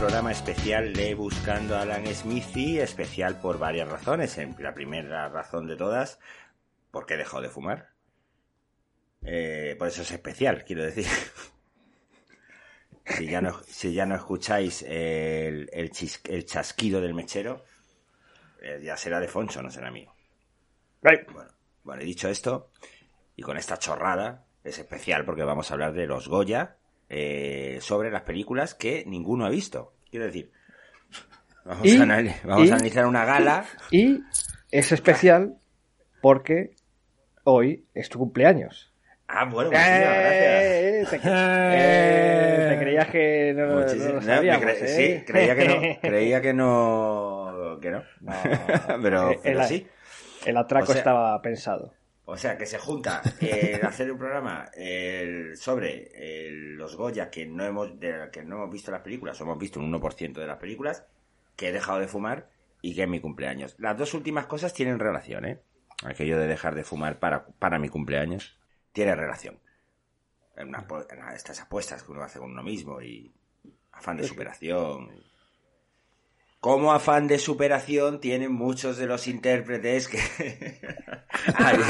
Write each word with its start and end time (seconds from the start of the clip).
Programa 0.00 0.32
especial 0.32 0.94
de 0.94 1.14
Buscando 1.14 1.76
a 1.76 1.82
Alan 1.82 2.06
Smithy, 2.06 2.80
especial 2.80 3.38
por 3.38 3.58
varias 3.58 3.86
razones. 3.86 4.38
En 4.38 4.56
la 4.58 4.72
primera 4.72 5.28
razón 5.28 5.66
de 5.66 5.76
todas, 5.76 6.18
porque 6.90 7.18
dejado 7.18 7.42
de 7.42 7.50
fumar. 7.50 7.90
Eh, 9.20 9.76
por 9.78 9.88
eso 9.88 10.00
es 10.00 10.10
especial, 10.10 10.64
quiero 10.64 10.84
decir. 10.84 11.04
si, 13.04 13.26
ya 13.26 13.42
no, 13.42 13.62
si 13.64 13.92
ya 13.92 14.06
no 14.06 14.14
escucháis 14.14 14.80
el, 14.84 15.68
el, 15.70 15.90
chis- 15.90 16.26
el 16.30 16.46
chasquido 16.46 17.02
del 17.02 17.12
mechero, 17.12 17.62
eh, 18.62 18.80
ya 18.82 18.96
será 18.96 19.20
de 19.20 19.28
Foncho, 19.28 19.62
no 19.62 19.70
será 19.70 19.90
mío. 19.90 20.14
Bueno, 21.02 21.26
bueno, 21.84 22.00
he 22.00 22.06
dicho 22.06 22.30
esto, 22.30 22.70
y 23.36 23.42
con 23.42 23.58
esta 23.58 23.78
chorrada, 23.78 24.46
es 24.64 24.78
especial 24.78 25.26
porque 25.26 25.44
vamos 25.44 25.70
a 25.70 25.74
hablar 25.74 25.92
de 25.92 26.06
los 26.06 26.26
Goya 26.26 26.78
eh, 27.10 27.78
sobre 27.82 28.10
las 28.10 28.22
películas 28.22 28.74
que 28.74 29.04
ninguno 29.06 29.44
ha 29.44 29.50
visto. 29.50 29.92
Quiero 30.10 30.26
decir, 30.26 30.50
vamos, 31.64 31.84
Y- 31.86 31.96
a, 31.98 32.04
anali- 32.04 32.34
vamos 32.44 32.66
y- 32.66 32.70
a 32.70 32.74
analizar 32.76 33.04
una 33.06 33.24
gala. 33.24 33.64
Y 33.90 34.20
es 34.70 34.92
especial 34.92 35.56
porque 36.22 36.70
hoy 37.44 37.84
es 37.94 38.08
tu 38.08 38.18
cumpleaños. 38.18 38.94
Ah, 39.26 39.44
bueno, 39.44 39.70
muchísimas 39.70 40.00
gracias. 40.00 40.70
Eh, 41.02 41.06
te, 41.08 41.16
eh, 41.24 42.66
te 42.70 42.78
creías 42.78 43.08
que 43.08 43.54
no, 43.56 43.66
no 43.66 43.80
cre- 43.86 44.82
¿eh? 44.82 44.86
Sí, 45.18 45.24
creía 45.24 45.56
que 45.56 45.66
no. 45.68 45.80
Creía 46.00 46.40
que 46.42 46.52
no. 46.52 47.78
Que 47.80 47.90
no. 47.90 48.02
No, 48.20 48.32
pero, 49.02 49.30
eh, 49.32 49.40
pero 49.42 49.60
el, 49.62 49.66
sí. 49.66 49.86
el 50.44 50.56
atraco 50.58 50.84
O 50.84 50.88
sea- 50.88 50.98
estaba 50.98 51.40
pensado. 51.42 51.94
O 52.30 52.36
sea, 52.36 52.56
que 52.56 52.66
se 52.66 52.78
junta 52.78 53.22
el 53.40 53.84
hacer 53.84 54.10
un 54.12 54.18
programa 54.18 54.70
el- 54.74 55.56
sobre 55.56 56.10
el- 56.14 56.74
los 56.76 56.94
Goya 56.96 57.30
que 57.30 57.44
no 57.46 57.64
hemos 57.64 57.98
de, 57.98 58.28
que 58.32 58.42
no 58.44 58.56
hemos 58.56 58.70
visto 58.70 58.90
las 58.90 59.02
películas, 59.02 59.40
o 59.40 59.44
hemos 59.44 59.58
visto 59.58 59.80
un 59.80 59.92
1% 59.92 60.40
de 60.40 60.46
las 60.46 60.58
películas, 60.58 61.04
que 61.56 61.68
he 61.68 61.72
dejado 61.72 61.98
de 61.98 62.06
fumar 62.08 62.48
y 62.82 62.94
que 62.94 63.02
es 63.02 63.08
mi 63.08 63.20
cumpleaños. 63.20 63.74
Las 63.78 63.98
dos 63.98 64.14
últimas 64.14 64.46
cosas 64.46 64.72
tienen 64.72 64.98
relación, 64.98 65.44
¿eh? 65.44 65.60
Aquello 66.04 66.38
de 66.38 66.46
dejar 66.46 66.74
de 66.74 66.84
fumar 66.84 67.18
para, 67.18 67.46
para 67.46 67.78
mi 67.78 67.88
cumpleaños 67.88 68.56
tiene 68.92 69.14
relación. 69.14 69.58
En, 70.56 70.68
una 70.68 70.86
en 71.10 71.34
estas 71.34 71.60
apuestas 71.60 72.02
que 72.02 72.12
uno 72.12 72.22
hace 72.22 72.38
con 72.38 72.50
uno 72.52 72.62
mismo 72.62 73.00
y 73.02 73.32
afán 73.92 74.16
de 74.16 74.24
superación. 74.24 75.10
Como 76.60 76.92
afán 76.92 77.26
de 77.26 77.38
superación 77.38 78.20
tienen 78.20 78.52
muchos 78.52 78.98
de 78.98 79.06
los 79.06 79.26
intérpretes 79.26 80.08
que 80.08 80.18
ayer, 81.56 81.84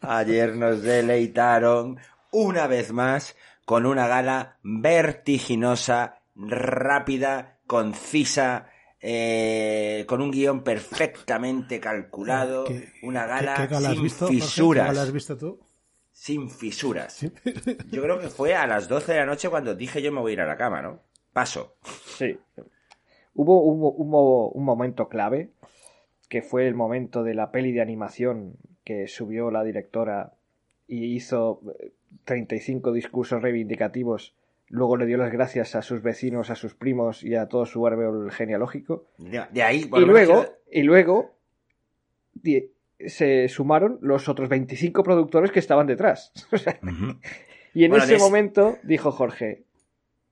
ayer 0.00 0.56
nos 0.56 0.82
deleitaron 0.82 1.98
una 2.32 2.66
vez 2.66 2.92
más 2.92 3.36
con 3.64 3.86
una 3.86 4.06
gala 4.08 4.58
vertiginosa, 4.62 6.20
rápida, 6.34 7.58
concisa, 7.66 8.70
eh, 9.00 10.04
con 10.08 10.20
un 10.20 10.30
guion 10.30 10.62
perfectamente 10.62 11.80
calculado, 11.80 12.64
¿Qué- 12.64 12.92
una 13.02 13.26
gala, 13.26 13.54
¿Qué, 13.54 13.62
qué 13.68 13.74
gala 13.74 13.90
sin 13.92 14.02
visto? 14.02 14.26
Jorge? 14.26 14.40
fisuras 14.40 14.82
¿Qué 14.84 14.88
gala 14.88 15.02
has 15.02 15.12
visto 15.12 15.36
tú? 15.36 15.60
sin 16.12 16.48
fisuras. 16.50 17.20
Yo 17.90 18.02
creo 18.02 18.18
que 18.18 18.30
fue 18.30 18.54
a 18.54 18.66
las 18.66 18.88
12 18.88 19.12
de 19.12 19.18
la 19.18 19.26
noche 19.26 19.50
cuando 19.50 19.74
dije 19.74 20.00
yo 20.00 20.10
me 20.12 20.20
voy 20.20 20.30
a 20.30 20.34
ir 20.34 20.40
a 20.40 20.46
la 20.46 20.56
cama, 20.56 20.80
¿no? 20.80 21.02
Paso. 21.36 21.74
Sí. 22.16 22.38
Hubo, 23.34 23.60
hubo, 23.62 23.92
hubo 23.94 24.48
un 24.52 24.64
momento 24.64 25.10
clave 25.10 25.50
que 26.30 26.40
fue 26.40 26.66
el 26.66 26.74
momento 26.74 27.22
de 27.24 27.34
la 27.34 27.50
peli 27.52 27.72
de 27.72 27.82
animación 27.82 28.54
que 28.84 29.06
subió 29.06 29.50
la 29.50 29.62
directora 29.62 30.32
y 30.88 31.14
hizo 31.14 31.60
eh, 31.78 31.92
35 32.24 32.90
discursos 32.90 33.42
reivindicativos. 33.42 34.34
Luego 34.68 34.96
le 34.96 35.04
dio 35.04 35.18
las 35.18 35.30
gracias 35.30 35.74
a 35.76 35.82
sus 35.82 36.00
vecinos, 36.00 36.48
a 36.48 36.54
sus 36.54 36.74
primos 36.74 37.22
y 37.22 37.34
a 37.34 37.48
todo 37.48 37.66
su 37.66 37.86
árbol 37.86 38.32
genealógico. 38.32 39.04
De, 39.18 39.42
de 39.52 39.62
ahí, 39.62 39.90
Y 39.94 40.00
luego, 40.06 40.46
y 40.72 40.82
luego 40.84 41.34
se 43.06 43.48
sumaron 43.48 43.98
los 44.00 44.28
otros 44.30 44.48
25 44.48 45.02
productores 45.02 45.52
que 45.52 45.58
estaban 45.58 45.86
detrás. 45.86 46.32
Y 47.74 47.84
en 47.84 47.90
Bueno, 47.90 48.04
ese 48.04 48.12
de 48.14 48.16
ese- 48.16 48.24
momento 48.24 48.78
dijo 48.84 49.12
Jorge, 49.12 49.64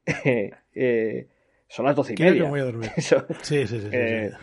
eh, 0.75 1.27
son 1.69 1.87
las 1.87 1.97
doce 1.97 2.13
y 2.15 2.17
que 2.17 2.25
media. 2.25 2.45
me 2.45 2.51
voy 2.51 2.61
a 2.61 2.65
dormir. 2.65 2.91
Eso- 2.97 3.27
Sí, 3.43 3.67
sí, 3.67 3.81
sí. 3.81 3.81
sí, 3.81 3.91
eh, 3.91 4.31
sí. 4.31 4.37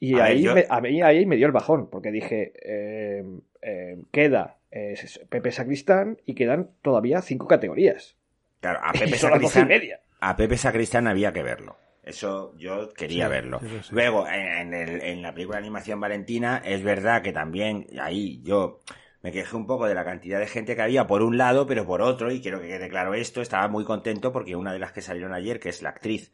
y 0.00 0.20
A 0.20 0.24
ver, 0.24 0.24
ahí, 0.26 0.42
yo- 0.42 0.54
me, 0.54 0.66
a 0.68 0.80
mí 0.80 1.02
ahí 1.02 1.26
me 1.26 1.36
dio 1.36 1.46
el 1.46 1.52
bajón, 1.52 1.88
porque 1.90 2.10
dije, 2.10 2.52
eh, 2.62 3.24
eh, 3.62 3.98
queda 4.12 4.58
eh, 4.70 4.96
Pepe 5.28 5.52
Sacristán 5.52 6.18
y 6.26 6.34
quedan 6.34 6.70
todavía 6.82 7.22
cinco 7.22 7.46
categorías. 7.46 8.16
Claro, 8.60 8.80
a 8.82 8.92
Pepe 8.98 9.18
son 9.18 9.30
las 9.30 9.40
doce 9.40 9.60
y 9.60 9.64
Sacristán, 9.64 9.68
media. 9.68 10.00
a 10.20 10.36
Pepe 10.36 10.56
Sacristán 10.56 11.06
había 11.06 11.32
que 11.32 11.42
verlo. 11.42 11.76
Eso 12.02 12.54
yo 12.58 12.92
quería 12.92 13.26
Sí, 13.26 13.30
verlo. 13.30 13.60
sí. 13.82 13.94
Luego, 13.94 14.26
en, 14.28 14.72
en 14.72 14.74
el- 14.74 15.02
en 15.02 15.22
la 15.22 15.32
película 15.32 15.56
de 15.58 15.62
animación 15.64 16.00
Valentina, 16.00 16.60
es 16.64 16.82
verdad 16.82 17.22
que 17.22 17.32
también 17.32 17.86
ahí 18.00 18.40
yo 18.42 18.80
me 19.24 19.32
quejé 19.32 19.56
un 19.56 19.66
poco 19.66 19.86
de 19.86 19.94
la 19.94 20.04
cantidad 20.04 20.38
de 20.38 20.46
gente 20.46 20.76
que 20.76 20.82
había 20.82 21.06
por 21.06 21.22
un 21.22 21.38
lado, 21.38 21.66
pero 21.66 21.86
por 21.86 22.02
otro, 22.02 22.30
y 22.30 22.42
quiero 22.42 22.60
que 22.60 22.68
quede 22.68 22.90
claro 22.90 23.14
esto, 23.14 23.40
estaba 23.40 23.68
muy 23.68 23.82
contento 23.82 24.30
porque 24.32 24.54
una 24.54 24.70
de 24.70 24.78
las 24.78 24.92
que 24.92 25.00
salieron 25.00 25.32
ayer, 25.32 25.58
que 25.58 25.70
es 25.70 25.80
la 25.80 25.88
actriz 25.88 26.30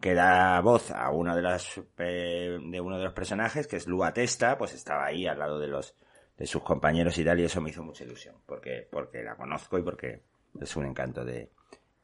que 0.00 0.14
da 0.14 0.60
voz 0.60 0.92
a 0.92 1.10
una 1.10 1.34
de 1.34 1.42
las 1.42 1.80
eh, 1.98 2.56
de 2.62 2.80
uno 2.80 2.98
de 2.98 3.04
los 3.04 3.14
personajes, 3.14 3.66
que 3.66 3.78
es 3.78 3.88
Lua 3.88 4.12
Testa, 4.12 4.56
pues 4.56 4.74
estaba 4.74 5.06
ahí 5.06 5.26
al 5.26 5.40
lado 5.40 5.58
de 5.58 5.66
los 5.66 5.96
de 6.38 6.46
sus 6.46 6.62
compañeros 6.62 7.18
y 7.18 7.24
tal, 7.24 7.40
y 7.40 7.46
eso 7.46 7.60
me 7.60 7.70
hizo 7.70 7.82
mucha 7.82 8.04
ilusión, 8.04 8.36
porque, 8.46 8.86
porque 8.88 9.24
la 9.24 9.34
conozco 9.34 9.76
y 9.76 9.82
porque 9.82 10.22
es 10.60 10.76
un 10.76 10.86
encanto 10.86 11.24
de, 11.24 11.50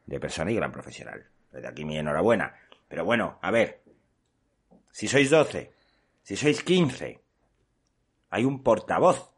de 0.06 0.19
persona 0.19 0.50
y 0.50 0.56
gran 0.56 0.72
profesional. 0.72 1.25
Desde 1.53 1.69
aquí 1.69 1.84
mi 1.84 1.98
enhorabuena. 1.98 2.53
Pero 2.88 3.04
bueno, 3.04 3.38
a 3.43 3.53
ver, 3.53 3.81
si 4.91 5.06
sois 5.06 5.31
12, 5.31 5.72
si 6.25 6.34
sois 6.34 6.64
15, 6.64 7.20
hay 8.31 8.44
un 8.44 8.64
portavoz, 8.64 9.36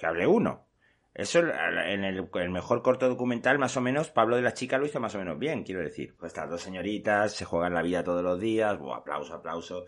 que 0.00 0.06
hable 0.06 0.26
uno. 0.26 0.66
Eso 1.12 1.40
en 1.40 2.04
el, 2.04 2.28
mejor 2.50 2.82
corto 2.82 3.08
documental, 3.08 3.58
más 3.58 3.76
o 3.76 3.80
menos, 3.80 4.10
Pablo 4.10 4.36
de 4.36 4.42
la 4.42 4.54
Chica 4.54 4.78
lo 4.78 4.86
hizo 4.86 5.00
más 5.00 5.14
o 5.14 5.18
menos 5.18 5.38
bien, 5.38 5.64
quiero 5.64 5.82
decir. 5.82 6.14
Pues 6.16 6.30
estas 6.30 6.48
dos 6.48 6.62
señoritas 6.62 7.34
se 7.34 7.44
juegan 7.44 7.74
la 7.74 7.82
vida 7.82 8.04
todos 8.04 8.22
los 8.22 8.40
días, 8.40 8.78
buah, 8.78 8.98
aplauso, 8.98 9.34
aplauso, 9.34 9.86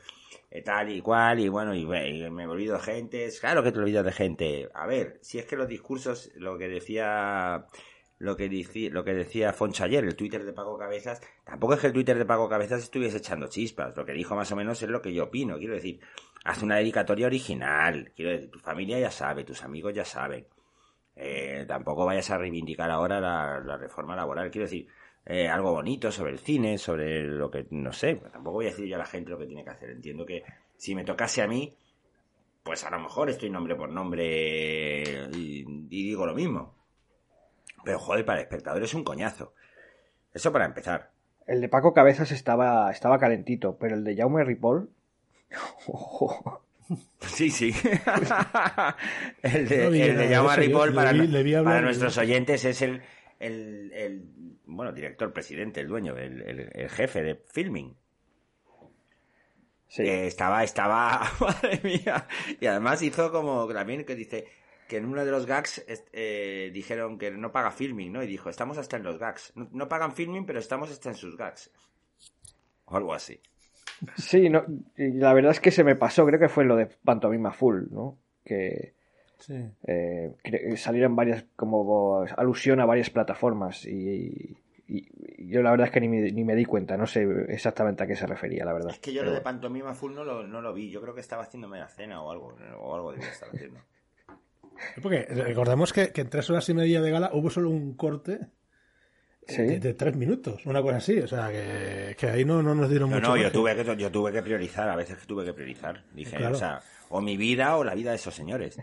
eh, 0.50 0.62
tal 0.62 0.90
y 0.90 1.00
cual, 1.00 1.38
y 1.38 1.48
bueno, 1.48 1.74
y, 1.74 1.86
me 1.86 2.46
olvido 2.46 2.74
de 2.74 2.82
gente. 2.82 3.28
Claro 3.40 3.62
que 3.62 3.72
te 3.72 3.78
olvidas 3.78 4.04
de 4.04 4.12
gente. 4.12 4.68
A 4.74 4.86
ver, 4.86 5.18
si 5.22 5.38
es 5.38 5.46
que 5.46 5.56
los 5.56 5.68
discursos, 5.68 6.30
lo 6.34 6.58
que 6.58 6.68
decía 6.68 7.66
lo 8.22 8.36
que, 8.36 8.48
lo 8.92 9.02
que 9.02 9.14
decía 9.14 9.52
Foncho 9.52 9.82
ayer, 9.82 10.04
el 10.04 10.14
Twitter 10.14 10.44
de 10.44 10.52
Paco 10.52 10.78
Cabezas, 10.78 11.20
tampoco 11.42 11.74
es 11.74 11.80
que 11.80 11.88
el 11.88 11.92
Twitter 11.92 12.16
de 12.16 12.24
Paco 12.24 12.48
Cabezas 12.48 12.84
estuviese 12.84 13.16
echando 13.16 13.48
chispas. 13.48 13.96
Lo 13.96 14.06
que 14.06 14.12
dijo 14.12 14.36
más 14.36 14.52
o 14.52 14.56
menos 14.56 14.80
es 14.80 14.88
lo 14.88 15.02
que 15.02 15.12
yo 15.12 15.24
opino. 15.24 15.58
Quiero 15.58 15.74
decir, 15.74 15.98
haz 16.44 16.62
una 16.62 16.76
dedicatoria 16.76 17.26
original. 17.26 18.12
Quiero 18.14 18.30
decir, 18.30 18.48
tu 18.48 18.60
familia 18.60 19.00
ya 19.00 19.10
sabe, 19.10 19.42
tus 19.42 19.64
amigos 19.64 19.92
ya 19.92 20.04
saben. 20.04 20.46
Eh, 21.16 21.64
tampoco 21.66 22.06
vayas 22.06 22.30
a 22.30 22.38
reivindicar 22.38 22.92
ahora 22.92 23.20
la, 23.20 23.76
reforma 23.76 24.14
laboral. 24.14 24.52
Quiero 24.52 24.66
decir, 24.66 24.86
eh, 25.26 25.48
algo 25.48 25.72
bonito 25.72 26.12
sobre 26.12 26.30
el 26.30 26.38
cine, 26.38 26.78
sobre 26.78 27.24
lo 27.24 27.50
que, 27.50 27.66
no 27.70 27.92
sé, 27.92 28.22
tampoco 28.32 28.58
voy 28.58 28.66
a 28.66 28.70
decir 28.70 28.86
yo 28.86 28.94
a 28.94 28.98
la 29.00 29.06
gente 29.06 29.30
lo 29.30 29.38
que 29.38 29.46
tiene 29.46 29.64
que 29.64 29.70
hacer. 29.70 29.90
Entiendo 29.90 30.24
que 30.24 30.44
si 30.76 30.94
me 30.94 31.02
tocase 31.02 31.42
a 31.42 31.48
mí, 31.48 31.76
pues 32.62 32.84
a 32.84 32.90
lo 32.90 33.00
mejor 33.00 33.30
estoy 33.30 33.50
nombre 33.50 33.74
por 33.74 33.88
nombre 33.88 35.28
y 35.32 35.64
digo 35.88 36.24
lo 36.24 36.36
mismo. 36.36 36.81
Pero 37.84 37.98
joder, 37.98 38.24
para 38.24 38.38
el 38.38 38.44
espectador 38.44 38.82
es 38.82 38.94
un 38.94 39.04
coñazo. 39.04 39.54
Eso 40.32 40.52
para 40.52 40.64
empezar. 40.64 41.10
El 41.46 41.60
de 41.60 41.68
Paco 41.68 41.92
Cabezas 41.92 42.30
estaba, 42.30 42.90
estaba 42.90 43.18
calentito, 43.18 43.76
pero 43.76 43.96
el 43.96 44.04
de 44.04 44.16
Jaume 44.16 44.44
Ripoll. 44.44 44.90
ojo, 45.86 46.62
Sí, 47.26 47.50
sí. 47.50 47.72
el 49.42 49.68
de, 49.68 49.86
el 49.86 50.16
de 50.18 50.28
Jaume 50.28 50.56
Ripoll 50.56 50.94
para, 50.94 51.12
para 51.64 51.80
nuestros 51.80 52.18
oyentes 52.18 52.64
es 52.64 52.82
el, 52.82 53.02
el, 53.38 53.92
el, 53.94 54.22
bueno, 54.66 54.92
director, 54.92 55.32
presidente, 55.32 55.80
el 55.80 55.88
dueño, 55.88 56.16
el, 56.16 56.42
el, 56.74 56.90
jefe 56.90 57.22
de 57.22 57.42
filming. 57.52 57.96
Sí. 59.88 60.02
estaba, 60.06 60.64
estaba, 60.64 61.30
madre 61.40 61.80
mía. 61.82 62.26
Y 62.60 62.66
además 62.66 63.02
hizo 63.02 63.30
como 63.30 63.66
también 63.68 64.04
que 64.04 64.14
dice 64.14 64.46
que 64.92 64.98
en 64.98 65.06
uno 65.06 65.24
de 65.24 65.30
los 65.30 65.46
gags 65.46 65.82
eh, 66.12 66.70
dijeron 66.70 67.16
que 67.16 67.30
no 67.30 67.50
paga 67.50 67.70
filming, 67.70 68.12
¿no? 68.12 68.22
Y 68.22 68.26
dijo, 68.26 68.50
estamos 68.50 68.76
hasta 68.76 68.98
en 68.98 69.04
los 69.04 69.18
gags. 69.18 69.50
No, 69.54 69.66
no 69.72 69.88
pagan 69.88 70.12
filming, 70.12 70.44
pero 70.44 70.58
estamos 70.58 70.90
hasta 70.90 71.08
en 71.08 71.14
sus 71.14 71.34
gags. 71.34 71.70
O 72.84 72.94
algo 72.94 73.14
así. 73.14 73.40
Sí, 74.18 74.50
no, 74.50 74.66
la 74.96 75.32
verdad 75.32 75.52
es 75.52 75.60
que 75.60 75.70
se 75.70 75.82
me 75.82 75.96
pasó, 75.96 76.26
creo 76.26 76.38
que 76.38 76.50
fue 76.50 76.66
lo 76.66 76.76
de 76.76 76.88
Pantomima 77.02 77.52
Full, 77.52 77.84
¿no? 77.90 78.18
Que 78.44 78.92
eh, 79.48 80.34
salieron 80.76 81.16
varias, 81.16 81.46
como 81.56 82.26
alusión 82.36 82.78
a 82.80 82.84
varias 82.84 83.08
plataformas 83.08 83.86
y, 83.86 84.58
yo 85.38 85.62
la 85.62 85.70
verdad 85.70 85.86
es 85.86 85.92
que 85.94 86.00
ni 86.02 86.08
me, 86.08 86.20
ni 86.32 86.44
me, 86.44 86.54
di 86.54 86.66
cuenta, 86.66 86.98
no 86.98 87.06
sé 87.06 87.26
exactamente 87.48 88.04
a 88.04 88.06
qué 88.06 88.14
se 88.14 88.26
refería, 88.26 88.66
la 88.66 88.74
verdad. 88.74 88.90
Es 88.90 88.98
que 88.98 89.14
yo 89.14 89.24
lo 89.24 89.32
de 89.32 89.40
Pantomima 89.40 89.94
Full 89.94 90.14
no 90.14 90.22
lo, 90.22 90.46
no 90.46 90.60
lo 90.60 90.74
vi, 90.74 90.90
yo 90.90 91.00
creo 91.00 91.14
que 91.14 91.22
estaba 91.22 91.44
haciéndome 91.44 91.78
la 91.78 91.88
cena 91.88 92.20
o 92.20 92.30
algo, 92.30 92.54
o 92.78 92.94
algo 92.94 93.12
debía 93.12 93.28
estar 93.28 93.48
haciendo. 93.48 93.80
Porque 95.00 95.26
recordemos 95.30 95.92
que, 95.92 96.12
que 96.12 96.22
en 96.22 96.30
tres 96.30 96.50
horas 96.50 96.68
y 96.68 96.74
media 96.74 97.00
de 97.00 97.10
gala 97.10 97.30
hubo 97.32 97.50
solo 97.50 97.70
un 97.70 97.94
corte 97.94 98.40
de, 99.46 99.94
tres 99.94 100.16
minutos, 100.16 100.64
una 100.66 100.82
cosa 100.82 100.96
así. 100.96 101.18
O 101.18 101.28
sea, 101.28 101.50
que, 101.50 102.28
ahí 102.28 102.44
no, 102.44 102.62
no 102.62 102.74
nos 102.74 102.88
dieron 102.88 103.10
mucho. 103.10 103.28
No, 103.28 103.36
yo 103.36 103.50
tuve, 103.50 103.74
que, 103.74 103.96
yo 103.96 104.10
tuve 104.10 104.32
que 104.32 104.42
priorizar, 104.42 104.88
a 104.88 104.96
veces 104.96 105.18
que 105.18 105.26
tuve 105.26 105.44
que 105.44 105.52
priorizar. 105.52 106.04
Dije, 106.12 106.44
o 106.46 106.54
sea, 106.54 106.80
o 107.08 107.20
mi 107.20 107.36
vida 107.36 107.76
o 107.76 107.84
la 107.84 107.94
vida 107.94 108.10
de 108.10 108.16
esos 108.16 108.34
señores. 108.34 108.78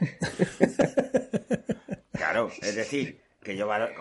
claro, 2.12 2.50
es 2.60 2.74
decir, 2.74 3.20
que 3.42 3.56
yo 3.56 3.66
valoro, 3.66 3.92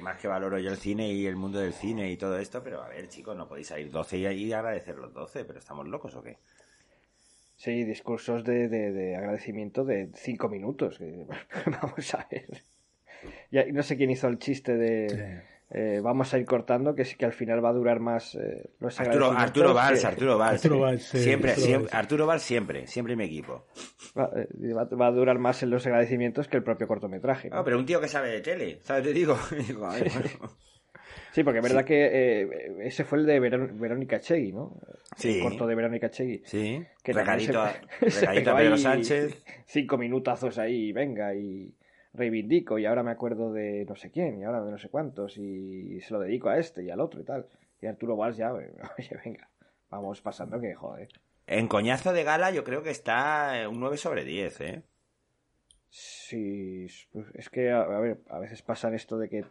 más 0.00 0.18
que 0.18 0.28
valoro 0.28 0.58
yo 0.58 0.70
el 0.70 0.76
cine 0.76 1.12
y 1.12 1.26
el 1.26 1.36
mundo 1.36 1.58
del 1.58 1.72
cine 1.72 2.10
y 2.10 2.16
todo 2.16 2.38
esto, 2.38 2.62
pero 2.62 2.82
a 2.82 2.88
ver, 2.88 3.08
chicos, 3.08 3.36
no 3.36 3.48
podéis 3.48 3.68
salir 3.68 3.90
12 3.90 4.18
y, 4.18 4.52
agradecer 4.52 4.96
los 4.96 5.12
12, 5.12 5.44
pero 5.44 5.58
¿estamos 5.58 5.86
locos 5.88 6.14
o 6.14 6.22
qué? 6.22 6.38
Sí, 7.56 7.84
discursos 7.84 8.44
de, 8.44 8.68
de, 8.68 9.16
agradecimiento 9.16 9.84
de 9.84 10.10
cinco 10.14 10.48
minutos. 10.48 10.98
Vamos 11.82 12.14
a 12.14 12.28
ver. 12.30 12.62
Ya, 13.50 13.64
no 13.72 13.82
sé 13.82 13.96
quién 13.96 14.10
hizo 14.10 14.28
el 14.28 14.38
chiste 14.38 14.76
de... 14.76 15.42
Eh, 15.70 16.00
vamos 16.00 16.32
a 16.32 16.38
ir 16.38 16.46
cortando, 16.46 16.94
que 16.94 17.04
sí 17.04 17.16
que 17.16 17.24
al 17.24 17.32
final 17.32 17.64
va 17.64 17.70
a 17.70 17.72
durar 17.72 17.98
más 17.98 18.36
eh, 18.36 18.70
los 18.78 19.00
Arturo, 19.00 19.32
Arturo 19.32 19.74
Valls, 19.74 20.04
Arturo 20.04 20.38
Valls. 20.38 21.02
siempre, 21.02 21.56
siempre, 21.56 21.90
Arturo 21.92 22.24
Valls 22.24 22.42
siempre, 22.44 22.86
siempre 22.86 23.16
mi 23.16 23.24
equipo. 23.24 23.66
Eh, 24.14 24.72
va, 24.72 25.06
a 25.06 25.10
durar 25.10 25.40
más 25.40 25.64
en 25.64 25.70
los 25.70 25.84
agradecimientos 25.84 26.46
que 26.46 26.56
el 26.56 26.62
propio 26.62 26.86
cortometraje. 26.86 27.50
¿no? 27.50 27.64
pero 27.64 27.78
un 27.78 27.86
tío 27.86 28.00
que 28.00 28.06
sabe 28.06 28.30
de 28.30 28.40
tele, 28.42 28.78
¿sabes? 28.84 29.02
Te 29.02 29.12
digo. 29.12 29.36
sí, 31.36 31.44
porque 31.44 31.58
es 31.58 31.62
verdad 31.62 31.84
que 31.84 32.48
ese 32.80 33.04
fue 33.04 33.18
el 33.18 33.26
de 33.26 33.38
Verónica 33.38 34.20
Chegui, 34.20 34.52
¿no? 34.52 34.80
Sí. 35.16 35.36
El 35.36 35.42
corto 35.42 35.66
de 35.66 35.74
Verónica 35.74 36.10
Chegui. 36.10 36.40
Sí. 36.46 36.82
Que 37.02 37.12
recadito, 37.12 37.60
a, 37.60 37.74
Pedro 38.00 38.78
Sánchez. 38.78 39.44
Cinco 39.66 39.98
minutazos 39.98 40.56
ahí, 40.58 40.92
venga, 40.92 41.34
y 41.34 41.74
reivindico 42.14 42.78
y 42.78 42.86
ahora 42.86 43.02
me 43.02 43.10
acuerdo 43.10 43.52
de 43.52 43.84
no 43.86 43.94
sé 43.96 44.10
quién 44.10 44.40
y 44.40 44.44
ahora 44.44 44.64
de 44.64 44.70
no 44.70 44.78
sé 44.78 44.88
cuántos 44.88 45.36
y 45.36 46.00
se 46.00 46.14
lo 46.14 46.20
dedico 46.20 46.48
a 46.48 46.56
este 46.56 46.82
y 46.82 46.88
al 46.88 47.00
otro 47.00 47.20
y 47.20 47.24
tal. 47.24 47.46
Y 47.82 47.86
Arturo 47.86 48.16
Valls 48.16 48.38
ya, 48.38 48.52
oye, 48.54 48.70
venga, 49.22 49.50
vamos 49.90 50.22
pasando 50.22 50.58
que 50.58 50.74
joder. 50.74 51.08
En 51.46 51.68
coñazo 51.68 52.14
de 52.14 52.24
gala 52.24 52.50
yo 52.50 52.64
creo 52.64 52.82
que 52.82 52.90
está 52.90 53.68
un 53.68 53.78
9 53.78 53.98
sobre 53.98 54.24
10, 54.24 54.60
¿eh? 54.62 54.82
Sí, 55.88 56.86
es 57.34 57.48
que, 57.48 57.70
a, 57.70 57.86
ver, 57.86 58.18
a 58.28 58.38
veces 58.38 58.60
pasa 58.60 58.94
esto 58.94 59.16
de 59.16 59.28
que 59.30 59.44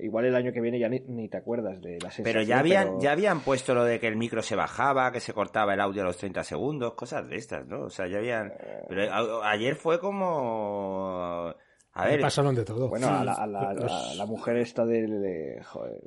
igual 0.00 0.26
el 0.26 0.34
año 0.34 0.52
que 0.52 0.60
viene 0.60 0.78
ya 0.78 0.88
ni, 0.88 1.28
te 1.28 1.36
acuerdas 1.36 1.80
de 1.80 1.98
la 2.00 2.10
Pero 2.22 2.42
ya 2.42 2.58
habían, 2.58 3.00
ya 3.00 3.12
habían 3.12 3.40
puesto 3.40 3.74
lo 3.74 3.84
de 3.84 4.00
que 4.00 4.08
el 4.08 4.16
micro 4.16 4.42
se 4.42 4.56
bajaba, 4.56 5.12
que 5.12 5.20
se 5.20 5.32
cortaba 5.32 5.74
el 5.74 5.80
audio 5.80 6.02
a 6.02 6.06
los 6.06 6.16
30 6.16 6.44
segundos, 6.44 6.94
cosas 6.94 7.28
de 7.28 7.36
estas, 7.36 7.66
¿no? 7.66 7.82
O 7.82 7.90
sea, 7.90 8.06
ya 8.06 8.18
habían... 8.18 8.48
Eh. 8.48 8.84
Pero 8.88 9.42
ayer 9.42 9.74
fue 9.76 9.98
como 10.00 11.54
a 11.98 12.04
ver, 12.04 12.20
pasaron 12.20 12.54
de 12.54 12.64
todo. 12.64 12.88
Bueno, 12.88 13.08
a 13.08 13.24
la, 13.24 14.26
mujer 14.26 14.56
esta 14.58 14.86
de, 14.86 15.60
joder, 15.64 16.00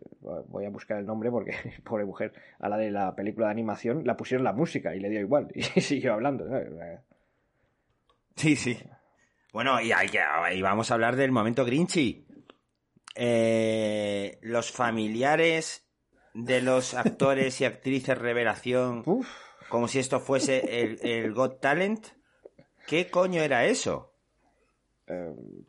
voy 0.48 0.64
a 0.64 0.70
buscar 0.70 0.98
el 0.98 1.06
nombre 1.06 1.30
porque, 1.30 1.54
pobre 1.84 2.06
mujer, 2.06 2.32
a 2.60 2.70
la 2.70 2.78
de 2.78 2.92
la 2.92 3.14
película 3.14 3.48
de 3.48 3.52
animación, 3.52 4.04
la 4.06 4.16
pusieron 4.16 4.46
la 4.46 4.54
música 4.54 4.96
y 4.96 5.02
le 5.02 5.10
dio 5.10 5.20
igual. 5.20 5.50
Y 5.54 5.82
siguió 5.82 6.14
hablando. 6.14 6.46
Sí, 8.38 8.56
sí. 8.56 8.80
Bueno, 9.52 9.82
y, 9.82 9.92
hay 9.92 10.08
y 10.56 10.62
vamos 10.62 10.92
a 10.92 10.94
hablar 10.94 11.18
del 11.18 11.34
momento 11.34 11.66
Grinchy. 11.66 12.26
Eh, 13.16 14.40
los 14.42 14.72
familiares 14.72 15.88
de 16.34 16.62
los 16.62 16.94
actores 16.94 17.60
y 17.62 17.66
actrices 17.66 18.18
revelación, 18.18 19.04
como 19.70 19.88
si 19.88 20.00
esto 20.00 20.20
fuese 20.20 20.82
el, 20.82 21.00
el 21.04 21.34
Got 21.34 21.60
Talent. 21.62 22.08
¿Qué 22.88 23.10
coño 23.10 23.42
era 23.42 23.66
eso? 23.66 24.16
Em, 25.08 25.66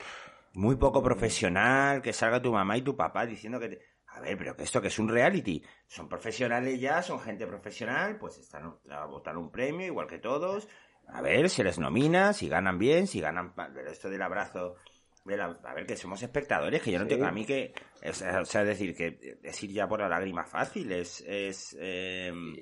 Muy 0.54 0.76
poco 0.76 1.02
profesional, 1.02 2.02
que 2.02 2.12
salga 2.12 2.42
tu 2.42 2.52
mamá 2.52 2.76
y 2.76 2.82
tu 2.82 2.96
papá 2.96 3.26
diciendo 3.26 3.58
que... 3.60 3.80
A 4.06 4.20
ver, 4.20 4.36
pero 4.36 4.54
que 4.54 4.64
esto 4.64 4.82
que 4.82 4.88
es 4.88 4.98
un 4.98 5.08
reality. 5.08 5.64
Son 5.86 6.06
profesionales 6.08 6.78
ya, 6.78 7.02
son 7.02 7.18
gente 7.20 7.46
profesional, 7.46 8.18
pues 8.18 8.36
están 8.38 8.76
a 8.90 9.06
votar 9.06 9.38
un 9.38 9.50
premio 9.50 9.86
igual 9.86 10.06
que 10.06 10.18
todos. 10.18 10.68
A 11.06 11.22
ver, 11.22 11.48
se 11.48 11.64
les 11.64 11.78
nomina, 11.78 12.34
si 12.34 12.48
ganan 12.48 12.78
bien, 12.78 13.06
si 13.06 13.20
ganan... 13.20 13.54
Esto 13.90 14.10
del 14.10 14.22
abrazo... 14.22 14.76
a 15.24 15.74
ver, 15.74 15.86
que 15.86 15.96
somos 15.96 16.22
espectadores, 16.22 16.82
que 16.82 16.90
yo 16.90 16.98
no 16.98 17.06
tengo... 17.06 17.26
A 17.26 17.32
mí 17.32 17.44
que... 17.44 17.72
O 18.04 18.44
sea, 18.44 18.64
decir, 18.64 18.94
que 18.94 19.38
es 19.42 19.62
ir 19.62 19.72
ya 19.72 19.88
por 19.88 20.00
la 20.00 20.08
lágrima 20.08 20.44
fácil, 20.44 20.90
es... 20.92 21.24
es 21.26 21.76
em, 21.80 22.54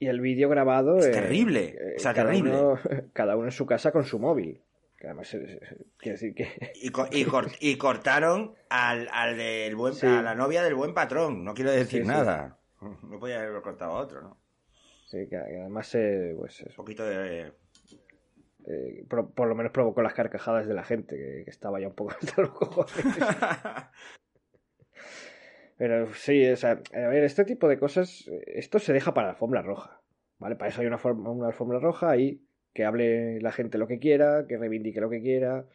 y 0.00 0.06
el 0.06 0.20
vídeo 0.20 0.48
grabado... 0.48 0.98
Es 0.98 1.10
terrible, 1.10 1.76
o 1.96 1.98
sea, 1.98 2.14
terrible. 2.14 2.52
cada 3.12 3.36
uno 3.36 3.46
en 3.46 3.52
su 3.52 3.66
casa 3.66 3.90
con 3.90 4.04
su 4.04 4.18
móvil. 4.18 4.62
Que 4.96 5.06
además, 5.06 5.36
decir 6.02 6.34
que... 6.34 6.72
Y, 7.60 7.76
cortaron 7.76 8.54
al, 8.68 9.08
al 9.12 9.36
del 9.36 9.74
buen, 9.74 9.94
a 10.04 10.22
la 10.22 10.34
novia 10.34 10.62
del 10.62 10.74
buen 10.74 10.94
patrón, 10.94 11.44
no 11.44 11.54
quiero 11.54 11.72
decir 11.72 12.06
nada. 12.06 12.58
No 12.80 13.18
podía 13.18 13.40
haberlo 13.40 13.60
cortado 13.60 13.92
a 13.92 14.00
otro, 14.00 14.22
¿no? 14.22 14.40
Sí, 15.06 15.26
que 15.28 15.36
además, 15.36 15.92
eh, 15.94 16.34
pues... 16.38 16.60
Un 16.60 16.74
poquito 16.76 17.04
de... 17.04 17.52
Eh, 18.70 19.04
por, 19.08 19.48
lo 19.48 19.54
menos 19.54 19.72
provocó 19.72 20.02
las 20.02 20.12
carcajadas 20.12 20.66
de 20.66 20.74
la 20.74 20.84
gente, 20.84 21.16
que, 21.16 21.50
estaba 21.50 21.80
ya 21.80 21.88
un 21.88 21.94
poco 21.94 22.10
hasta 22.20 22.42
los 22.42 22.52
Pero 25.78 26.12
sí, 26.12 26.46
o 26.46 26.56
sea, 26.56 26.80
a 26.92 27.08
ver, 27.08 27.24
este 27.24 27.44
tipo 27.44 27.68
de 27.68 27.78
cosas, 27.78 28.28
esto 28.46 28.78
se 28.78 28.92
deja 28.92 29.14
para 29.14 29.28
la 29.28 29.32
alfombra 29.32 29.62
roja, 29.62 30.02
¿vale? 30.38 30.56
Para 30.56 30.70
eso 30.70 30.80
hay 30.82 30.86
una, 30.86 30.98
una 31.02 31.46
alfombra 31.46 31.78
roja 31.78 32.16
y 32.16 32.42
que 32.74 32.84
hable 32.84 33.40
la 33.40 33.52
gente 33.52 33.78
lo 33.78 33.86
que 33.86 33.98
quiera, 33.98 34.46
que 34.46 34.58
reivindique 34.58 35.00
lo 35.00 35.08
que 35.08 35.22
quiera. 35.22 35.66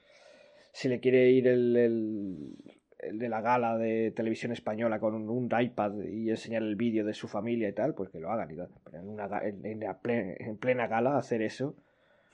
Si 0.71 0.87
le 0.87 0.99
quiere 0.99 1.31
ir 1.31 1.47
el, 1.47 1.75
el, 1.77 3.19
de 3.19 3.29
la 3.29 3.41
gala 3.41 3.77
de 3.77 4.11
televisión 4.11 4.51
española 4.51 4.99
con 4.99 5.29
un, 5.29 5.49
iPad 5.57 6.01
y 6.03 6.29
enseñar 6.29 6.63
el 6.63 6.75
vídeo 6.75 7.05
de 7.05 7.13
su 7.13 7.27
familia 7.27 7.69
y 7.69 7.73
tal, 7.73 7.93
pues 7.93 8.09
que 8.09 8.19
lo 8.19 8.31
hagan 8.31 8.51
y 8.51 8.95
en, 8.95 9.07
una, 9.07 9.41
en, 9.43 10.57
plena, 10.57 10.87
gala 10.87 11.17
hacer 11.17 11.41
eso 11.41 11.75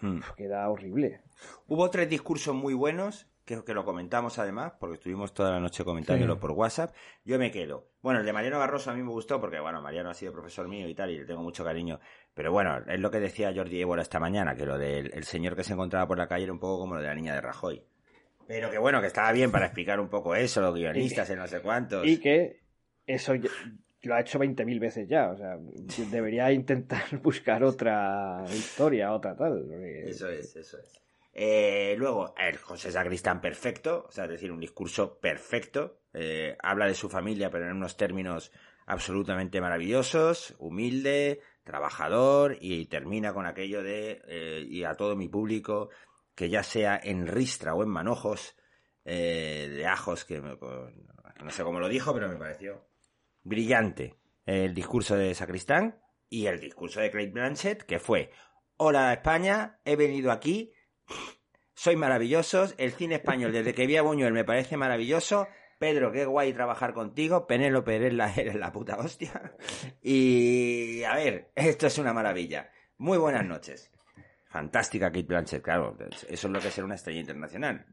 hmm. 0.01 0.19
queda 0.35 0.67
horrible. 0.69 1.21
Hubo 1.67 1.89
tres 1.89 2.09
discursos 2.09 2.55
muy 2.55 2.73
buenos 2.73 3.27
que, 3.65 3.73
lo 3.73 3.83
comentamos 3.83 4.37
además, 4.37 4.73
porque 4.79 4.95
estuvimos 4.95 5.33
toda 5.33 5.51
la 5.51 5.59
noche 5.59 5.83
comentándolo 5.83 6.39
por 6.39 6.51
WhatsApp. 6.51 6.93
Yo 7.25 7.39
me 7.39 7.51
quedo. 7.51 7.87
Bueno, 8.01 8.19
el 8.19 8.25
de 8.25 8.33
Mariano 8.33 8.59
Barroso 8.59 8.91
a 8.91 8.93
mí 8.93 9.01
me 9.01 9.09
gustó 9.09 9.41
porque, 9.41 9.59
bueno, 9.59 9.81
Mariano 9.81 10.11
ha 10.11 10.13
sido 10.13 10.31
profesor 10.31 10.67
mío 10.67 10.87
y 10.87 10.93
tal, 10.93 11.09
y 11.09 11.17
le 11.17 11.25
tengo 11.25 11.41
mucho 11.41 11.63
cariño. 11.63 11.99
Pero 12.35 12.51
bueno, 12.51 12.77
es 12.87 12.99
lo 12.99 13.09
que 13.09 13.19
decía 13.19 13.51
Jordi 13.53 13.81
Évora 13.81 14.03
esta 14.03 14.19
mañana, 14.19 14.55
que 14.55 14.65
lo 14.65 14.77
del 14.77 15.23
señor 15.23 15.55
que 15.55 15.63
se 15.63 15.73
encontraba 15.73 16.07
por 16.07 16.17
la 16.17 16.27
calle 16.27 16.43
era 16.43 16.53
un 16.53 16.59
poco 16.59 16.79
como 16.79 16.95
lo 16.95 17.01
de 17.01 17.07
la 17.07 17.15
niña 17.15 17.33
de 17.33 17.41
Rajoy. 17.41 17.83
Pero 18.47 18.69
que 18.69 18.77
bueno, 18.77 19.01
que 19.01 19.07
estaba 19.07 19.31
bien 19.31 19.51
para 19.51 19.65
explicar 19.65 19.99
un 19.99 20.09
poco 20.09 20.35
eso, 20.35 20.61
los 20.61 20.75
guionistas, 20.75 21.29
en 21.29 21.39
no 21.39 21.47
sé 21.47 21.61
cuántos. 21.61 22.05
Y 22.05 22.19
que 22.19 22.61
eso 23.05 23.33
lo 24.03 24.15
ha 24.15 24.21
hecho 24.21 24.39
20.000 24.39 24.79
veces 24.79 25.07
ya. 25.07 25.29
O 25.29 25.37
sea, 25.37 25.57
debería 26.11 26.51
intentar 26.51 27.03
buscar 27.21 27.63
otra 27.63 28.43
historia, 28.51 29.13
otra 29.13 29.35
tal. 29.35 29.71
Eso 30.05 30.29
es, 30.29 30.55
eso 30.55 30.77
es. 30.79 31.01
Eh, 31.33 31.95
luego, 31.97 32.33
el 32.37 32.57
José 32.57 32.91
Sacristán 32.91 33.39
perfecto, 33.39 34.05
o 34.09 34.11
sea, 34.11 34.25
es 34.25 34.31
decir, 34.31 34.51
un 34.51 34.59
discurso 34.59 35.19
perfecto. 35.19 36.01
Eh, 36.13 36.57
habla 36.61 36.87
de 36.87 36.95
su 36.95 37.09
familia, 37.09 37.49
pero 37.49 37.65
en 37.65 37.77
unos 37.77 37.95
términos 37.97 38.51
absolutamente 38.87 39.61
maravillosos, 39.61 40.55
humilde, 40.57 41.39
trabajador, 41.63 42.57
y 42.59 42.87
termina 42.87 43.33
con 43.33 43.45
aquello 43.45 43.83
de, 43.83 44.21
eh, 44.27 44.65
y 44.67 44.83
a 44.83 44.95
todo 44.95 45.15
mi 45.15 45.29
público, 45.29 45.89
que 46.33 46.49
ya 46.49 46.63
sea 46.63 46.99
en 47.01 47.27
ristra 47.27 47.75
o 47.75 47.83
en 47.83 47.89
manojos, 47.89 48.55
de 49.05 49.87
ajos, 49.87 50.23
que 50.23 50.39
no 50.39 51.49
sé 51.49 51.63
cómo 51.63 51.79
lo 51.79 51.89
dijo, 51.89 52.13
pero 52.13 52.29
me 52.29 52.35
pareció 52.35 52.88
brillante 53.49 54.15
el 54.45 54.73
discurso 54.73 55.15
de 55.15 55.35
Sacristán 55.35 55.99
y 56.29 56.45
el 56.45 56.59
discurso 56.59 57.01
de 57.01 57.11
Craig 57.11 57.31
Blanchett, 57.31 57.83
que 57.83 57.99
fue 57.99 58.31
hola 58.77 59.11
España, 59.11 59.79
he 59.83 59.95
venido 59.95 60.31
aquí, 60.31 60.73
soy 61.73 61.95
maravillosos, 61.95 62.75
el 62.77 62.93
cine 62.93 63.15
español 63.15 63.51
desde 63.51 63.73
que 63.73 63.87
vi 63.87 63.97
a 63.97 64.03
Buñuel 64.03 64.31
me 64.31 64.45
parece 64.45 64.77
maravilloso, 64.77 65.47
Pedro, 65.79 66.11
qué 66.11 66.25
guay 66.25 66.53
trabajar 66.53 66.93
contigo, 66.93 67.47
Penélope 67.47 67.95
eres 67.95 68.13
la, 68.13 68.33
eres 68.33 68.55
la 68.55 68.71
puta 68.71 68.97
hostia, 68.97 69.55
y 70.01 71.03
a 71.03 71.15
ver, 71.15 71.51
esto 71.55 71.87
es 71.87 71.97
una 71.97 72.13
maravilla. 72.13 72.71
Muy 72.97 73.17
buenas 73.17 73.45
noches. 73.45 73.91
Fantástica 74.49 75.11
Kate 75.11 75.27
Blanchett, 75.27 75.61
claro, 75.61 75.95
eso 76.27 76.47
es 76.47 76.53
lo 76.53 76.59
que 76.59 76.69
es 76.69 76.73
ser 76.73 76.83
una 76.83 76.95
estrella 76.95 77.19
internacional, 77.19 77.85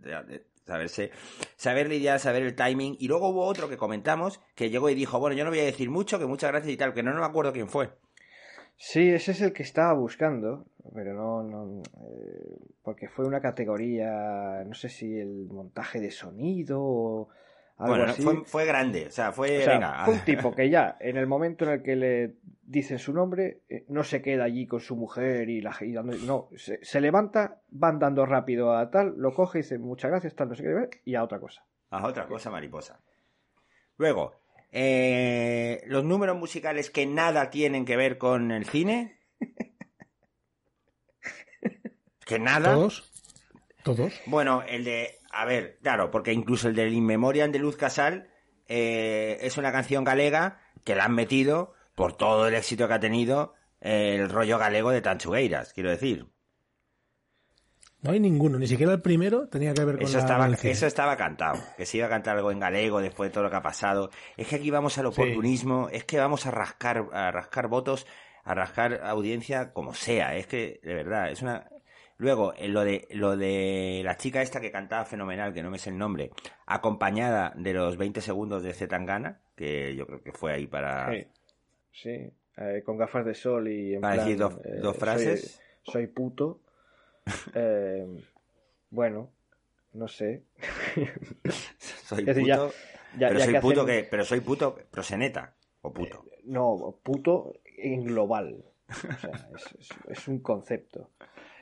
saberse, 0.64 1.10
saber 1.54 1.88
lidiar, 1.88 2.18
saber 2.18 2.44
el 2.44 2.54
timing, 2.54 2.96
y 2.98 3.08
luego 3.08 3.28
hubo 3.28 3.44
otro 3.44 3.68
que 3.68 3.76
comentamos, 3.76 4.40
que 4.54 4.70
llegó 4.70 4.88
y 4.88 4.94
dijo, 4.94 5.20
bueno, 5.20 5.36
yo 5.36 5.44
no 5.44 5.50
voy 5.50 5.60
a 5.60 5.64
decir 5.64 5.90
mucho, 5.90 6.18
que 6.18 6.24
muchas 6.24 6.50
gracias 6.50 6.72
y 6.72 6.78
tal, 6.78 6.94
que 6.94 7.02
no, 7.02 7.12
no 7.12 7.20
me 7.20 7.26
acuerdo 7.26 7.52
quién 7.52 7.68
fue. 7.68 7.90
Sí, 8.78 9.08
ese 9.10 9.32
es 9.32 9.42
el 9.42 9.52
que 9.52 9.62
estaba 9.62 9.92
buscando, 9.92 10.66
pero 10.94 11.14
no, 11.14 11.42
no 11.42 11.82
eh, 11.82 12.58
porque 12.82 13.08
fue 13.08 13.26
una 13.26 13.40
categoría, 13.40 14.64
no 14.66 14.74
sé 14.74 14.88
si 14.88 15.18
el 15.18 15.48
montaje 15.50 16.00
de 16.00 16.10
sonido 16.10 16.78
o 16.80 17.28
algo 17.78 17.96
bueno, 17.96 18.10
así. 18.10 18.22
Fue, 18.22 18.44
fue, 18.44 18.64
grande, 18.64 19.06
o 19.06 19.10
sea, 19.10 19.32
fue, 19.32 19.58
o 19.58 19.62
sea, 19.62 19.74
venga. 19.74 20.04
fue 20.04 20.14
un 20.14 20.20
tipo 20.20 20.54
que 20.54 20.70
ya, 20.70 20.96
en 21.00 21.16
el 21.16 21.26
momento 21.26 21.64
en 21.64 21.70
el 21.72 21.82
que 21.82 21.96
le 21.96 22.36
dicen 22.62 22.98
su 22.98 23.12
nombre, 23.12 23.62
eh, 23.68 23.84
no 23.88 24.02
se 24.02 24.22
queda 24.22 24.44
allí 24.44 24.66
con 24.66 24.80
su 24.80 24.96
mujer 24.96 25.48
y 25.48 25.60
la 25.60 25.76
y 25.80 25.92
dando, 25.92 26.16
no, 26.16 26.48
se, 26.56 26.84
se, 26.84 27.00
levanta, 27.00 27.60
van 27.68 27.98
dando 27.98 28.26
rápido 28.26 28.76
a 28.76 28.90
tal, 28.90 29.14
lo 29.16 29.34
coge 29.34 29.58
y 29.58 29.62
dice 29.62 29.78
muchas 29.78 30.10
gracias, 30.10 30.34
tal, 30.34 30.48
no 30.48 30.54
sé 30.54 30.62
qué, 30.62 31.00
y 31.04 31.14
a 31.14 31.22
otra 31.22 31.38
cosa. 31.38 31.64
A 31.90 32.06
otra 32.06 32.26
cosa, 32.26 32.50
mariposa. 32.50 33.00
Luego, 33.98 34.34
eh, 34.72 35.82
los 35.86 36.04
números 36.04 36.36
musicales 36.36 36.90
que 36.90 37.06
nada 37.06 37.50
tienen 37.50 37.84
que 37.84 37.96
ver 37.96 38.18
con 38.18 38.50
el 38.50 38.66
cine. 38.66 39.20
que 42.26 42.38
nada. 42.38 42.74
¿Todos? 42.74 43.10
¿Todos? 43.82 44.20
Bueno, 44.26 44.62
el 44.68 44.84
de. 44.84 45.15
A 45.36 45.44
ver, 45.44 45.78
claro, 45.82 46.10
porque 46.10 46.32
incluso 46.32 46.68
el 46.68 46.74
del 46.74 46.94
In 46.94 47.04
Memoriam 47.04 47.52
de 47.52 47.58
Luz 47.58 47.76
Casal 47.76 48.30
eh, 48.68 49.36
es 49.42 49.58
una 49.58 49.70
canción 49.70 50.02
galega 50.02 50.60
que 50.82 50.94
la 50.94 51.04
han 51.04 51.14
metido 51.14 51.74
por 51.94 52.16
todo 52.16 52.48
el 52.48 52.54
éxito 52.54 52.88
que 52.88 52.94
ha 52.94 53.00
tenido 53.00 53.54
el 53.80 54.30
rollo 54.30 54.58
galego 54.58 54.90
de 54.90 55.02
Tanchugueiras, 55.02 55.74
quiero 55.74 55.90
decir. 55.90 56.26
No 58.00 58.12
hay 58.12 58.20
ninguno, 58.20 58.58
ni 58.58 58.66
siquiera 58.66 58.92
el 58.92 59.02
primero 59.02 59.48
tenía 59.48 59.74
que 59.74 59.84
ver 59.84 59.96
con 59.96 60.04
eso 60.04 60.14
la 60.14 60.20
estaba, 60.20 60.38
Valencia. 60.38 60.70
Eso 60.70 60.86
estaba 60.86 61.16
cantado, 61.16 61.62
que 61.76 61.84
se 61.84 61.98
iba 61.98 62.06
a 62.06 62.10
cantar 62.10 62.36
algo 62.36 62.50
en 62.50 62.60
galego 62.60 63.00
después 63.00 63.28
de 63.28 63.34
todo 63.34 63.44
lo 63.44 63.50
que 63.50 63.56
ha 63.56 63.62
pasado. 63.62 64.10
Es 64.38 64.46
que 64.46 64.56
aquí 64.56 64.70
vamos 64.70 64.96
al 64.96 65.06
oportunismo, 65.06 65.88
sí. 65.90 65.96
es 65.96 66.04
que 66.04 66.18
vamos 66.18 66.46
a 66.46 66.50
rascar, 66.50 67.08
a 67.12 67.30
rascar 67.30 67.68
votos, 67.68 68.06
a 68.44 68.54
rascar 68.54 69.02
audiencia 69.04 69.72
como 69.74 69.92
sea. 69.92 70.34
Es 70.36 70.46
que, 70.46 70.80
de 70.82 70.94
verdad, 70.94 71.30
es 71.30 71.42
una... 71.42 71.68
Luego, 72.18 72.54
lo 72.60 72.82
de, 72.82 73.06
lo 73.10 73.36
de 73.36 74.00
la 74.02 74.16
chica 74.16 74.40
esta 74.40 74.60
que 74.60 74.70
cantaba 74.70 75.04
fenomenal, 75.04 75.52
que 75.52 75.62
no 75.62 75.70
me 75.70 75.78
sé 75.78 75.90
el 75.90 75.98
nombre, 75.98 76.30
acompañada 76.64 77.52
de 77.56 77.74
los 77.74 77.98
20 77.98 78.22
segundos 78.22 78.62
de 78.62 78.72
Zetangana, 78.72 79.40
que 79.54 79.94
yo 79.94 80.06
creo 80.06 80.22
que 80.22 80.32
fue 80.32 80.52
ahí 80.52 80.66
para... 80.66 81.10
Sí, 81.12 81.26
sí. 81.92 82.32
Eh, 82.58 82.82
con 82.86 82.96
gafas 82.96 83.26
de 83.26 83.34
sol 83.34 83.68
y 83.68 83.94
en 83.94 84.00
para 84.00 84.14
plan, 84.14 84.26
decir 84.26 84.38
dos, 84.40 84.54
eh, 84.64 84.78
dos 84.80 84.96
frases. 84.96 85.60
Soy, 85.82 85.92
soy 85.92 86.06
puto. 86.06 86.60
Eh, 87.54 88.06
bueno, 88.88 89.32
no 89.92 90.06
sé. 90.06 90.44
soy 92.04 92.20
puto, 92.20 92.32
decir, 92.32 92.46
ya, 92.46 92.56
ya, 93.18 93.28
pero, 93.28 93.38
ya 93.40 93.44
soy 93.44 93.54
que 93.54 93.60
puto 93.60 93.80
hacen... 93.82 93.86
que, 93.96 94.08
pero 94.08 94.24
soy 94.24 94.40
puto 94.40 94.76
proseneta 94.92 95.56
o 95.82 95.92
puto. 95.92 96.24
Eh, 96.30 96.42
no, 96.44 97.00
puto 97.02 97.52
en 97.64 98.04
global. 98.04 98.64
O 98.88 99.18
sea, 99.18 99.48
es, 99.56 99.74
es, 99.80 99.88
es 100.08 100.28
un 100.28 100.38
concepto. 100.38 101.10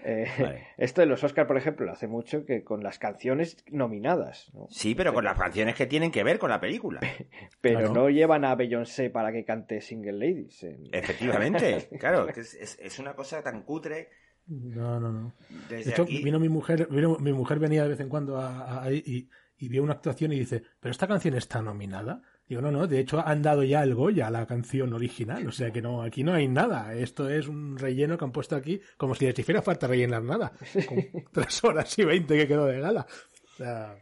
Eh, 0.04 0.26
vale. 0.38 0.66
Esto 0.76 1.00
de 1.00 1.06
los 1.06 1.24
Oscar, 1.24 1.46
por 1.46 1.56
ejemplo, 1.56 1.86
lo 1.86 1.92
hace 1.92 2.06
mucho 2.06 2.44
que 2.44 2.62
con 2.62 2.82
las 2.82 2.98
canciones 2.98 3.56
nominadas. 3.70 4.50
¿no? 4.54 4.66
Sí, 4.70 4.94
pero 4.94 5.14
con 5.14 5.24
las 5.24 5.38
canciones 5.38 5.74
que 5.74 5.86
tienen 5.86 6.10
que 6.10 6.22
ver 6.22 6.38
con 6.38 6.50
la 6.50 6.60
película. 6.60 7.00
pero 7.60 7.78
claro. 7.78 7.94
no 7.94 8.10
llevan 8.10 8.44
a 8.44 8.54
Beyoncé 8.54 9.10
para 9.10 9.32
que 9.32 9.44
cante 9.44 9.80
Single 9.80 10.12
Ladies. 10.12 10.62
En... 10.62 10.88
Efectivamente, 10.92 11.88
claro, 11.98 12.28
es, 12.28 12.54
es, 12.54 12.78
es, 12.80 12.98
una 12.98 13.14
cosa 13.14 13.42
tan 13.42 13.62
cutre. 13.62 14.10
No, 14.46 15.00
no, 15.00 15.10
no. 15.10 15.34
Desde 15.68 15.84
de 15.84 15.90
hecho, 15.90 16.02
aquí... 16.02 16.22
vino 16.22 16.38
mi 16.38 16.50
mujer, 16.50 16.86
vino, 16.90 17.16
mi 17.18 17.32
mujer 17.32 17.58
venía 17.58 17.82
de 17.82 17.88
vez 17.88 18.00
en 18.00 18.10
cuando 18.10 18.36
a, 18.36 18.60
a, 18.60 18.84
a 18.84 18.92
y, 18.92 19.30
y 19.56 19.68
vio 19.68 19.82
una 19.82 19.94
actuación 19.94 20.32
y 20.32 20.38
dice, 20.38 20.62
pero 20.80 20.92
esta 20.92 21.08
canción 21.08 21.34
está 21.34 21.62
nominada. 21.62 22.22
Digo, 22.46 22.60
no, 22.60 22.70
no, 22.70 22.86
de 22.86 23.00
hecho 23.00 23.26
han 23.26 23.42
dado 23.42 23.62
ya 23.62 23.82
el 23.82 23.94
Goya 23.94 24.26
a 24.26 24.30
la 24.30 24.46
canción 24.46 24.92
original, 24.92 25.46
o 25.46 25.52
sea 25.52 25.70
que 25.70 25.80
no, 25.80 26.02
aquí 26.02 26.22
no 26.22 26.34
hay 26.34 26.46
nada, 26.46 26.94
esto 26.94 27.28
es 27.30 27.48
un 27.48 27.78
relleno 27.78 28.18
que 28.18 28.24
han 28.24 28.32
puesto 28.32 28.54
aquí, 28.54 28.80
como 28.98 29.14
si 29.14 29.24
les 29.24 29.38
hiciera 29.38 29.62
falta 29.62 29.86
rellenar 29.86 30.22
nada, 30.22 30.52
con 30.86 30.98
tres 31.32 31.64
horas 31.64 31.98
y 31.98 32.04
veinte 32.04 32.36
que 32.36 32.46
quedó 32.46 32.66
de 32.66 32.80
gala. 32.80 33.06
O 33.54 33.56
sea, 33.56 33.96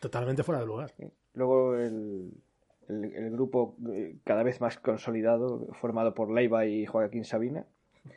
totalmente 0.00 0.42
fuera 0.42 0.60
de 0.60 0.66
lugar. 0.66 0.94
Luego 1.34 1.76
el, 1.76 2.32
el, 2.88 3.04
el 3.14 3.30
grupo 3.30 3.76
eh, 3.92 4.16
cada 4.24 4.42
vez 4.42 4.60
más 4.60 4.78
consolidado, 4.78 5.68
formado 5.80 6.14
por 6.14 6.32
Leiva 6.32 6.66
y 6.66 6.86
Joaquín 6.86 7.24
Sabina. 7.24 7.66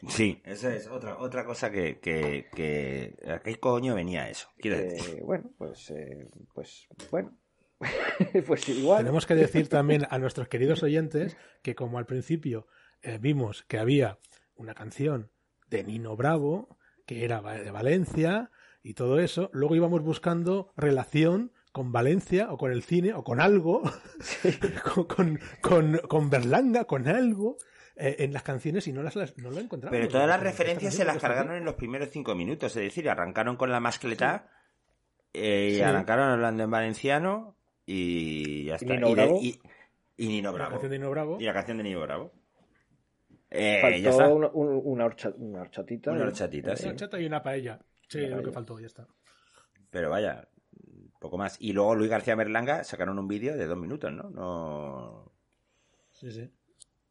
Sí, 0.08 0.42
esa 0.46 0.76
es 0.76 0.88
otra 0.88 1.18
otra 1.20 1.46
cosa 1.46 1.72
que, 1.72 2.00
que, 2.00 2.48
que 2.56 3.16
¿a 3.28 3.40
qué 3.40 3.60
coño 3.60 3.94
venía 3.94 4.30
eso? 4.30 4.50
Quiero 4.58 4.78
decir. 4.78 5.20
Eh, 5.20 5.24
bueno, 5.24 5.52
pues, 5.58 5.92
eh, 5.92 6.28
pues, 6.54 6.88
bueno, 7.12 7.38
pues 8.48 8.68
igual. 8.70 9.00
Tenemos 9.00 9.26
que 9.26 9.36
decir 9.36 9.68
también 9.68 10.08
a 10.10 10.18
nuestros 10.18 10.48
queridos 10.48 10.84
oyentes 10.84 11.38
que 11.62 11.76
como 11.76 11.98
al 11.98 12.06
principio 12.06 12.68
eh, 13.02 13.18
vimos 13.20 13.64
que 13.64 13.78
había 13.78 14.20
una 14.56 14.74
canción 14.74 15.32
de 15.70 15.84
Nino 15.84 16.16
Bravo, 16.16 16.78
que 17.06 17.26
era 17.26 17.42
de 17.42 17.72
Valencia 17.72 18.52
y 18.82 18.94
todo 18.94 19.20
eso, 19.20 19.50
luego 19.54 19.76
íbamos 19.76 20.02
buscando 20.02 20.72
relación 20.78 21.52
con 21.72 21.92
Valencia 21.92 22.52
o 22.52 22.58
con 22.58 22.72
el 22.72 22.84
cine 22.84 23.14
o 23.14 23.24
con 23.24 23.42
algo, 23.42 23.84
sí. 24.22 24.50
con, 24.84 25.06
con, 25.06 25.40
con, 25.62 25.98
con, 26.08 26.30
Berlanga, 26.30 26.86
con 26.86 27.08
algo. 27.08 27.58
Eh, 27.98 28.26
en 28.26 28.34
las 28.34 28.44
canciones 28.44 28.86
y 28.90 28.92
no 28.92 29.02
las, 29.04 29.16
las 29.16 29.38
no 29.38 29.50
lo 29.50 29.62
encontramos. 29.62 29.98
Pero 29.98 30.10
todas 30.10 30.28
las 30.28 30.42
referencias 30.42 30.94
se 30.94 31.06
las 31.06 31.18
cargaron 31.18 31.56
en 31.56 31.64
los 31.64 31.76
primeros 31.76 32.10
cinco 32.10 32.36
minutos, 32.36 32.76
es 32.76 32.84
decir, 32.84 33.10
arrancaron 33.10 33.56
con 33.56 33.72
la 33.72 33.80
mascleta 33.80 34.50
sí. 35.34 35.40
eh, 35.40 35.70
y 35.72 35.76
sí. 35.76 35.82
arrancaron 35.82 36.30
hablando 36.30 36.64
en 36.64 36.72
valenciano 36.72 37.56
y 37.86 38.66
ya 38.66 38.76
está. 38.76 38.94
¿Y 38.94 38.98
Nino 38.98 39.12
Bravo? 39.12 39.40
Y, 39.42 39.48
y, 39.48 40.26
y 40.26 40.28
Nino 40.28 40.54
Bravo. 40.54 40.70
La 40.70 40.72
canción 40.72 40.92
de 40.92 40.98
Nino 40.98 41.12
Bravo. 41.12 41.38
Y 41.40 41.44
la 41.44 41.54
canción 41.54 41.78
de 41.78 41.84
Nino 41.84 42.02
Bravo. 42.02 42.32
Eh, 43.50 43.80
faltó 43.82 43.98
ya 43.98 44.10
está. 44.10 44.28
Una, 44.28 44.50
una, 44.54 45.06
horcha, 45.06 45.34
una, 45.38 45.62
horchatita. 45.62 46.12
Una 46.12 46.24
horchatita, 46.24 46.70
una 46.70 46.78
sí. 46.78 46.88
horchata 46.88 47.20
y 47.20 47.26
una 47.26 47.42
paella. 47.42 47.80
Sí, 48.08 48.20
una 48.20 48.28
lo 48.28 48.36
paella. 48.36 48.46
que 48.48 48.54
faltó, 48.54 48.80
ya 48.80 48.88
está. 48.88 49.08
Pero 49.90 50.10
vaya, 50.10 50.48
poco 51.20 51.38
más. 51.38 51.58
Y 51.60 51.74
luego 51.74 51.96
Luis 51.96 52.10
García 52.10 52.36
Berlanga 52.36 52.84
sacaron 52.84 53.18
un 53.20 53.28
vídeo 53.28 53.56
de 53.56 53.66
dos 53.66 53.78
minutos, 53.78 54.12
¿no? 54.12 54.30
No. 54.30 55.32
Sí, 56.12 56.32
sí. 56.32 56.50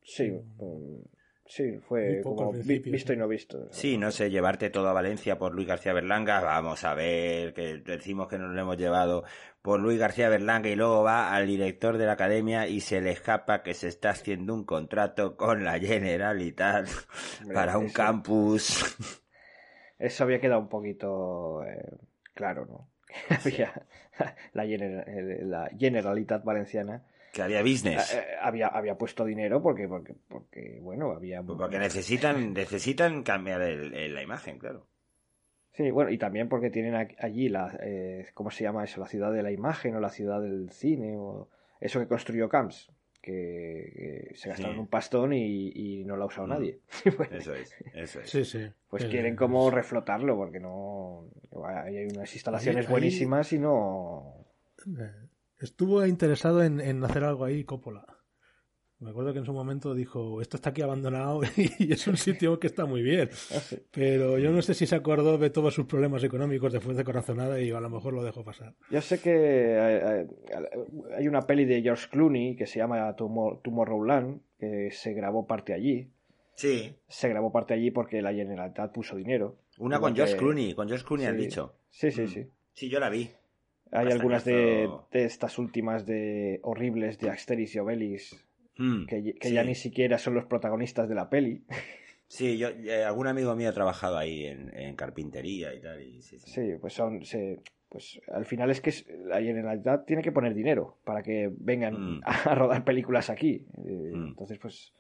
Sí, 0.03 0.31
um, 0.59 1.03
sí, 1.47 1.79
fue 1.79 2.21
como 2.23 2.53
visto 2.53 3.13
y 3.13 3.17
no 3.17 3.29
visto. 3.29 3.69
Sí, 3.71 3.99
no 3.99 4.11
sé, 4.11 4.31
llevarte 4.31 4.71
todo 4.71 4.89
a 4.89 4.93
Valencia 4.93 5.39
por 5.39 5.55
Luis 5.55 5.69
García 5.69 5.93
Berlanga, 5.93 6.41
vamos 6.41 6.85
a 6.85 6.95
ver, 6.95 7.55
que 7.55 7.79
decimos 7.79 8.29
que 8.29 8.39
nos 8.39 8.55
lo 8.55 8.61
hemos 8.61 8.77
llevado 8.77 9.25
por 9.63 9.81
Luis 9.81 9.99
García 9.99 10.29
Berlanga 10.29 10.69
y 10.69 10.77
luego 10.77 11.03
va 11.03 11.35
al 11.35 11.47
director 11.47 11.97
de 11.97 12.07
la 12.07 12.13
academia 12.13 12.67
y 12.67 12.81
se 12.81 13.01
le 13.01 13.11
escapa 13.11 13.63
que 13.63 13.73
se 13.73 13.89
está 13.89 14.11
haciendo 14.11 14.53
un 14.53 14.65
contrato 14.65 15.37
con 15.37 15.65
la 15.65 15.79
Generalitat 15.79 16.87
para 17.53 17.79
un 17.79 17.87
eso, 17.87 17.95
campus. 17.95 18.97
Eso 19.99 20.25
había 20.25 20.41
quedado 20.41 20.61
un 20.61 20.69
poquito 20.69 21.65
eh, 21.65 21.97
claro, 22.35 22.67
¿no? 22.67 22.91
había 23.45 23.87
la, 24.53 24.67
General, 24.67 25.51
la 25.51 25.71
Generalitat 25.79 26.45
Valenciana 26.45 27.05
que 27.35 27.43
había 27.43 27.61
business. 27.63 28.15
Eh, 28.15 28.25
había, 28.41 28.69
había 28.69 28.97
puesto 28.97 29.25
dinero 29.25 29.61
porque, 29.61 29.89
porque, 29.89 30.15
porque 30.29 30.79
bueno, 30.81 31.11
había. 31.11 31.43
Pues 31.43 31.59
porque 31.59 31.79
necesitan, 31.79 32.53
necesitan 32.55 33.23
cambiar 33.23 33.61
el, 33.61 33.93
el, 33.93 34.15
la 34.15 34.23
imagen, 34.23 34.59
claro. 34.59 34.87
Sí, 35.73 35.91
bueno, 35.91 36.11
y 36.11 36.19
también 36.19 36.49
porque 36.49 36.71
tienen 36.71 36.95
allí 36.95 37.49
la, 37.49 37.77
eh, 37.83 38.29
¿cómo 38.33 38.53
se 38.53 38.63
llama 38.63 38.85
eso? 38.85 39.01
La 39.01 39.09
ciudad 39.09 39.33
de 39.33 39.43
la 39.43 39.51
imagen 39.51 39.97
o 39.97 40.01
la 40.01 40.09
ciudad 40.09 40.41
del 40.41 40.71
cine 40.71 41.17
o 41.17 41.49
eso 41.81 41.99
que 41.99 42.07
construyó 42.07 42.49
Camps, 42.49 42.93
que, 43.21 44.29
que 44.31 44.37
se 44.37 44.51
gastaron 44.51 44.77
sí. 44.77 44.81
un 44.81 44.87
pastón 44.87 45.33
y, 45.33 45.71
y, 45.75 46.05
no 46.05 46.15
lo 46.15 46.23
ha 46.23 46.27
usado 46.27 46.47
mm. 46.47 46.51
nadie. 46.51 46.79
bueno, 47.17 47.37
eso 47.37 47.55
es, 47.57 47.75
eso 47.93 48.21
es. 48.21 48.31
Sí, 48.31 48.45
sí. 48.45 48.71
Pues 48.89 49.07
quieren 49.07 49.35
como 49.35 49.69
reflotarlo 49.69 50.37
porque 50.37 50.61
no, 50.61 51.29
hay 51.67 52.07
unas 52.07 52.33
instalaciones 52.33 52.87
ahí, 52.87 52.93
buenísimas 52.93 53.53
ahí... 53.53 53.59
y 53.59 53.61
no 53.61 54.47
estuvo 55.65 56.05
interesado 56.07 56.63
en, 56.63 56.81
en, 56.81 57.03
hacer 57.05 57.25
algo 57.25 57.45
ahí 57.45 57.65
Coppola. 57.65 58.07
Me 59.01 59.11
acuerdo 59.11 59.33
que 59.33 59.41
en 59.41 59.45
su 59.45 59.53
momento 59.53 59.93
dijo, 59.93 60.41
esto 60.41 60.57
está 60.57 60.71
aquí 60.71 60.81
abandonado 60.81 61.43
y 61.79 61.93
es 61.93 62.07
un 62.07 62.17
sitio 62.17 62.59
que 62.59 62.69
está 62.69 62.87
muy 62.87 63.03
bien. 63.03 63.29
Pero 63.91 64.39
yo 64.39 64.51
no 64.51 64.63
sé 64.63 64.73
si 64.73 64.87
se 64.87 64.95
acordó 64.95 65.37
de 65.37 65.51
todos 65.51 65.75
sus 65.75 65.85
problemas 65.85 66.25
económicos 66.25 66.73
después 66.73 66.97
de 66.97 67.05
Corazonada 67.05 67.61
y 67.61 67.71
a 67.71 67.81
lo 67.81 67.91
mejor 67.91 68.15
lo 68.15 68.23
dejó 68.23 68.45
pasar. 68.45 68.75
Yo 68.91 69.03
sé 69.03 69.21
que 69.21 70.27
hay 71.17 71.29
una 71.29 71.43
peli 71.43 71.65
de 71.65 71.83
George 71.83 72.09
Clooney 72.11 72.57
que 72.57 72.67
se 72.67 72.79
llama 72.79 73.15
Tomorrowland, 73.17 74.41
que 74.59 74.91
se 74.93 75.13
grabó 75.13 75.47
parte 75.47 75.75
allí. 75.75 76.11
Sí. 76.55 76.97
Se 77.09 77.29
grabó 77.29 77.53
parte 77.53 77.75
allí 77.75 77.91
porque 77.91 78.23
la 78.23 78.33
Generalitat 78.33 78.93
puso 78.93 79.17
dinero. 79.17 79.59
Una 79.79 79.99
con 79.99 80.15
George 80.15 80.37
Clooney, 80.37 80.73
con 80.73 80.89
George 80.89 81.05
Clooney 81.05 81.27
han 81.27 81.37
dicho. 81.37 81.75
Sí, 81.91 82.11
sí, 82.11 82.23
mm. 82.23 82.29
sí. 82.29 82.47
Sí, 82.73 82.89
yo 82.89 83.01
la 83.01 83.11
vi. 83.11 83.31
Hay 83.93 84.11
algunas 84.11 84.45
de, 84.45 84.89
estas 85.13 85.59
últimas 85.59 86.05
de 86.07 86.61
horribles 86.63 87.19
de 87.19 87.31
Asterix 87.31 87.75
y 87.75 87.79
Obelix 87.79 88.45
mm, 88.77 89.07
que, 89.07 89.53
ya 89.53 89.63
ni 89.63 89.75
siquiera 89.75 90.19
son 90.19 90.35
los 90.35 90.47
protagonistas 90.47 91.09
de 91.09 91.15
la 91.15 91.29
peli. 91.29 91.65
Sí, 92.27 92.59
yo, 92.59 92.69
eh, 92.71 93.05
algún 93.05 93.29
amigo 93.29 93.55
mío 93.55 93.69
ha 93.69 93.73
trabajado 93.73 94.17
ahí 94.17 94.47
en, 94.47 94.97
carpintería 94.97 95.73
y 95.73 95.81
tal. 95.81 96.01
sí, 96.21 96.73
pues 96.81 96.95
son, 96.95 97.23
pues 97.89 98.21
al 98.33 98.45
final 98.45 98.71
es 98.71 98.81
que 98.81 98.93
la 99.25 99.41
Generalitat 99.41 100.05
tiene 100.05 100.21
que 100.21 100.33
poner 100.33 100.53
dinero 100.53 100.97
para 101.05 101.23
que 101.23 101.53
vengan 101.57 102.17
mm. 102.17 102.21
a 102.25 102.55
rodar 102.57 102.83
películas 102.83 103.31
aquí. 103.31 103.65
Eh, 103.87 104.11
entonces, 104.13 104.59
pues 104.59 104.93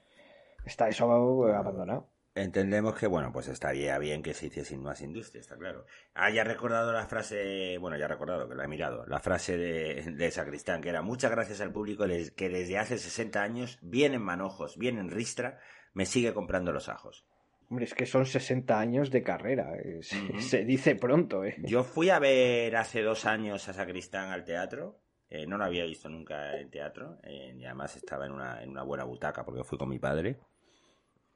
está 0.64 0.88
eso 0.88 1.11
abandonado. 1.11 2.07
Entendemos 2.37 2.99
que, 2.99 3.07
bueno, 3.07 3.31
pues 3.33 3.47
estaría 3.47 3.97
bien 3.99 4.21
que 4.21 4.35
se 4.35 4.47
hiciese 4.47 4.76
más 4.76 5.00
industria, 5.03 5.41
está 5.41 5.57
claro. 5.57 5.87
Ah, 6.14 6.31
ya 6.31 6.43
recordado 6.43 6.93
la 6.93 7.07
frase, 7.07 7.79
bueno, 7.79 7.97
ya 7.97 8.07
he 8.07 8.09
recordado 8.09 8.49
que 8.49 8.57
la 8.57 8.64
he 8.64 8.69
mirado, 8.69 9.07
la 9.07 9.21
frase 9.21 9.57
de, 9.57 10.03
de 10.17 10.31
Sacristán, 10.33 10.81
que 10.81 10.88
era 10.88 11.00
muchas 11.00 11.31
gracias 11.31 11.61
al 11.61 11.73
público 11.73 12.07
que 12.35 12.49
desde 12.49 12.76
hace 12.79 12.99
60 12.99 13.41
años, 13.41 13.79
bien 13.83 14.14
en 14.14 14.23
manojos, 14.23 14.76
bien 14.76 14.99
en 14.99 15.11
ristra, 15.11 15.61
me 15.93 16.07
sigue 16.07 16.35
comprando 16.35 16.73
los 16.73 16.88
ajos. 16.88 17.25
Hombre, 17.71 17.85
es 17.85 17.95
que 17.95 18.05
son 18.05 18.26
60 18.26 18.81
años 18.81 19.12
de 19.12 19.23
carrera, 19.23 19.71
se 20.41 20.64
dice 20.64 20.97
pronto, 20.97 21.45
¿eh? 21.45 21.55
Yo 21.59 21.85
fui 21.85 22.11
a 22.11 22.19
ver 22.19 22.75
hace 22.75 23.03
dos 23.03 23.26
años 23.26 23.69
a 23.69 23.73
Sacristán 23.75 24.31
al 24.31 24.45
teatro, 24.45 25.00
eh, 25.29 25.47
no 25.47 25.57
lo 25.57 25.64
había 25.64 25.85
visto 25.85 26.09
nunca 26.09 26.59
en 26.59 26.69
teatro, 26.69 27.19
eh, 27.23 27.55
y 27.57 27.64
además 27.64 27.95
estaba 27.95 28.26
en 28.26 28.33
una, 28.33 28.61
en 28.61 28.71
una 28.71 28.83
buena 28.83 29.05
butaca 29.05 29.45
porque 29.45 29.62
fui 29.62 29.79
con 29.79 29.88
mi 29.88 30.00
padre. 30.00 30.41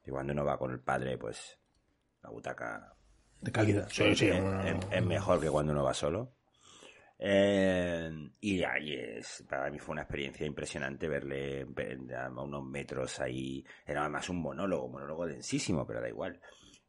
Y 0.09 0.11
cuando 0.11 0.33
uno 0.33 0.43
va 0.43 0.57
con 0.57 0.71
el 0.71 0.81
padre, 0.81 1.19
pues 1.19 1.59
la 2.23 2.31
butaca... 2.31 2.95
De 3.43 3.53
calidad. 3.53 3.87
Sí, 3.91 4.17
sí, 4.17 4.31
es, 4.31 5.05
mejor 5.05 5.39
que 5.39 5.51
cuando 5.51 5.73
uno 5.73 5.85
va 5.85 5.93
solo. 5.93 6.33
Eh, 7.19 8.11
y 8.41 8.63
ahí 8.65 8.95
es, 8.95 9.45
para 9.47 9.71
mí 9.71 9.79
fue 9.79 9.93
una 9.93 10.03
experiencia 10.03 10.47
impresionante 10.47 11.09
verle 11.09 11.67
a 12.17 12.31
unos 12.31 12.65
metros 12.65 13.21
ahí. 13.21 13.63
Era 13.87 14.09
más 14.09 14.31
un 14.31 14.41
monólogo, 14.41 14.89
monólogo 14.89 15.27
densísimo, 15.27 15.87
pero 15.87 16.01
da 16.01 16.09
igual 16.09 16.41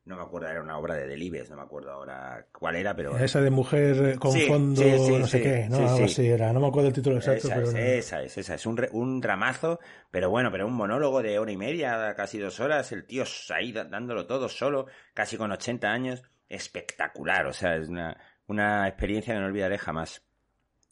no 0.09 0.15
me 0.15 0.23
acuerdo, 0.23 0.47
era 0.49 0.63
una 0.63 0.75
obra 0.75 0.95
de 0.95 1.05
Delibes, 1.05 1.51
no 1.51 1.55
me 1.55 1.61
acuerdo 1.61 1.91
ahora 1.91 2.47
cuál 2.51 2.75
era, 2.75 2.95
pero... 2.95 3.15
Esa 3.15 3.41
de 3.41 3.51
mujer 3.51 4.17
con 4.17 4.35
fondo, 4.35 4.81
no 5.19 5.27
sé 5.27 5.39
qué, 5.39 5.67
¿no? 5.69 5.77
Algo 5.77 6.05
así 6.05 6.27
era, 6.27 6.51
no 6.51 6.59
me 6.59 6.67
acuerdo 6.67 6.87
el 6.87 6.95
título 6.95 7.17
exacto, 7.17 7.45
esa 7.45 7.55
pero... 7.55 7.69
Es, 7.69 7.75
Esa 7.75 8.23
es, 8.23 8.35
esa 8.39 8.55
es, 8.55 8.65
un, 8.65 8.83
un 8.91 9.21
dramazo, 9.21 9.79
pero 10.09 10.31
bueno, 10.31 10.51
pero 10.51 10.65
un 10.65 10.73
monólogo 10.73 11.21
de 11.21 11.37
hora 11.37 11.51
y 11.51 11.57
media, 11.57 12.15
casi 12.15 12.39
dos 12.39 12.59
horas, 12.59 12.91
el 12.91 13.05
tío 13.05 13.23
ahí 13.53 13.71
dándolo 13.71 14.25
todo 14.25 14.49
solo, 14.49 14.87
casi 15.13 15.37
con 15.37 15.51
80 15.51 15.87
años, 15.87 16.23
espectacular, 16.47 17.45
o 17.45 17.53
sea, 17.53 17.75
es 17.75 17.87
una, 17.87 18.17
una 18.47 18.87
experiencia 18.87 19.35
que 19.35 19.39
no 19.39 19.45
olvidaré 19.45 19.77
jamás. 19.77 20.25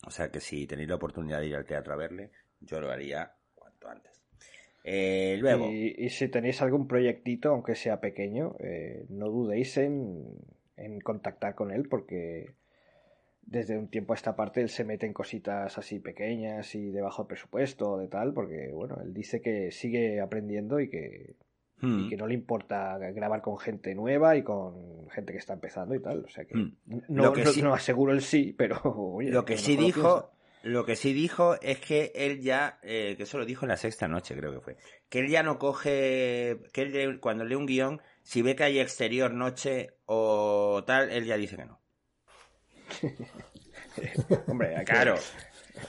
O 0.05 0.11
sea 0.11 0.29
que 0.29 0.39
si 0.39 0.67
tenéis 0.67 0.89
la 0.89 0.95
oportunidad 0.95 1.39
de 1.39 1.47
ir 1.47 1.55
al 1.55 1.65
teatro 1.65 1.91
a 1.91 1.97
verle, 1.97 2.31
yo 2.59 2.79
lo 2.79 2.91
haría 2.91 3.33
cuanto 3.55 3.89
antes. 3.89 4.16
Eh, 4.83 5.37
luego. 5.39 5.69
Y, 5.69 6.09
si 6.09 6.29
tenéis 6.29 6.61
algún 6.61 6.87
proyectito, 6.87 7.49
aunque 7.49 7.75
sea 7.75 7.99
pequeño, 7.99 8.55
eh, 8.59 9.05
no 9.09 9.29
dudéis 9.29 9.77
en, 9.77 10.25
en, 10.77 11.01
contactar 11.01 11.55
con 11.55 11.71
él 11.71 11.87
porque 11.89 12.55
desde 13.41 13.77
un 13.77 13.87
tiempo 13.87 14.13
a 14.13 14.15
esta 14.15 14.35
parte 14.35 14.61
él 14.61 14.69
se 14.69 14.83
mete 14.83 15.05
en 15.05 15.13
cositas 15.13 15.77
así 15.77 15.99
pequeñas 15.99 16.75
y 16.75 16.91
de 16.91 17.01
bajo 17.01 17.27
presupuesto 17.27 17.97
de 17.97 18.07
tal, 18.07 18.33
porque 18.33 18.71
bueno, 18.73 18.97
él 19.03 19.13
dice 19.13 19.41
que 19.41 19.71
sigue 19.71 20.19
aprendiendo 20.21 20.79
y 20.79 20.89
que, 20.89 21.35
hmm. 21.81 22.09
que 22.09 22.17
no 22.17 22.27
le 22.27 22.33
importa 22.33 22.97
grabar 22.97 23.41
con 23.41 23.57
gente 23.57 23.95
nueva 23.95 24.35
y 24.37 24.43
con 24.43 25.09
gente 25.09 25.33
que 25.33 25.39
está 25.39 25.53
empezando 25.53 25.95
y 25.95 26.01
tal. 26.01 26.25
O 26.25 26.29
sea 26.29 26.45
que, 26.45 26.55
hmm. 26.55 26.75
no, 27.09 27.33
no, 27.33 27.73
aseguro 27.73 28.11
el 28.13 28.21
sí, 28.21 28.53
pero 28.57 28.79
lo 29.21 29.45
que 29.45 29.57
sí 29.57 29.75
dijo 29.75 30.31
lo 30.63 30.85
que 30.85 30.95
sí 30.95 31.13
dijo 31.13 31.55
es 31.61 31.79
que 31.79 32.11
él 32.15 32.41
ya, 32.41 32.79
eh, 32.81 33.15
que 33.17 33.23
eso 33.23 33.37
lo 33.37 33.45
dijo 33.45 33.65
en 33.65 33.69
la 33.69 33.77
sexta 33.77 34.07
noche 34.07 34.35
creo 34.35 34.53
que 34.53 34.61
fue, 34.61 34.77
que 35.09 35.19
él 35.19 35.29
ya 35.29 35.43
no 35.43 35.57
coge, 35.59 36.59
que 36.73 36.81
él 36.81 37.19
cuando 37.19 37.45
lee 37.45 37.55
un 37.55 37.65
guion, 37.65 38.01
si 38.23 38.41
ve 38.41 38.55
que 38.55 38.63
hay 38.63 38.79
exterior, 38.79 39.33
noche 39.33 39.93
o 40.05 40.83
tal, 40.85 41.11
él 41.11 41.25
ya 41.25 41.37
dice 41.37 41.55
que 41.55 41.65
no. 41.65 41.81
Hombre, 44.47 44.83
claro. 44.85 45.15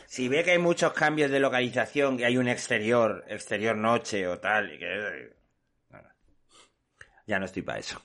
Si 0.07 0.29
ve 0.29 0.45
que 0.45 0.53
hay 0.53 0.59
muchos 0.59 0.93
cambios 0.93 1.31
de 1.31 1.41
localización, 1.41 2.17
que 2.17 2.27
hay 2.27 2.37
un 2.37 2.49
exterior, 2.49 3.25
exterior 3.29 3.77
noche 3.77 4.27
o 4.27 4.39
tal, 4.39 4.73
y 4.73 4.79
que... 4.79 5.37
Ya 7.27 7.39
no 7.39 7.45
estoy 7.45 7.63
para 7.63 7.79
eso. 7.79 8.01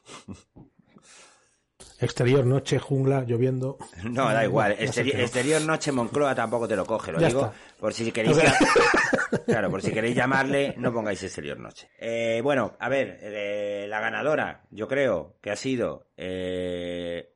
Exterior 2.04 2.46
noche, 2.46 2.80
jungla, 2.80 3.24
lloviendo. 3.24 3.78
No, 4.04 4.32
da 4.32 4.44
igual. 4.44 4.76
Exterior, 4.78 5.62
noche, 5.62 5.92
Moncloa 5.92 6.36
tampoco 6.36 6.68
te 6.68 6.76
lo 6.76 6.86
coge, 6.86 7.12
lo 7.12 7.20
digo. 7.20 7.52
Por 7.80 7.94
si 7.94 8.12
queréis. 8.12 8.38
claro, 9.46 9.70
por 9.70 9.82
si 9.82 9.92
queréis 9.92 10.16
llamarle, 10.16 10.76
no 10.78 10.92
pongáis 10.92 11.24
exterior 11.24 11.58
noche. 11.60 11.90
Eh, 11.98 12.42
bueno, 12.44 12.76
a 12.80 12.90
ver, 12.90 13.20
eh, 13.22 13.86
la 13.88 14.00
ganadora, 14.00 14.64
yo 14.70 14.88
creo 14.88 15.38
que 15.42 15.52
ha 15.52 15.56
sido. 15.56 16.08
Eh, 16.18 17.34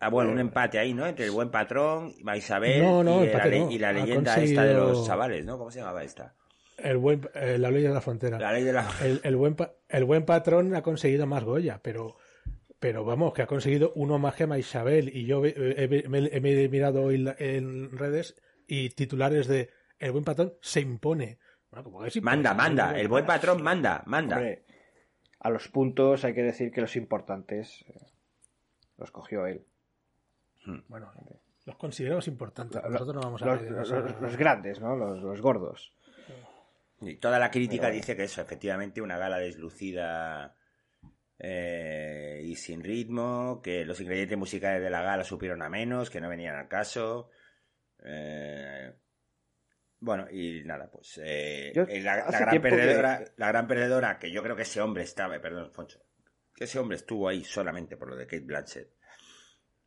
ah, 0.00 0.08
bueno, 0.08 0.32
un 0.32 0.38
empate 0.38 0.78
ahí, 0.78 0.94
¿no? 0.94 1.06
Entre 1.06 1.26
el 1.26 1.30
buen 1.30 1.50
patrón, 1.50 2.14
Isabel 2.34 2.82
y, 3.70 3.78
la, 3.78 3.92
leyenda 3.92 4.36
esta 4.36 4.64
de 4.64 4.74
los 4.74 5.06
chavales, 5.06 5.44
¿no? 5.44 5.58
¿Cómo 5.58 5.70
se 5.70 5.80
llamaba 5.80 6.02
esta? 6.02 6.34
El 6.78 6.98
buen, 6.98 7.22
la 7.34 7.70
ley 7.70 7.82
de 7.82 7.88
la 7.88 8.00
frontera. 8.00 8.38
La 8.38 8.52
ley 8.52 8.64
de 8.64 8.72
la... 8.72 8.86
El, 9.22 9.36
buen, 9.36 9.56
el 9.88 10.04
buen 10.04 10.24
patrón 10.24 10.74
ha 10.74 10.82
conseguido 10.82 11.26
más 11.26 11.42
Goya, 11.42 11.80
pero 11.82 12.16
pero 12.86 13.04
vamos, 13.04 13.32
que 13.32 13.42
ha 13.42 13.48
conseguido 13.48 13.90
uno 13.96 14.16
más 14.20 14.36
que 14.36 14.44
Isabel. 14.60 15.10
Y 15.12 15.26
yo 15.26 15.40
me, 15.40 15.48
he 15.48 16.68
mirado 16.68 17.02
hoy 17.02 17.28
en 17.38 17.90
redes 17.98 18.40
y 18.68 18.90
titulares 18.90 19.48
de 19.48 19.70
El 19.98 20.12
buen 20.12 20.22
patrón 20.22 20.54
se 20.60 20.82
impone. 20.82 21.40
manda, 22.22 22.54
manda, 22.54 22.96
el 22.96 23.08
buen 23.08 23.26
patrón 23.26 23.60
manda, 23.60 24.04
manda. 24.06 24.40
a 25.40 25.50
los 25.50 25.66
puntos 25.66 26.24
hay 26.24 26.32
que 26.32 26.44
decir 26.44 26.70
que 26.70 26.80
los 26.80 26.94
importantes 26.94 27.84
eh, 27.88 28.06
los 28.98 29.10
cogió 29.10 29.48
él. 29.48 29.66
Hmm. 30.64 30.82
Bueno, 30.86 31.12
los 31.64 31.74
consideramos 31.74 32.28
importantes. 32.28 32.80
Nosotros 32.88 33.16
no 33.16 33.20
vamos 33.20 33.42
a 33.42 33.46
los, 33.46 33.90
los, 34.20 34.36
grandes, 34.36 34.80
¿no? 34.80 34.94
Los, 34.94 35.20
los 35.20 35.40
gordos. 35.40 35.92
Y 37.00 37.16
toda 37.16 37.40
la 37.40 37.50
crítica 37.50 37.90
dice 37.90 38.14
que 38.14 38.22
eso, 38.22 38.40
efectivamente, 38.40 39.02
una 39.02 39.18
gala 39.18 39.38
deslucida 39.38 40.54
eh, 41.38 42.40
y 42.44 42.56
sin 42.56 42.82
ritmo, 42.82 43.60
que 43.62 43.84
los 43.84 44.00
ingredientes 44.00 44.38
musicales 44.38 44.82
de 44.82 44.90
la 44.90 45.02
gala 45.02 45.24
supieron 45.24 45.62
a 45.62 45.68
menos, 45.68 46.10
que 46.10 46.20
no 46.20 46.28
venían 46.28 46.56
al 46.56 46.68
caso. 46.68 47.30
Eh, 48.04 48.92
bueno, 50.00 50.26
y 50.30 50.62
nada, 50.64 50.90
pues 50.90 51.20
eh, 51.22 51.72
la, 52.02 52.16
gran 52.16 52.60
perdedora, 52.60 53.18
que... 53.18 53.32
la 53.36 53.48
gran 53.48 53.66
perdedora, 53.66 54.18
que 54.18 54.30
yo 54.30 54.42
creo 54.42 54.56
que 54.56 54.62
ese 54.62 54.80
hombre 54.80 55.02
estaba, 55.02 55.40
perdón, 55.40 55.72
Foncho, 55.72 56.00
que 56.54 56.64
ese 56.64 56.78
hombre 56.78 56.96
estuvo 56.96 57.28
ahí 57.28 57.44
solamente 57.44 57.96
por 57.96 58.08
lo 58.08 58.16
de 58.16 58.26
Kate 58.26 58.44
Blanchett, 58.44 58.90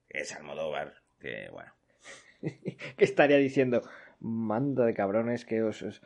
es 0.10 0.36
Almodóvar, 0.36 0.96
que 1.20 1.50
bueno. 1.52 1.72
que 2.42 3.06
estaría 3.06 3.38
diciendo, 3.38 3.82
manda 4.20 4.86
de 4.86 4.94
cabrones 4.94 5.46
que 5.46 5.62
os, 5.62 5.82
os 5.82 6.02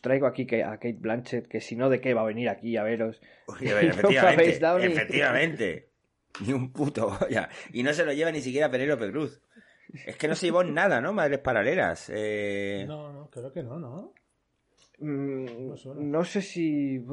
traigo 0.00 0.26
aquí 0.26 0.46
a 0.62 0.76
Kate 0.76 0.98
Blanchett, 0.98 1.48
que 1.48 1.60
si 1.60 1.76
no, 1.76 1.88
¿de 1.88 2.00
qué 2.00 2.14
va 2.14 2.22
a 2.22 2.26
venir 2.26 2.48
aquí 2.48 2.76
a 2.76 2.82
veros? 2.82 3.20
efectivamente, 3.60 4.86
efectivamente. 4.86 5.88
Ni 6.40 6.52
un 6.52 6.72
puto 6.72 7.18
Y 7.72 7.82
no 7.82 7.92
se 7.92 8.04
lo 8.04 8.12
lleva 8.12 8.30
ni 8.30 8.40
siquiera 8.40 8.70
Penélope 8.70 9.10
Cruz. 9.10 9.42
Es 10.06 10.16
que 10.16 10.28
no 10.28 10.34
se 10.34 10.46
llevó 10.46 10.62
nada, 10.62 11.00
¿no? 11.00 11.12
Madres 11.12 11.40
paralelas. 11.40 12.10
Eh... 12.14 12.84
No, 12.86 13.12
no, 13.12 13.30
creo 13.30 13.52
que 13.52 13.62
no, 13.62 13.78
¿no? 13.78 14.12
Mm, 14.98 15.72
no 16.10 16.24
sé 16.24 16.42
si. 16.42 17.04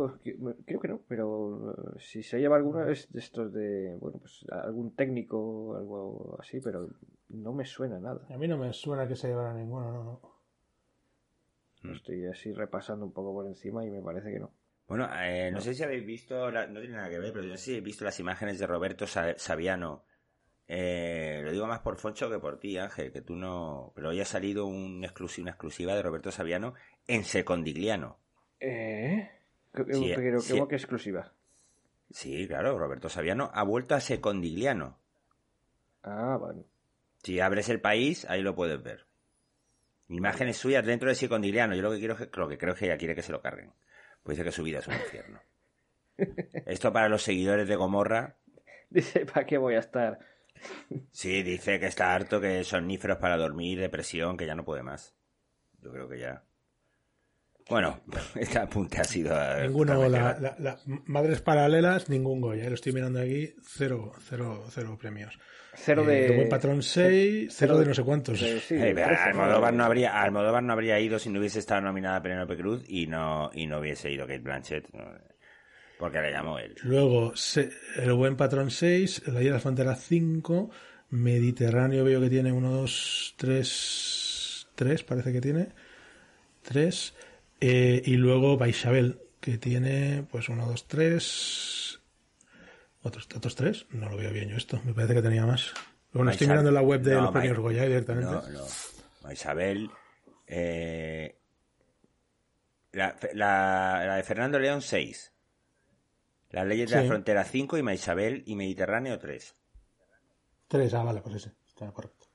Creo 0.65 0.79
que 0.79 0.87
no, 0.87 1.01
pero 1.07 1.71
eh, 1.71 1.99
si 1.99 2.23
se 2.23 2.39
lleva 2.39 2.55
alguno 2.55 2.89
es 2.89 3.11
de 3.11 3.19
estos 3.19 3.53
de. 3.53 3.95
Bueno, 3.99 4.17
pues 4.19 4.43
algún 4.49 4.95
técnico 4.95 5.37
o 5.37 5.75
algo 5.75 6.37
así, 6.39 6.59
pero 6.59 6.89
no 7.29 7.53
me 7.53 7.63
suena 7.63 7.99
nada. 7.99 8.25
A 8.29 8.37
mí 8.37 8.47
no 8.47 8.57
me 8.57 8.73
suena 8.73 9.07
que 9.07 9.15
se 9.15 9.27
llevara 9.27 9.53
ninguno, 9.53 9.91
no, 9.91 10.03
no. 10.03 10.34
Mm. 11.91 11.95
Estoy 11.95 12.25
así 12.25 12.53
repasando 12.53 13.05
un 13.05 13.13
poco 13.13 13.33
por 13.33 13.47
encima 13.47 13.85
y 13.85 13.89
me 13.89 14.01
parece 14.01 14.31
que 14.31 14.39
no. 14.39 14.51
Bueno, 14.87 15.09
eh, 15.19 15.49
no, 15.51 15.61
sé 15.61 15.73
si 15.73 15.83
habéis 15.83 16.05
visto, 16.05 16.51
no 16.51 16.79
tiene 16.79 16.95
nada 16.95 17.09
que 17.09 17.17
ver, 17.17 17.33
pero 17.33 17.45
no 17.45 17.57
sé 17.57 17.63
si 17.63 17.71
habéis 17.71 17.85
visto 17.85 18.05
las 18.05 18.19
imágenes 18.19 18.59
de 18.59 18.67
Roberto 18.67 19.07
Saviano. 19.07 20.05
Eh, 20.67 21.41
lo 21.43 21.51
digo 21.51 21.67
más 21.67 21.79
por 21.79 21.97
Foncho 21.97 22.29
que 22.29 22.39
por 22.39 22.59
ti, 22.59 22.77
Ángel, 22.77 23.11
que 23.11 23.21
tú 23.21 23.35
no. 23.35 23.91
Pero 23.95 24.09
hoy 24.09 24.21
ha 24.21 24.25
salido 24.25 24.65
un 24.65 24.97
una 24.97 25.51
exclusiva 25.51 25.95
de 25.95 26.01
Roberto 26.01 26.31
Saviano 26.31 26.75
en 27.07 27.23
Secondigliano. 27.23 28.17
¿Eh? 28.59 29.29
pero, 29.71 30.39
¿cómo 30.49 30.67
que 30.67 30.75
exclusiva? 30.75 31.33
Sí, 32.09 32.47
claro, 32.47 32.77
Roberto 32.77 33.09
Saviano 33.09 33.51
ha 33.53 33.63
vuelto 33.63 33.95
a 33.95 33.99
Secondigliano. 33.99 34.97
Ah, 36.03 36.37
bueno. 36.39 36.63
Si 37.23 37.39
abres 37.39 37.69
el 37.69 37.81
país, 37.81 38.25
ahí 38.29 38.41
lo 38.41 38.55
puedes 38.55 38.81
ver. 38.81 39.04
Imágenes 40.09 40.57
suyas 40.57 40.85
dentro 40.85 41.09
de 41.09 41.15
Sicondiliano. 41.15 41.75
Yo 41.75 41.81
lo 41.81 41.91
que 41.91 41.99
quiero 41.99 42.17
lo 42.33 42.47
que 42.47 42.57
creo 42.57 42.73
es 42.73 42.79
que 42.79 42.85
ella 42.85 42.97
quiere 42.97 43.15
que 43.15 43.23
se 43.23 43.31
lo 43.31 43.41
carguen. 43.41 43.73
Pues 44.23 44.37
dice 44.37 44.45
que 44.45 44.51
su 44.51 44.63
vida 44.63 44.79
es 44.79 44.87
un 44.87 44.93
infierno. 44.93 45.41
Esto 46.65 46.93
para 46.93 47.09
los 47.09 47.23
seguidores 47.23 47.67
de 47.67 47.75
Gomorra. 47.75 48.37
Dice, 48.89 49.25
¿para 49.25 49.45
qué 49.45 49.57
voy 49.57 49.75
a 49.75 49.79
estar? 49.79 50.19
Sí, 51.11 51.43
dice 51.43 51.79
que 51.79 51.87
está 51.87 52.13
harto, 52.13 52.39
que 52.39 52.63
somníferos 52.63 53.17
para 53.17 53.37
dormir, 53.37 53.79
depresión, 53.79 54.37
que 54.37 54.45
ya 54.45 54.55
no 54.55 54.63
puede 54.63 54.83
más. 54.83 55.15
Yo 55.81 55.91
creo 55.91 56.07
que 56.07 56.19
ya. 56.19 56.43
Bueno, 57.69 58.01
este 58.35 58.59
apunte 58.59 58.99
ha 58.99 59.03
sido. 59.03 59.35
Ninguno, 59.61 60.07
la, 60.07 60.79
Madres 60.85 61.41
Paralelas, 61.41 62.09
ningún 62.09 62.41
Goya. 62.41 62.69
Lo 62.69 62.75
estoy 62.75 62.93
mirando 62.93 63.19
aquí, 63.19 63.53
cero, 63.63 64.13
cero, 64.19 64.65
cero 64.69 64.97
premios. 64.99 65.37
Cero 65.75 66.03
de. 66.03 66.27
Eh, 66.27 66.35
Buen 66.35 66.49
Patrón 66.49 66.81
6, 66.81 67.53
cero, 67.55 67.77
de 67.77 67.85
no 67.85 67.93
sé 67.93 68.03
cuántos. 68.03 68.39
Sí, 68.39 68.75
Almodóvar, 68.75 69.73
no 69.73 69.83
habría, 69.83 70.21
Almodóvar 70.21 70.63
no 70.63 70.73
habría 70.73 70.99
ido 70.99 71.19
si 71.19 71.29
no 71.29 71.39
hubiese 71.39 71.59
estado 71.59 71.81
nominada 71.81 72.17
a 72.17 72.21
Penélope 72.21 72.57
Cruz 72.57 72.83
y 72.87 73.07
no, 73.07 73.51
y 73.53 73.67
no 73.67 73.79
hubiese 73.79 74.11
ido 74.11 74.25
Kate 74.25 74.39
Blanchett. 74.39 74.87
Porque 75.97 76.21
le 76.21 76.31
llamó 76.31 76.59
él. 76.59 76.75
Luego, 76.83 77.33
El 77.95 78.13
Buen 78.13 78.35
Patrón 78.35 78.69
6, 78.69 79.23
La 79.27 79.33
Isla 79.33 79.41
de 79.41 79.49
la 79.51 79.59
Frontera 79.59 79.95
5, 79.95 80.69
Mediterráneo 81.11 82.03
veo 82.03 82.19
que 82.19 82.29
tiene 82.29 82.51
unos 82.51 83.33
3, 83.37 84.67
3 84.75 85.03
parece 85.03 85.31
que 85.31 85.41
tiene. 85.41 85.69
3. 86.63 87.13
Eh, 87.61 88.01
y 88.05 88.17
luego 88.17 88.57
Baisabel, 88.57 89.19
que 89.39 89.57
tiene 89.57 90.25
pues 90.29 90.49
1, 90.49 90.65
2, 90.65 90.87
3. 90.87 91.84
¿Otros, 93.05 93.27
¿Otros 93.35 93.55
tres? 93.55 93.85
No 93.91 94.09
lo 94.09 94.17
veo 94.17 94.33
bien 94.33 94.49
yo 94.49 94.57
esto. 94.57 94.81
Me 94.83 94.91
parece 94.91 95.13
que 95.13 95.21
tenía 95.21 95.45
más. 95.45 95.71
Bueno, 96.11 96.31
estoy 96.31 96.47
mirando 96.47 96.71
la 96.71 96.81
web 96.81 97.01
de 97.01 97.13
los 97.13 97.31
premios 97.31 97.59
Goya 97.59 97.83
directamente. 97.83 98.31
No, 98.31 98.41
no. 98.41 98.65
Baisabel. 99.21 99.91
Eh, 100.47 101.39
la, 102.93 103.15
la, 103.33 104.03
la, 104.07 104.15
de 104.15 104.23
Fernando 104.23 104.57
León 104.57 104.81
6. 104.81 105.33
Las 106.49 106.65
leyes 106.65 106.89
de 106.89 107.01
la 107.01 107.07
frontera 107.07 107.43
5 107.43 107.77
y 107.77 107.83
Maisabel 107.83 108.41
y 108.47 108.55
Mediterráneo 108.55 109.19
3. 109.19 109.55
3, 110.67 110.93
ah, 110.95 111.03
vale, 111.03 111.21
pues 111.21 111.35
ese, 111.35 111.51
está 111.67 111.91
correcto. 111.91 112.25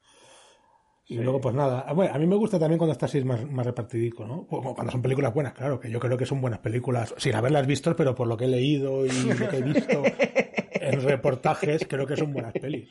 Y 1.06 1.16
luego, 1.16 1.40
pues 1.40 1.56
nada, 1.56 1.84
ah, 1.84 1.92
bueno, 1.92 2.14
a 2.14 2.18
mí 2.18 2.28
me 2.28 2.36
gusta 2.36 2.60
también 2.60 2.78
cuando 2.78 2.92
está 2.92 3.06
así 3.06 3.24
más, 3.24 3.44
más 3.44 3.66
repartidico, 3.66 4.24
¿no? 4.24 4.46
cuando 4.46 4.92
son 4.92 5.02
películas 5.02 5.34
buenas, 5.34 5.54
claro, 5.54 5.80
que 5.80 5.90
yo 5.90 5.98
creo 5.98 6.16
que 6.16 6.26
son 6.26 6.40
buenas 6.40 6.60
películas, 6.60 7.12
sin 7.16 7.34
haberlas 7.34 7.66
visto, 7.66 7.96
pero 7.96 8.14
por 8.14 8.28
lo 8.28 8.36
que 8.36 8.44
he 8.44 8.48
leído 8.48 9.04
y 9.04 9.10
lo 9.10 9.48
que 9.48 9.56
he 9.56 9.62
visto 9.62 10.02
en 10.70 11.02
reportajes, 11.02 11.86
creo 11.88 12.06
que 12.06 12.16
son 12.16 12.32
buenas 12.32 12.52
pelis. 12.52 12.88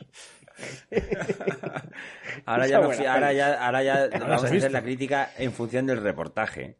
ahora, 2.46 2.68
ya 2.68 2.78
ahora 2.78 3.34
ya, 3.34 3.66
ahora 3.66 3.84
ya 3.84 4.10
vamos 4.20 4.44
a 4.44 4.48
hacer 4.48 4.72
la 4.72 4.82
crítica 4.82 5.32
en 5.38 5.52
función 5.52 5.86
del 5.86 6.02
reportaje. 6.02 6.78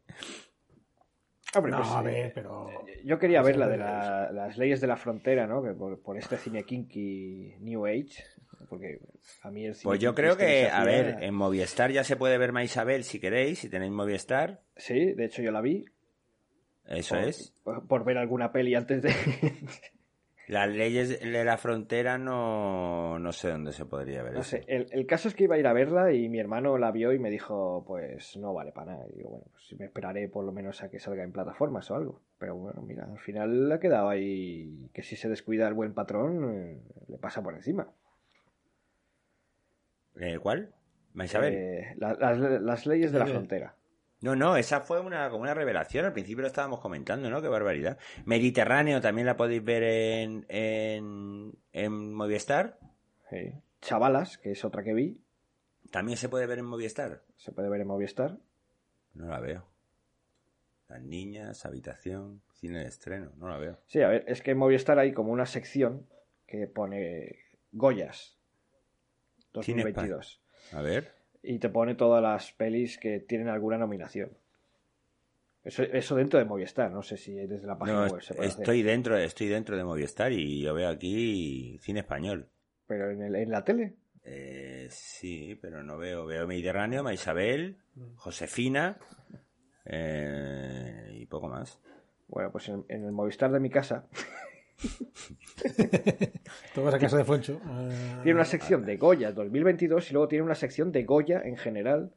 Pues, 1.52 1.74
a 1.74 2.02
ver, 2.02 2.26
eh, 2.26 2.32
pero... 2.34 2.68
Yo 3.04 3.18
quería 3.18 3.42
ver 3.42 3.56
la 3.56 3.66
de 3.66 3.76
las 3.76 4.56
leyes 4.56 4.80
de 4.80 4.86
la 4.86 4.96
frontera, 4.96 5.46
¿no? 5.46 5.62
Que 5.62 5.70
por, 5.72 6.16
este 6.16 6.36
cine 6.36 6.62
kinky 6.62 7.56
New 7.60 7.86
Age, 7.86 8.22
porque 8.68 9.00
a 9.42 9.50
mí 9.50 9.64
el 9.66 9.74
Pues 9.82 9.98
yo 9.98 10.14
creo 10.14 10.36
que, 10.36 10.68
a 10.68 10.84
ver, 10.84 11.16
en 11.22 11.34
Movistar 11.34 11.90
ya 11.90 12.04
se 12.04 12.16
puede 12.16 12.38
ver 12.38 12.52
más 12.52 12.64
Isabel 12.64 13.02
si 13.02 13.18
queréis, 13.18 13.58
si 13.58 13.68
tenéis 13.68 13.90
Movistar. 13.90 14.60
Sí, 14.76 15.12
de 15.14 15.24
hecho 15.24 15.42
yo 15.42 15.50
la 15.50 15.60
vi. 15.60 15.84
Eso 16.86 17.16
es. 17.16 17.52
por, 17.64 18.04
ver 18.04 18.18
alguna 18.18 18.52
peli 18.52 18.74
antes 18.74 19.02
de... 19.02 19.12
Las 20.50 20.68
leyes 20.68 21.20
de 21.20 21.44
la 21.44 21.56
frontera 21.58 22.18
no, 22.18 23.20
no 23.20 23.32
sé 23.32 23.50
dónde 23.50 23.72
se 23.72 23.84
podría 23.84 24.24
ver. 24.24 24.32
No 24.32 24.42
sé, 24.42 24.64
el, 24.66 25.06
caso 25.06 25.28
es 25.28 25.36
que 25.36 25.44
iba 25.44 25.54
a 25.54 25.58
ir 25.60 25.66
a 25.68 25.72
verla 25.72 26.12
y 26.12 26.28
mi 26.28 26.40
hermano 26.40 26.76
la 26.76 26.90
vio 26.90 27.12
y 27.12 27.20
me 27.20 27.30
dijo, 27.30 27.84
pues 27.86 28.36
no 28.36 28.52
vale 28.52 28.72
para 28.72 28.94
nada. 28.94 29.06
Y 29.12 29.18
digo, 29.18 29.30
bueno, 29.30 29.46
pues 29.52 29.78
me 29.78 29.84
esperaré 29.84 30.26
por 30.28 30.44
lo 30.44 30.50
menos 30.50 30.82
a 30.82 30.90
que 30.90 30.98
salga 30.98 31.22
en 31.22 31.30
plataformas 31.30 31.88
o 31.92 31.94
algo. 31.94 32.22
Pero 32.36 32.56
bueno, 32.56 32.82
mira, 32.82 33.04
al 33.04 33.20
final 33.20 33.68
le 33.68 33.74
ha 33.76 33.78
quedado 33.78 34.08
ahí 34.08 34.90
que 34.92 35.04
si 35.04 35.14
se 35.14 35.28
descuida 35.28 35.68
el 35.68 35.74
buen 35.74 35.94
patrón, 35.94 36.52
eh, 36.52 36.82
le 37.06 37.18
pasa 37.18 37.44
por 37.44 37.54
encima. 37.54 37.86
Eh, 40.18 40.36
¿Cuál? 40.40 40.74
Isabel? 41.14 41.54
Eh, 41.54 41.94
las 41.96 42.86
leyes 42.86 43.12
de 43.12 43.18
la 43.20 43.26
frontera. 43.26 43.76
No, 44.20 44.36
no, 44.36 44.56
esa 44.56 44.80
fue 44.80 45.00
una, 45.00 45.30
como 45.30 45.42
una 45.42 45.54
revelación. 45.54 46.04
Al 46.04 46.12
principio 46.12 46.42
lo 46.42 46.48
estábamos 46.48 46.80
comentando, 46.80 47.30
¿no? 47.30 47.40
Qué 47.40 47.48
barbaridad. 47.48 47.98
Mediterráneo 48.26 49.00
también 49.00 49.26
la 49.26 49.36
podéis 49.36 49.64
ver 49.64 49.82
en, 49.82 50.44
en, 50.48 51.52
en 51.72 52.12
Movistar. 52.12 52.78
Sí. 53.30 53.54
Chavalas, 53.80 54.36
que 54.36 54.52
es 54.52 54.64
otra 54.64 54.82
que 54.82 54.92
vi. 54.92 55.22
¿También 55.90 56.18
se 56.18 56.28
puede 56.28 56.46
ver 56.46 56.58
en 56.58 56.66
Movistar? 56.66 57.22
Se 57.36 57.50
puede 57.52 57.70
ver 57.70 57.80
en 57.80 57.86
Movistar. 57.86 58.38
No 59.14 59.26
la 59.26 59.40
veo. 59.40 59.66
Las 60.88 61.02
niñas, 61.02 61.64
habitación, 61.64 62.42
cine 62.52 62.80
de 62.80 62.88
estreno, 62.88 63.32
no 63.36 63.48
la 63.48 63.56
veo. 63.56 63.78
Sí, 63.86 64.02
a 64.02 64.08
ver, 64.08 64.24
es 64.26 64.42
que 64.42 64.50
en 64.50 64.58
Movistar 64.58 64.98
hay 64.98 65.12
como 65.12 65.32
una 65.32 65.46
sección 65.46 66.06
que 66.46 66.66
pone 66.66 67.36
Goyas 67.72 68.38
2022. 69.52 70.42
A 70.72 70.82
ver 70.82 71.19
y 71.42 71.58
te 71.58 71.68
pone 71.68 71.94
todas 71.94 72.22
las 72.22 72.52
pelis 72.52 72.98
que 72.98 73.20
tienen 73.20 73.48
alguna 73.48 73.78
nominación. 73.78 74.30
Eso, 75.62 75.82
eso 75.82 76.16
dentro 76.16 76.38
de 76.38 76.46
Movistar, 76.46 76.90
no 76.90 77.02
sé 77.02 77.16
si 77.16 77.34
desde 77.34 77.66
la 77.66 77.76
página 77.76 78.06
web 78.06 78.22
se 78.22 78.34
puede 78.34 78.48
estoy 78.48 78.82
dentro, 78.82 79.16
estoy 79.16 79.48
dentro 79.48 79.76
de 79.76 79.84
Movistar 79.84 80.32
y 80.32 80.62
yo 80.62 80.72
veo 80.72 80.88
aquí 80.88 81.78
cine 81.82 82.00
español. 82.00 82.48
¿Pero 82.86 83.10
en, 83.10 83.22
el, 83.22 83.36
en 83.36 83.50
la 83.50 83.62
tele? 83.62 83.94
Eh, 84.24 84.86
sí, 84.90 85.58
pero 85.60 85.82
no 85.82 85.98
veo. 85.98 86.24
Veo 86.24 86.46
Mediterráneo, 86.46 87.10
Isabel, 87.12 87.76
Josefina 88.16 88.98
eh, 89.84 91.10
y 91.12 91.26
poco 91.26 91.48
más. 91.48 91.78
Bueno, 92.28 92.50
pues 92.50 92.68
en 92.68 92.84
el 92.88 93.12
Movistar 93.12 93.50
de 93.52 93.60
mi 93.60 93.70
casa 93.70 94.08
Tomas 96.74 96.94
a 96.94 96.98
casa 96.98 97.16
de 97.16 97.24
Foncho. 97.24 97.60
Tiene 98.22 98.34
una 98.34 98.44
sección 98.44 98.84
de 98.84 98.96
Goya 98.96 99.32
2022 99.32 100.10
y 100.10 100.12
luego 100.14 100.28
tiene 100.28 100.44
una 100.44 100.54
sección 100.54 100.92
de 100.92 101.04
Goya 101.04 101.42
en 101.44 101.56
general, 101.56 102.12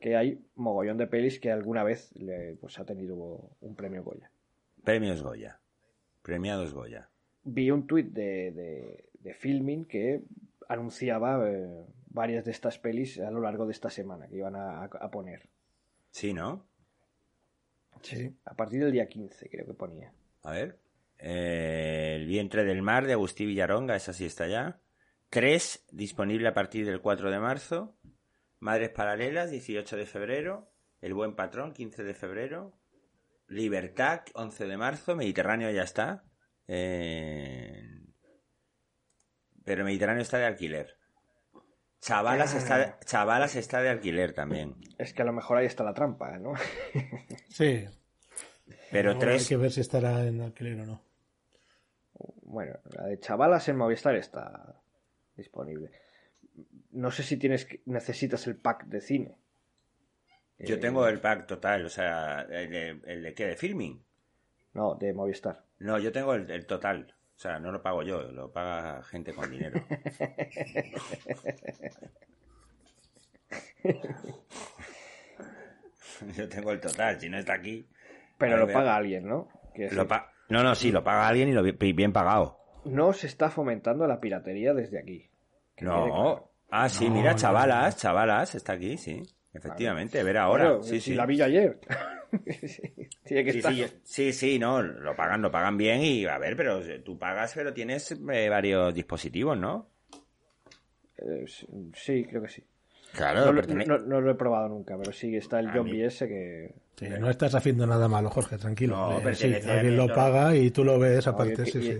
que 0.00 0.16
hay 0.16 0.44
mogollón 0.54 0.98
de 0.98 1.06
pelis 1.06 1.40
que 1.40 1.50
alguna 1.50 1.84
vez 1.84 2.12
le, 2.16 2.56
pues, 2.60 2.78
ha 2.78 2.84
tenido 2.84 3.16
un 3.60 3.74
premio 3.76 4.02
Goya. 4.02 4.30
Premios 4.84 5.22
Goya. 5.22 5.60
Premiados 6.22 6.72
Goya. 6.72 7.08
Vi 7.44 7.70
un 7.70 7.86
tuit 7.86 8.12
de, 8.12 8.52
de, 9.20 9.34
Filming 9.34 9.84
que 9.84 10.22
anunciaba 10.68 11.48
eh, 11.48 11.84
varias 12.08 12.44
de 12.44 12.52
estas 12.52 12.78
pelis 12.78 13.18
a 13.18 13.30
lo 13.30 13.40
largo 13.40 13.66
de 13.66 13.72
esta 13.72 13.90
semana 13.90 14.28
que 14.28 14.36
iban 14.36 14.54
a, 14.54 14.84
a 14.84 15.10
poner. 15.10 15.48
Sí, 16.10 16.32
¿no? 16.32 16.64
Sí. 18.02 18.34
A 18.44 18.54
partir 18.54 18.82
del 18.82 18.92
día 18.92 19.08
15 19.08 19.48
creo 19.48 19.66
que 19.66 19.74
ponía. 19.74 20.12
A 20.44 20.52
ver. 20.52 20.78
Eh, 21.18 22.14
el 22.16 22.26
vientre 22.26 22.64
del 22.64 22.82
mar 22.82 23.06
de 23.06 23.14
Agustí 23.14 23.46
Villaronga, 23.46 23.96
esa 23.96 24.12
sí 24.12 24.24
está 24.26 24.46
ya. 24.46 24.80
Tres, 25.30 25.84
disponible 25.90 26.48
a 26.48 26.54
partir 26.54 26.86
del 26.86 27.00
4 27.00 27.30
de 27.30 27.38
marzo. 27.38 27.98
Madres 28.60 28.90
Paralelas, 28.90 29.50
18 29.50 29.96
de 29.96 30.06
febrero. 30.06 30.72
El 31.00 31.14
Buen 31.14 31.34
Patrón, 31.34 31.72
15 31.72 32.04
de 32.04 32.14
febrero. 32.14 32.78
Libertad, 33.48 34.22
11 34.34 34.66
de 34.66 34.76
marzo. 34.76 35.16
Mediterráneo 35.16 35.70
ya 35.70 35.82
está. 35.82 36.24
Eh, 36.68 37.96
pero 39.64 39.84
Mediterráneo 39.84 40.22
está 40.22 40.38
de 40.38 40.46
alquiler. 40.46 40.96
Chavalas, 42.00 42.54
está, 42.54 42.78
de... 42.78 42.94
Chavalas 43.04 43.56
está 43.56 43.82
de 43.82 43.88
alquiler 43.88 44.32
también. 44.32 44.76
Es 44.96 45.12
que 45.12 45.22
a 45.22 45.24
lo 45.24 45.32
mejor 45.32 45.58
ahí 45.58 45.66
está 45.66 45.82
la 45.82 45.92
trampa, 45.92 46.38
¿no? 46.38 46.52
sí. 47.48 47.84
Pero 48.92 49.18
tres. 49.18 49.42
Hay 49.42 49.48
que 49.48 49.56
ver 49.56 49.72
si 49.72 49.80
estará 49.80 50.24
en 50.24 50.40
alquiler 50.40 50.80
o 50.80 50.86
no. 50.86 51.05
Bueno, 52.48 52.78
la 52.96 53.06
de 53.06 53.18
Chavalas 53.18 53.68
en 53.68 53.76
Movistar 53.76 54.14
está 54.14 54.76
disponible. 55.36 55.90
No 56.92 57.10
sé 57.10 57.24
si 57.24 57.36
tienes 57.36 57.66
necesitas 57.86 58.46
el 58.46 58.54
pack 58.56 58.84
de 58.84 59.00
cine. 59.00 59.34
Yo 60.58 60.78
tengo 60.78 61.08
el 61.08 61.20
pack 61.20 61.46
total, 61.46 61.84
o 61.84 61.88
sea, 61.88 62.42
¿el 62.42 62.70
de, 62.70 63.00
el 63.04 63.34
qué? 63.34 63.48
¿De 63.48 63.56
filming? 63.56 64.00
No, 64.74 64.94
de 64.94 65.12
Movistar. 65.12 65.64
No, 65.80 65.98
yo 65.98 66.12
tengo 66.12 66.34
el, 66.34 66.66
total. 66.66 67.16
O 67.36 67.38
sea, 67.38 67.58
no 67.58 67.72
lo 67.72 67.82
pago 67.82 68.04
yo, 68.04 68.22
lo 68.22 68.52
paga 68.52 69.02
gente 69.02 69.34
con 69.34 69.50
dinero. 69.50 69.84
yo 76.36 76.48
tengo 76.48 76.70
el 76.70 76.80
total, 76.80 77.20
si 77.20 77.28
no 77.28 77.38
está 77.38 77.54
aquí. 77.54 77.88
Pero 78.38 78.56
lo 78.56 78.72
paga 78.72 78.94
alguien, 78.94 79.26
¿no? 79.26 79.48
No, 80.48 80.62
no, 80.62 80.74
sí, 80.74 80.92
lo 80.92 81.02
paga 81.02 81.28
alguien 81.28 81.48
y 81.48 81.52
lo 81.52 81.62
bien 81.62 82.12
pagado. 82.12 82.58
No 82.84 83.12
se 83.12 83.26
está 83.26 83.50
fomentando 83.50 84.06
la 84.06 84.20
piratería 84.20 84.72
desde 84.74 84.98
aquí. 84.98 85.28
No. 85.80 86.50
Ah, 86.70 86.88
sí, 86.88 87.10
mira, 87.10 87.34
chavalas, 87.34 87.96
chavalas, 87.96 88.54
está 88.54 88.74
aquí, 88.74 88.96
sí. 88.96 89.22
Efectivamente, 89.52 90.22
ver 90.22 90.36
ahora. 90.36 90.82
sí, 90.82 91.00
sí. 91.00 91.14
La 91.14 91.26
vi 91.26 91.40
ayer. 91.40 91.80
sí, 94.04 94.32
sí, 94.32 94.58
no, 94.58 94.82
lo 94.82 95.16
pagan, 95.16 95.40
lo 95.40 95.50
pagan 95.50 95.76
bien 95.76 96.02
y 96.02 96.26
a 96.26 96.38
ver, 96.38 96.56
pero 96.56 96.80
tú 97.02 97.18
pagas, 97.18 97.54
pero 97.54 97.72
tienes 97.72 98.12
eh, 98.12 98.48
varios 98.48 98.94
dispositivos, 98.94 99.56
¿no? 99.56 99.88
Eh, 101.18 101.44
sí, 101.94 102.24
creo 102.24 102.42
que 102.42 102.48
sí. 102.48 102.64
Claro, 103.12 103.52
no, 103.52 104.20
lo 104.20 104.30
he 104.30 104.34
probado 104.34 104.68
nunca, 104.68 104.96
pero 104.98 105.12
sí 105.12 105.34
está 105.36 105.60
el 105.60 105.70
John 105.70 105.88
ese 105.88 106.28
que. 106.28 106.74
Sí, 106.96 107.08
no 107.18 107.30
estás 107.30 107.54
haciendo 107.54 107.86
nada 107.86 108.08
malo, 108.08 108.30
Jorge, 108.30 108.58
tranquilo. 108.58 108.96
No, 108.96 109.34
sí, 109.34 109.54
alguien 109.54 109.96
lo 109.96 110.08
paga 110.08 110.54
y 110.54 110.70
tú 110.70 110.84
lo 110.84 110.98
ves 110.98 111.26
aparte, 111.26 111.64
sí, 111.66 111.82
sí. 111.82 111.98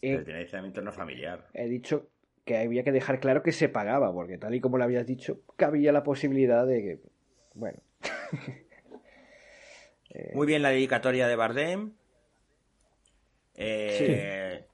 Pertenece 0.00 0.56
a 0.56 0.62
mi 0.62 0.68
entorno 0.68 0.92
familiar. 0.92 1.46
He 1.54 1.68
dicho 1.68 2.10
que 2.44 2.58
había 2.58 2.84
que 2.84 2.92
dejar 2.92 3.20
claro 3.20 3.42
que 3.42 3.52
se 3.52 3.68
pagaba, 3.68 4.12
porque 4.12 4.38
tal 4.38 4.54
y 4.54 4.60
como 4.60 4.78
lo 4.78 4.84
habías 4.84 5.06
dicho, 5.06 5.40
cabía 5.56 5.92
la 5.92 6.02
posibilidad 6.02 6.66
de 6.66 6.82
que. 6.82 7.00
Bueno. 7.54 7.78
Muy 10.34 10.46
bien 10.46 10.62
la 10.62 10.70
dedicatoria 10.70 11.28
de 11.28 11.36
Bardem. 11.36 11.92
Eh, 13.54 14.64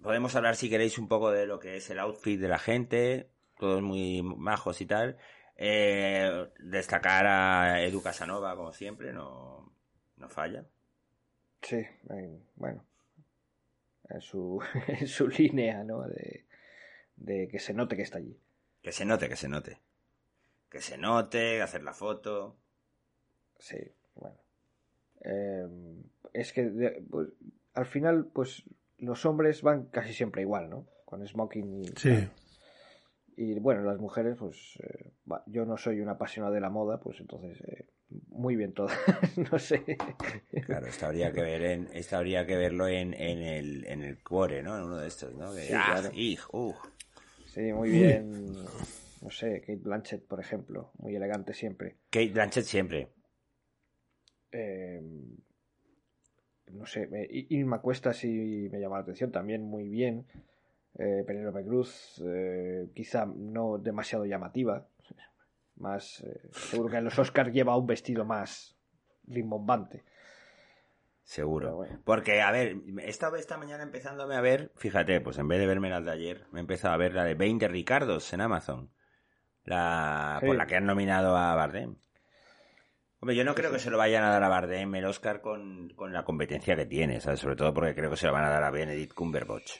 podemos 0.00 0.34
hablar, 0.36 0.56
si 0.56 0.70
queréis, 0.70 0.98
un 0.98 1.08
poco 1.08 1.30
de 1.30 1.46
lo 1.46 1.58
que 1.58 1.76
es 1.76 1.90
el 1.90 1.98
outfit 1.98 2.40
de 2.40 2.48
la 2.48 2.58
gente 2.58 3.28
todos 3.58 3.82
muy 3.82 4.22
majos 4.22 4.80
y 4.80 4.86
tal. 4.86 5.16
Eh, 5.56 6.48
destacar 6.58 7.26
a 7.26 7.82
Edu 7.82 8.02
Casanova, 8.02 8.56
como 8.56 8.72
siempre, 8.72 9.12
no, 9.12 9.72
no 10.16 10.28
falla. 10.28 10.64
Sí, 11.62 11.84
bueno, 12.56 12.84
en 14.08 14.20
su, 14.20 14.62
en 14.88 15.08
su 15.08 15.28
línea, 15.28 15.82
¿no? 15.82 16.02
De, 16.02 16.44
de, 17.16 17.48
que 17.48 17.58
se 17.58 17.74
note 17.74 17.96
que 17.96 18.02
está 18.02 18.18
allí. 18.18 18.38
Que 18.82 18.92
se 18.92 19.04
note, 19.04 19.28
que 19.28 19.36
se 19.36 19.48
note. 19.48 19.78
Que 20.70 20.80
se 20.80 20.98
note, 20.98 21.62
hacer 21.62 21.82
la 21.82 21.94
foto. 21.94 22.56
Sí, 23.58 23.78
bueno. 24.14 24.36
Eh, 25.22 25.66
es 26.34 26.52
que 26.52 27.02
pues, 27.10 27.28
al 27.74 27.86
final, 27.86 28.26
pues 28.26 28.64
los 28.98 29.24
hombres 29.26 29.62
van 29.62 29.86
casi 29.86 30.12
siempre 30.12 30.42
igual, 30.42 30.68
¿no? 30.68 30.86
Con 31.04 31.26
smoking 31.26 31.82
y... 31.82 31.86
Sí. 31.96 32.28
Y 33.36 33.58
bueno, 33.58 33.82
las 33.82 33.98
mujeres, 33.98 34.36
pues 34.38 34.78
eh, 34.82 35.12
yo 35.46 35.66
no 35.66 35.76
soy 35.76 36.00
una 36.00 36.12
apasionada 36.12 36.54
de 36.54 36.60
la 36.60 36.70
moda, 36.70 36.98
pues 36.98 37.20
entonces 37.20 37.60
eh, 37.68 37.84
muy 38.28 38.56
bien 38.56 38.72
todas, 38.72 38.96
no 39.52 39.58
sé. 39.58 39.84
Claro, 40.64 40.86
esto 40.86 41.06
habría 41.06 41.32
que 41.32 41.42
ver 41.42 41.62
en, 41.62 41.88
esto 41.92 42.16
habría 42.16 42.46
que 42.46 42.56
verlo 42.56 42.88
en, 42.88 43.12
en 43.12 43.42
el 43.42 43.86
en 43.86 44.02
el 44.02 44.22
cuore, 44.22 44.62
¿no? 44.62 44.78
En 44.78 44.84
uno 44.84 44.96
de 44.96 45.08
estos, 45.08 45.34
¿no? 45.34 45.52
sí, 45.52 45.72
ah, 45.74 46.02
uh. 46.52 46.74
sí, 47.46 47.72
muy 47.74 47.90
bien. 47.90 48.54
No 49.20 49.30
sé, 49.30 49.60
Kate 49.60 49.76
Blanchett, 49.76 50.26
por 50.26 50.40
ejemplo, 50.40 50.92
muy 50.98 51.14
elegante 51.14 51.52
siempre. 51.52 51.96
Kate 52.10 52.30
Blanchett 52.30 52.64
siempre. 52.64 53.08
Eh, 54.52 55.02
no 56.72 56.86
sé, 56.86 57.08
Irma 57.50 57.82
Cuesta 57.82 58.14
sí 58.14 58.68
me 58.72 58.80
llama 58.80 58.96
la 58.96 59.02
atención, 59.02 59.30
también 59.30 59.62
muy 59.62 59.88
bien 59.88 60.26
eh, 60.98 61.24
Penélope 61.26 61.64
Cruz, 61.64 62.22
eh, 62.24 62.88
quizá 62.94 63.26
no 63.26 63.78
demasiado 63.78 64.24
llamativa. 64.24 64.86
Más, 65.76 66.20
eh, 66.20 66.48
seguro 66.52 66.90
que 66.90 66.96
en 66.96 67.04
los 67.04 67.18
Oscars 67.18 67.52
lleva 67.52 67.76
un 67.76 67.86
vestido 67.86 68.24
más 68.24 68.78
rimbombante. 69.24 70.04
Seguro. 71.22 71.84
Porque, 72.04 72.40
a 72.40 72.50
ver, 72.50 72.76
esta, 73.02 73.36
esta 73.36 73.58
mañana 73.58 73.82
empezándome 73.82 74.36
a 74.36 74.40
ver, 74.40 74.70
fíjate, 74.76 75.20
pues 75.20 75.38
en 75.38 75.48
vez 75.48 75.58
de 75.58 75.66
verme 75.66 75.90
la 75.90 76.00
de 76.00 76.12
ayer, 76.12 76.46
me 76.52 76.60
he 76.60 76.62
empezado 76.62 76.94
a 76.94 76.98
ver 76.98 77.14
la 77.14 77.24
de 77.24 77.34
20 77.34 77.66
Ricardos 77.68 78.32
en 78.32 78.40
Amazon. 78.40 78.90
La, 79.64 80.38
Por 80.40 80.54
la 80.54 80.66
que 80.66 80.76
han 80.76 80.86
nominado 80.86 81.36
a 81.36 81.54
Bardem. 81.56 81.96
Hombre, 83.18 83.34
yo 83.34 83.44
no 83.44 83.56
creo 83.56 83.72
que 83.72 83.80
se 83.80 83.90
lo 83.90 83.98
vayan 83.98 84.22
a 84.22 84.30
dar 84.30 84.44
a 84.44 84.48
Bardem 84.48 84.94
el 84.94 85.04
Oscar 85.04 85.40
con, 85.40 85.90
con 85.96 86.12
la 86.12 86.24
competencia 86.24 86.76
que 86.76 86.86
tiene, 86.86 87.20
¿sabes? 87.20 87.40
Sobre 87.40 87.56
todo 87.56 87.74
porque 87.74 87.94
creo 87.94 88.08
que 88.08 88.16
se 88.16 88.26
lo 88.28 88.32
van 88.32 88.44
a 88.44 88.50
dar 88.50 88.62
a 88.62 88.70
Benedict 88.70 89.12
Cumberbatch. 89.12 89.72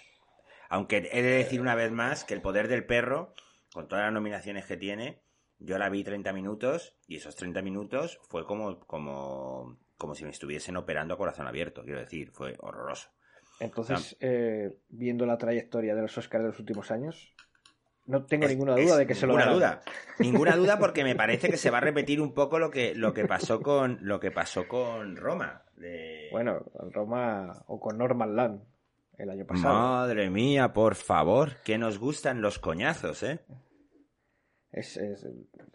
Aunque 0.69 1.09
he 1.13 1.23
de 1.23 1.31
decir 1.31 1.61
una 1.61 1.75
vez 1.75 1.91
más 1.91 2.25
que 2.25 2.35
El 2.35 2.43
Poder 2.43 2.69
del 2.69 2.85
Perro, 2.85 3.35
con 3.73 3.89
todas 3.89 4.05
las 4.05 4.13
nominaciones 4.13 4.67
que 4.67 4.77
tiene, 4.77 5.21
yo 5.59 5.79
la 5.79 5.89
vi 5.89 6.05
30 6.05 6.33
minutos 6.33 6.97
y 7.07 7.17
esos 7.17 7.37
30 7.37 7.63
minutos 7.63 8.21
fue 8.29 8.45
como, 8.45 8.81
como, 8.81 9.79
como 9.97 10.15
si 10.15 10.25
me 10.25 10.31
estuviesen 10.31 10.77
operando 10.77 11.15
a 11.15 11.19
corazón 11.19 11.47
abierto, 11.47 11.83
quiero 11.83 12.01
decir, 12.01 12.31
fue 12.31 12.55
horroroso. 12.59 13.11
Entonces, 13.59 14.17
eh, 14.21 14.79
viendo 14.89 15.25
la 15.25 15.39
trayectoria 15.39 15.95
de 15.95 16.03
los 16.03 16.19
Oscars 16.19 16.45
de 16.45 16.51
los 16.51 16.59
últimos 16.59 16.91
años, 16.91 17.35
no 18.05 18.25
tengo 18.25 18.47
ninguna 18.47 18.77
duda 18.77 18.99
de 18.99 19.07
que 19.07 19.15
se 19.15 19.27
lo 19.27 19.33
Ninguna 19.33 19.53
duda. 19.53 19.81
Ninguna 20.19 20.57
duda 20.57 20.79
porque 20.79 21.05
me 21.05 21.17
parece 21.17 21.49
que 21.49 21.57
se 21.57 21.71
va 21.71 21.79
a 21.79 21.81
repetir 21.81 22.21
un 22.21 22.35
poco 22.35 22.59
lo 22.59 22.71
que, 22.71 22.95
lo 22.95 23.15
que 23.15 23.25
pasó 23.25 23.61
con 23.61 23.99
lo 24.03 24.21
que 24.21 24.31
pasó 24.31 24.69
con 24.69 25.17
Roma. 25.17 25.65
Bueno, 26.31 26.65
Roma 26.93 27.65
o 27.67 27.81
con 27.81 27.99
Norman 27.99 28.37
Land 28.37 28.63
el 29.19 29.31
año 29.31 29.47
pasado. 29.47 29.75
Madre 29.75 30.31
mía, 30.31 30.73
por 30.73 30.95
favor, 30.95 31.57
que 31.65 31.79
nos 31.79 31.99
gustan 31.99 32.41
los 32.41 32.59
coñazos, 32.59 33.23
¿eh? 33.23 33.41
Es, 34.73 35.01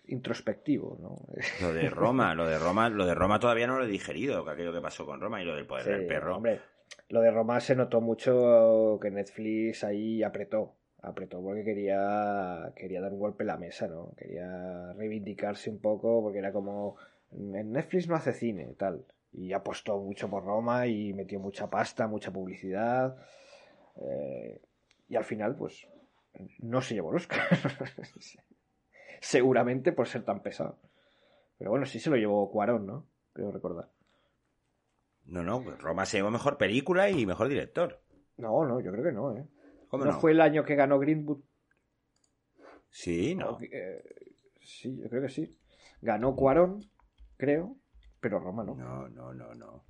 introspectivo, 0.06 0.98
¿no? 1.02 1.16
Lo 1.62 1.74
de 1.74 1.90
Roma, 1.90 2.36
lo 2.36 2.48
de 2.48 2.60
Roma, 2.60 2.90
lo 2.90 3.06
de 3.06 3.16
Roma 3.16 3.40
todavía 3.40 3.66
no 3.66 3.78
lo 3.78 3.86
he 3.86 3.88
digerido, 3.88 4.48
aquello 4.48 4.74
que 4.74 4.82
pasó 4.82 5.06
con 5.06 5.20
Roma 5.20 5.42
y 5.42 5.46
lo 5.46 5.56
del 5.56 5.66
poder 5.66 5.86
del 5.86 6.08
perro. 6.08 6.38
Hombre, 6.38 6.62
lo 7.10 7.22
de 7.22 7.32
Roma 7.32 7.60
se 7.60 7.76
notó 7.76 8.00
mucho 8.00 9.00
que 9.02 9.10
Netflix 9.10 9.84
ahí 9.84 10.22
apretó, 10.22 10.76
apretó 11.02 11.42
porque 11.42 11.64
quería 11.64 12.72
quería 12.76 13.02
dar 13.02 13.14
un 13.14 13.20
golpe 13.20 13.44
en 13.44 13.48
la 13.48 13.58
mesa, 13.58 13.88
¿no? 13.88 14.14
Quería 14.16 14.94
reivindicarse 14.94 15.72
un 15.72 15.80
poco 15.80 16.22
porque 16.22 16.40
era 16.40 16.52
como 16.52 16.98
en 17.32 17.72
Netflix 17.72 18.08
no 18.08 18.16
hace 18.16 18.34
cine, 18.34 18.76
tal 18.78 19.06
y 19.34 19.54
apostó 19.54 19.98
mucho 19.98 20.30
por 20.30 20.44
Roma 20.44 20.88
y 20.88 21.14
metió 21.14 21.40
mucha 21.40 21.70
pasta, 21.70 22.08
mucha 22.08 22.32
publicidad. 22.32 23.16
Eh, 23.96 24.62
y 25.08 25.16
al 25.16 25.24
final, 25.24 25.56
pues, 25.56 25.88
no 26.60 26.82
se 26.82 26.96
llevó 26.96 27.12
los 27.12 27.24
Oscar. 27.24 27.42
Seguramente 29.22 29.92
por 29.92 30.08
ser 30.08 30.24
tan 30.24 30.42
pesado. 30.42 30.80
Pero 31.58 31.72
bueno, 31.72 31.86
sí 31.86 32.00
se 32.00 32.10
lo 32.10 32.16
llevó 32.16 32.50
Cuarón, 32.52 32.86
¿no? 32.86 33.08
Creo 33.34 33.52
recordar. 33.52 33.90
No, 35.26 35.44
no, 35.44 35.62
Roma 35.78 36.06
se 36.06 36.18
llevó 36.18 36.32
mejor 36.32 36.58
película 36.58 37.10
y 37.10 37.26
mejor 37.26 37.48
director. 37.48 38.02
No, 38.38 38.66
no, 38.66 38.82
yo 38.82 38.92
creo 38.92 39.04
que 39.04 39.12
no, 39.12 39.38
¿eh? 39.38 39.48
¿No, 39.92 40.20
fue 40.20 40.32
el 40.32 40.42
año 40.42 40.64
que 40.64 40.76
ganó 40.76 41.00
Greenwood? 41.00 41.42
Sí, 42.90 43.36
no. 43.36 43.58
Eh, 43.62 44.04
sí, 44.62 44.98
yo 44.98 45.10
creo 45.10 45.22
que 45.22 45.30
sí. 45.30 45.56
Ganó 46.02 46.36
Cuarón, 46.36 46.90
creo 47.38 47.81
pero 48.22 48.40
Roma 48.40 48.64
no. 48.64 48.76
No, 48.76 49.10
no, 49.10 49.34
no, 49.34 49.54
no. 49.56 49.84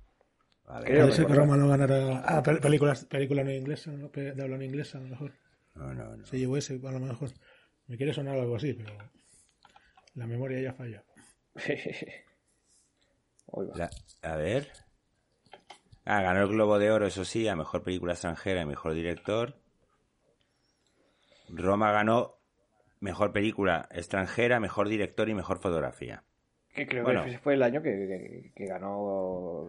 Puede 0.64 1.12
ser 1.12 1.26
que 1.26 1.34
Roma 1.34 1.56
no 1.56 1.68
ganara. 1.68 2.24
Ah, 2.26 2.42
películas, 2.42 3.04
película 3.04 3.44
no 3.44 3.50
inglesa, 3.50 3.90
de 3.90 4.42
habla 4.42 4.56
no 4.56 4.64
inglesa, 4.64 4.98
a 4.98 5.02
lo 5.02 5.08
mejor. 5.08 5.32
No, 5.74 5.94
no, 5.94 6.16
no. 6.16 6.24
Se 6.24 6.38
llevó 6.38 6.56
ese, 6.56 6.80
a 6.84 6.92
lo 6.92 6.98
mejor. 6.98 7.30
Me 7.86 7.96
quiere 7.96 8.14
sonar 8.14 8.38
algo 8.38 8.56
así, 8.56 8.72
pero 8.72 8.96
la 10.14 10.26
memoria 10.26 10.60
ya 10.60 10.72
falla. 10.72 11.04
a 14.22 14.36
ver. 14.36 14.72
Ah, 16.04 16.22
ganó 16.22 16.42
el 16.42 16.48
Globo 16.48 16.78
de 16.78 16.90
Oro, 16.90 17.06
eso 17.06 17.24
sí, 17.24 17.46
a 17.48 17.56
mejor 17.56 17.82
película 17.82 18.14
extranjera 18.14 18.62
y 18.62 18.66
mejor 18.66 18.94
director. 18.94 19.56
Roma 21.48 21.92
ganó 21.92 22.38
mejor 23.00 23.32
película 23.32 23.88
extranjera, 23.90 24.58
mejor 24.58 24.88
director 24.88 25.28
y 25.28 25.34
mejor 25.34 25.58
fotografía. 25.58 26.24
Que 26.74 26.86
creo 26.86 27.04
que 27.04 27.38
fue 27.38 27.54
el 27.54 27.62
año 27.62 27.82
que, 27.82 28.52
ganó 28.56 29.68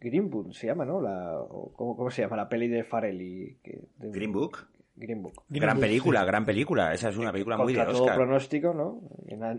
Green 0.00 0.30
se 0.52 0.66
llama, 0.66 0.84
¿no? 0.84 1.00
La, 1.00 1.38
¿cómo, 1.76 2.10
se 2.10 2.22
llama? 2.22 2.36
La 2.36 2.48
peli 2.48 2.66
de 2.66 2.82
Farelli. 2.82 3.58
Green 3.98 4.32
Book. 4.32 4.66
Green 4.96 5.22
Book. 5.22 5.44
gran 5.48 5.78
película, 5.78 6.24
gran 6.24 6.44
película. 6.44 6.92
Esa 6.92 7.10
es 7.10 7.16
una 7.16 7.30
película 7.30 7.56
muy 7.56 7.72
de 7.72 7.80
Oscar. 7.80 7.96
todo 7.96 8.14
pronóstico, 8.14 8.74
¿no? 8.74 9.00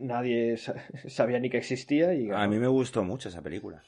nadie 0.02 0.58
sabía 1.08 1.40
ni 1.40 1.50
que 1.50 1.58
existía. 1.58 2.14
Y 2.14 2.30
A 2.30 2.48
mí 2.48 2.60
me 2.60 2.68
gustó 2.68 3.04
mucho 3.04 3.30
esa 3.30 3.42
película. 3.42 3.82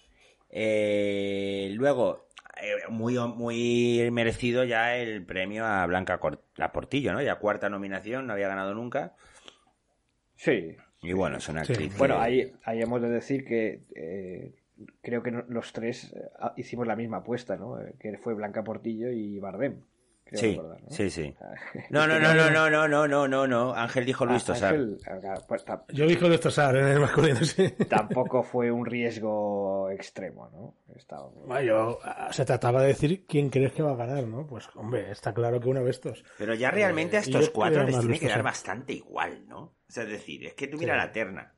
Eh, 0.49 1.69
luego, 1.73 2.29
eh, 2.61 2.89
muy, 2.89 3.17
muy 3.19 4.09
merecido 4.11 4.63
ya 4.63 4.95
el 4.95 5.25
premio 5.25 5.65
a 5.65 5.85
Blanca 5.85 6.21
La 6.55 6.71
Portillo, 6.71 7.11
¿no? 7.11 7.21
Ya 7.21 7.35
cuarta 7.35 7.69
nominación, 7.69 8.27
no 8.27 8.33
había 8.33 8.47
ganado 8.47 8.73
nunca. 8.73 9.15
Sí, 10.35 10.77
y 11.01 11.13
bueno, 11.13 11.37
es 11.37 11.47
una 11.49 11.61
actriz. 11.61 11.97
Bueno, 11.97 12.19
ahí, 12.19 12.53
ahí 12.63 12.81
hemos 12.81 13.01
de 13.01 13.09
decir 13.09 13.45
que 13.45 13.81
eh, 13.95 14.55
creo 15.01 15.23
que 15.23 15.31
los 15.31 15.73
tres 15.73 16.13
eh, 16.13 16.29
hicimos 16.57 16.87
la 16.87 16.95
misma 16.95 17.17
apuesta, 17.17 17.55
¿no? 17.55 17.79
Eh, 17.79 17.93
que 17.99 18.17
fue 18.17 18.33
Blanca 18.33 18.63
Portillo 18.63 19.11
y 19.11 19.39
Bardem. 19.39 19.81
Sí, 20.33 20.59
sí, 20.89 21.09
sí. 21.09 21.35
No, 21.89 22.07
no, 22.07 22.19
no, 22.19 22.33
no, 22.33 22.49
no, 22.49 22.69
no, 22.69 22.87
no, 22.87 23.07
no, 23.07 23.27
no, 23.27 23.47
no. 23.47 23.73
Ángel 23.73 24.05
dijo 24.05 24.25
Luis 24.25 24.43
ah, 24.43 24.53
Tosar. 24.53 24.77
Pues, 25.47 25.65
Yo 25.89 26.05
dijo 26.05 26.27
Luis 26.27 26.39
Tosar 26.39 26.75
en 26.75 26.87
el 26.87 26.99
masculino, 27.01 27.43
sí. 27.43 27.69
Tampoco 27.89 28.43
fue 28.43 28.71
un 28.71 28.85
riesgo 28.85 29.89
extremo, 29.91 30.49
¿no? 30.49 30.75
Bueno, 31.45 31.99
se 32.31 32.45
trataba 32.45 32.81
de 32.81 32.87
decir 32.87 33.25
quién 33.27 33.49
crees 33.49 33.71
que 33.71 33.83
va 33.83 33.91
a 33.91 33.95
ganar, 33.95 34.23
¿no? 34.25 34.47
Pues, 34.47 34.67
hombre, 34.75 35.11
está 35.11 35.33
claro 35.33 35.59
que 35.59 35.69
uno 35.69 35.83
de 35.83 35.91
estos. 35.91 36.23
Pero 36.37 36.53
ya 36.55 36.71
realmente 36.71 37.17
a 37.17 37.19
estos 37.19 37.49
cuatro 37.49 37.83
les 37.83 37.99
tiene 37.99 38.19
que 38.19 38.27
dar 38.27 38.43
bastante 38.43 38.93
igual, 38.93 39.47
¿no? 39.47 39.77
es 39.87 39.95
decir, 39.95 40.45
es 40.45 40.53
que 40.53 40.67
tuviera 40.67 40.97
la 40.97 41.11
terna. 41.11 41.53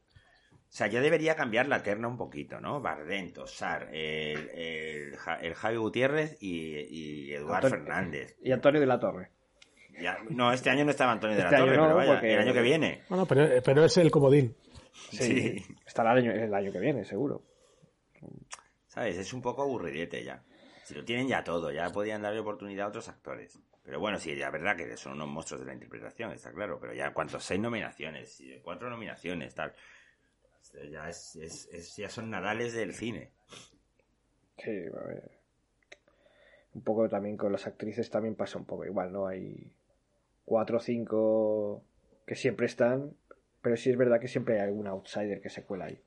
O 0.70 0.72
sea, 0.72 0.86
ya 0.86 1.02
debería 1.02 1.36
cambiar 1.36 1.68
la 1.68 1.82
terna 1.82 2.08
un 2.08 2.16
poquito, 2.16 2.62
¿no? 2.62 2.80
Bardento, 2.80 3.48
Sar, 3.48 3.90
el, 3.92 4.50
el, 4.54 5.56
Javi 5.56 5.78
Gutiérrez 5.78 6.38
y, 6.40 7.34
Eduardo 7.34 7.70
Fernández. 7.70 8.38
Y 8.44 8.52
Antonio 8.52 8.80
de 8.80 8.86
la 8.86 9.00
Torre. 9.00 9.32
no, 10.30 10.54
este 10.54 10.70
año 10.70 10.86
no 10.86 10.92
estaba 10.92 11.14
Antonio 11.14 11.36
de 11.36 11.44
la 11.44 11.50
este 11.50 11.60
Torre, 11.60 11.72
pero 11.72 11.96
vaya, 11.96 12.20
el 12.20 12.40
año 12.40 12.54
que 12.54 12.62
viene. 12.62 13.02
Bueno, 13.10 13.26
pero, 13.26 13.50
pero 13.64 13.84
es 13.84 13.98
el 13.98 14.12
comodín. 14.12 14.56
Sí, 15.10 15.58
estará 15.88 16.12
el 16.12 16.20
año, 16.20 16.32
el 16.32 16.54
año 16.54 16.72
que 16.72 16.80
viene, 16.80 17.04
seguro. 17.04 17.42
¿Sabes? 18.88 19.18
Es 19.18 19.34
un 19.34 19.42
poco 19.42 19.64
aburridete 19.64 20.24
ya. 20.24 20.44
Si 20.84 20.94
lo 20.94 21.04
tienen 21.04 21.28
ya 21.28 21.44
todo, 21.44 21.72
ya 21.72 21.90
podían 21.90 22.22
darle 22.22 22.40
oportunidad 22.40 22.86
a 22.86 22.90
otros 22.90 23.10
actores. 23.10 23.60
Pero 23.84 24.00
bueno, 24.00 24.20
sí, 24.20 24.36
la 24.36 24.52
verdad 24.52 24.76
que 24.76 24.96
son 24.98 25.14
unos 25.14 25.28
monstruos 25.28 25.62
de 25.62 25.68
la 25.68 25.74
interpretación, 25.74 26.32
está 26.32 26.52
claro. 26.52 26.78
Pero 26.80 26.94
ya, 26.94 27.12
¿cuántos? 27.12 27.44
Seis 27.44 27.60
nominaciones, 27.60 28.44
cuatro 28.64 28.88
nominaciones, 28.90 29.56
tal. 29.56 29.74
Ya, 30.92 31.10
es, 31.10 31.96
ya 31.98 32.10
son 32.10 32.30
nadales 32.30 32.74
del 32.74 32.94
cine. 32.94 33.32
Sí, 34.58 34.72
a 34.72 35.08
ver. 35.08 35.32
Un 36.74 36.84
poco 36.84 37.10
también 37.10 37.38
con 37.38 37.52
las 37.52 37.66
actrices 37.66 38.10
también 38.10 38.36
pasa 38.36 38.58
un 38.58 38.66
poco 38.66 38.86
igual, 38.86 39.12
¿no? 39.12 39.28
Hay 39.28 39.72
cuatro 40.46 40.78
o 40.78 40.80
cinco 40.80 41.84
que 42.26 42.36
siempre 42.36 42.68
están, 42.68 43.16
pero 43.62 43.76
sí 43.76 43.90
es 43.90 43.98
verdad 43.98 44.20
que 44.20 44.28
siempre 44.28 44.56
hay 44.56 44.68
algún 44.68 44.88
outsider 44.88 45.42
que 45.42 45.50
se 45.50 45.64
cuela 45.64 45.86
ahí. 45.86 46.02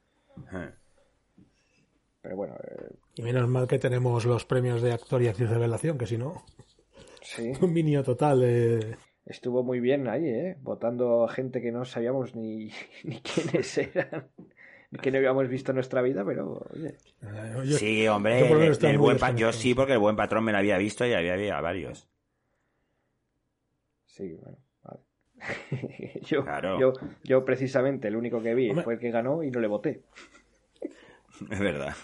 Pero 2.23 2.37
bueno. 2.37 2.55
Eh, 2.55 2.95
y 3.17 3.23
menos 3.23 3.49
mal 3.49 3.67
que 3.67 3.79
tenemos 3.79 4.25
los 4.25 4.45
premios 4.45 4.81
de 4.81 4.93
actor 4.93 5.21
y 5.23 5.29
actriz 5.29 5.49
de 5.49 5.55
revelación, 5.55 5.99
que 5.99 6.07
si 6.07 6.17
no. 6.17 6.45
Sí. 7.23 7.53
Un 7.61 7.73
minio 7.73 8.03
total. 8.03 8.43
Eh. 8.45 8.97
Estuvo 9.24 9.62
muy 9.62 9.80
bien 9.80 10.08
ahí, 10.08 10.26
¿eh? 10.26 10.56
Votando 10.62 11.24
a 11.24 11.28
gente 11.28 11.62
que 11.62 11.70
no 11.70 11.85
sabíamos 11.85 12.35
ni, 12.35 12.70
ni 13.04 13.20
quiénes 13.20 13.78
eran. 13.78 14.28
que 15.00 15.11
no 15.11 15.18
habíamos 15.18 15.48
visto 15.48 15.70
en 15.70 15.76
nuestra 15.76 16.02
vida, 16.02 16.24
pero 16.24 16.66
oye. 16.74 16.96
Eh, 17.22 17.62
sí, 17.78 18.08
hombre, 18.08 18.40
yo, 19.37 19.52
sí, 19.52 19.74
porque 19.74 19.92
el 19.94 19.98
buen 19.98 20.16
patrón 20.16 20.44
me 20.44 20.52
lo 20.52 20.58
había 20.58 20.78
visto 20.78 21.06
y 21.06 21.12
había, 21.12 21.35
había 21.35 21.61
varios. 21.61 22.08
Sí, 24.06 24.35
bueno, 24.35 24.58
yo, 26.22 26.44
yo, 26.78 26.92
yo, 27.24 27.44
precisamente 27.44 28.08
el 28.08 28.16
único 28.16 28.42
que 28.42 28.54
vi 28.54 28.72
fue 28.74 28.94
el 28.94 29.00
que 29.00 29.11
ganó 29.11 29.42
y 29.42 29.50
no 29.50 29.61
le 29.61 29.66
voté. 29.66 30.02
Es 31.50 31.58
verdad. 31.58 31.94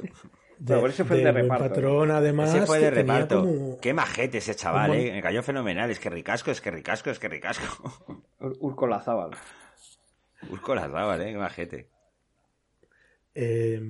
Por 0.64 0.90
eso 0.90 1.04
fue 1.04 1.18
de, 1.18 1.32
reparto. 1.32 1.68
Patrón, 1.68 2.10
además, 2.10 2.54
ese 2.54 2.66
fue 2.66 2.80
de 2.80 2.90
reparto. 2.90 3.78
Qué 3.80 3.94
majete 3.94 4.38
ese 4.38 4.54
chaval, 4.54 4.94
eh. 4.94 5.12
Me 5.12 5.22
cayó 5.22 5.42
fenomenal. 5.42 5.90
Es 5.90 6.00
que 6.00 6.10
ricasco, 6.10 6.50
es 6.50 6.60
que 6.60 6.70
ricasco, 6.70 7.10
es 7.10 7.18
que 7.18 7.28
ricasco. 7.28 8.24
Urco 8.60 8.86
Lazábal. 8.86 9.30
Urco 10.50 10.74
Lazábal, 10.74 11.22
eh. 11.22 11.32
Qué 11.32 11.38
majete. 11.38 11.88
Eh, 13.40 13.80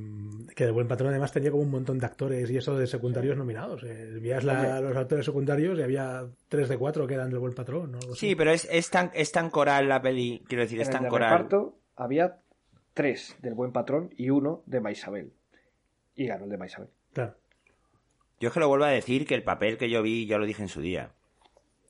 que 0.54 0.66
de 0.66 0.70
buen 0.70 0.88
patrón 0.88 1.08
además 1.08 1.32
tenía 1.32 1.50
como 1.50 1.62
un 1.62 1.70
montón 1.70 1.98
de 1.98 2.04
actores 2.04 2.50
y 2.50 2.58
eso 2.58 2.76
de 2.76 2.86
secundarios 2.86 3.34
nominados. 3.34 3.82
Eh, 3.82 4.18
vías 4.20 4.44
los 4.44 4.96
actores 4.96 5.24
secundarios 5.24 5.78
y 5.78 5.82
había 5.82 6.26
tres 6.48 6.68
de 6.68 6.76
cuatro 6.76 7.06
que 7.06 7.14
eran 7.14 7.30
del 7.30 7.38
buen 7.38 7.54
patrón. 7.54 7.96
Sí, 8.14 8.34
pero 8.34 8.50
es, 8.50 8.68
es, 8.70 8.90
tan, 8.90 9.10
es 9.14 9.32
tan 9.32 9.48
coral 9.48 9.88
la 9.88 10.02
peli, 10.02 10.44
quiero 10.46 10.64
decir, 10.64 10.78
es 10.82 10.90
tan 10.90 11.04
el 11.04 11.10
coral. 11.10 11.30
reparto 11.30 11.78
había 11.96 12.40
tres 12.92 13.36
del 13.40 13.54
buen 13.54 13.72
patrón 13.72 14.10
y 14.18 14.28
uno 14.28 14.62
de 14.66 14.80
Maisabel. 14.80 15.32
Y 16.18 16.26
ganó 16.26 16.44
el 16.44 16.50
de 16.50 16.58
Maisabel. 16.58 16.90
Claro. 17.12 17.36
Yo 18.40 18.48
es 18.48 18.52
que 18.52 18.58
lo 18.58 18.66
vuelvo 18.66 18.86
a 18.86 18.90
decir 18.90 19.24
que 19.24 19.36
el 19.36 19.44
papel 19.44 19.78
que 19.78 19.88
yo 19.88 20.02
vi, 20.02 20.26
ya 20.26 20.36
lo 20.36 20.46
dije 20.46 20.62
en 20.62 20.68
su 20.68 20.80
día. 20.80 21.12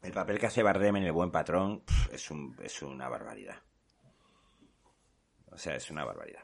El 0.02 0.12
papel 0.12 0.38
que 0.38 0.44
hace 0.44 0.62
Bardem 0.62 0.96
en 0.96 1.04
el 1.04 1.12
buen 1.12 1.30
patrón 1.30 1.82
es, 2.12 2.30
un, 2.30 2.54
es 2.62 2.82
una 2.82 3.08
barbaridad. 3.08 3.56
O 5.50 5.56
sea, 5.56 5.76
es 5.76 5.90
una 5.90 6.04
barbaridad. 6.04 6.42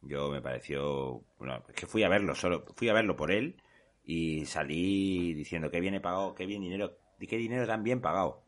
Yo 0.00 0.30
me 0.30 0.40
pareció, 0.40 1.22
bueno, 1.38 1.62
es 1.68 1.74
que 1.74 1.86
fui 1.86 2.02
a 2.02 2.08
verlo 2.08 2.34
solo, 2.34 2.64
fui 2.74 2.88
a 2.88 2.94
verlo 2.94 3.14
por 3.14 3.30
él 3.30 3.60
y 4.02 4.46
salí 4.46 5.34
diciendo 5.34 5.70
que 5.70 5.80
viene 5.80 6.00
pagado, 6.00 6.34
qué 6.34 6.46
bien 6.46 6.62
dinero, 6.62 6.96
qué 7.18 7.36
dinero 7.36 7.66
tan 7.66 7.82
bien 7.82 8.00
pagado. 8.00 8.42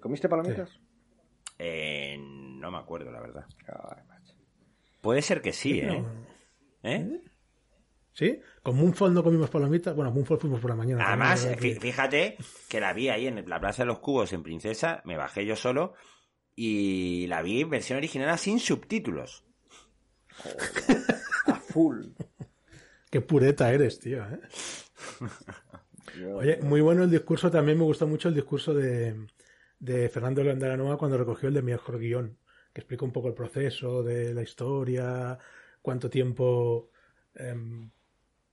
¿Comiste 0.00 0.28
palomitas? 0.28 0.78
Eh, 1.58 2.18
no 2.20 2.70
me 2.70 2.76
acuerdo, 2.76 3.10
la 3.10 3.20
verdad. 3.22 3.46
Puede 5.00 5.22
ser 5.22 5.40
que 5.40 5.54
sí, 5.54 5.80
¿eh? 5.80 6.04
¿Eh? 6.82 7.20
¿Sí? 8.12 8.40
Con 8.62 8.76
Moonfall 8.76 9.14
no 9.14 9.22
comimos 9.22 9.48
palomitas. 9.48 9.96
Bueno, 9.96 10.10
Moonfall 10.10 10.38
fuimos 10.38 10.60
por 10.60 10.70
la 10.70 10.76
mañana. 10.76 11.06
Además, 11.06 11.48
fíjate 11.58 12.36
que 12.68 12.80
la 12.80 12.92
vi 12.92 13.08
ahí 13.08 13.26
en 13.26 13.48
la 13.48 13.60
Plaza 13.60 13.82
de 13.82 13.86
los 13.86 14.00
Cubos 14.00 14.32
en 14.32 14.42
Princesa, 14.42 15.00
me 15.04 15.16
bajé 15.16 15.46
yo 15.46 15.56
solo 15.56 15.94
y 16.54 17.26
la 17.28 17.42
vi 17.42 17.62
en 17.62 17.70
versión 17.70 17.96
original 17.96 18.38
sin 18.38 18.60
subtítulos. 18.60 19.44
a 21.46 21.54
full. 21.54 22.06
Qué 23.10 23.20
pureta 23.20 23.72
eres, 23.72 23.98
tío. 23.98 24.24
¿eh? 24.24 24.40
Oye, 26.34 26.58
muy 26.62 26.80
bueno 26.80 27.04
el 27.04 27.10
discurso. 27.10 27.50
También 27.50 27.78
me 27.78 27.84
gustó 27.84 28.06
mucho 28.06 28.28
el 28.28 28.34
discurso 28.34 28.74
de, 28.74 29.26
de 29.78 30.08
Fernando 30.08 30.44
Landaranoa 30.44 30.98
cuando 30.98 31.18
recogió 31.18 31.48
el 31.48 31.54
de 31.54 31.62
mejor 31.62 31.98
guion, 31.98 32.38
que 32.72 32.80
explica 32.80 33.04
un 33.04 33.12
poco 33.12 33.28
el 33.28 33.34
proceso 33.34 34.02
de 34.02 34.32
la 34.32 34.42
historia, 34.42 35.38
cuánto 35.82 36.08
tiempo. 36.08 36.90
Em, 37.34 37.90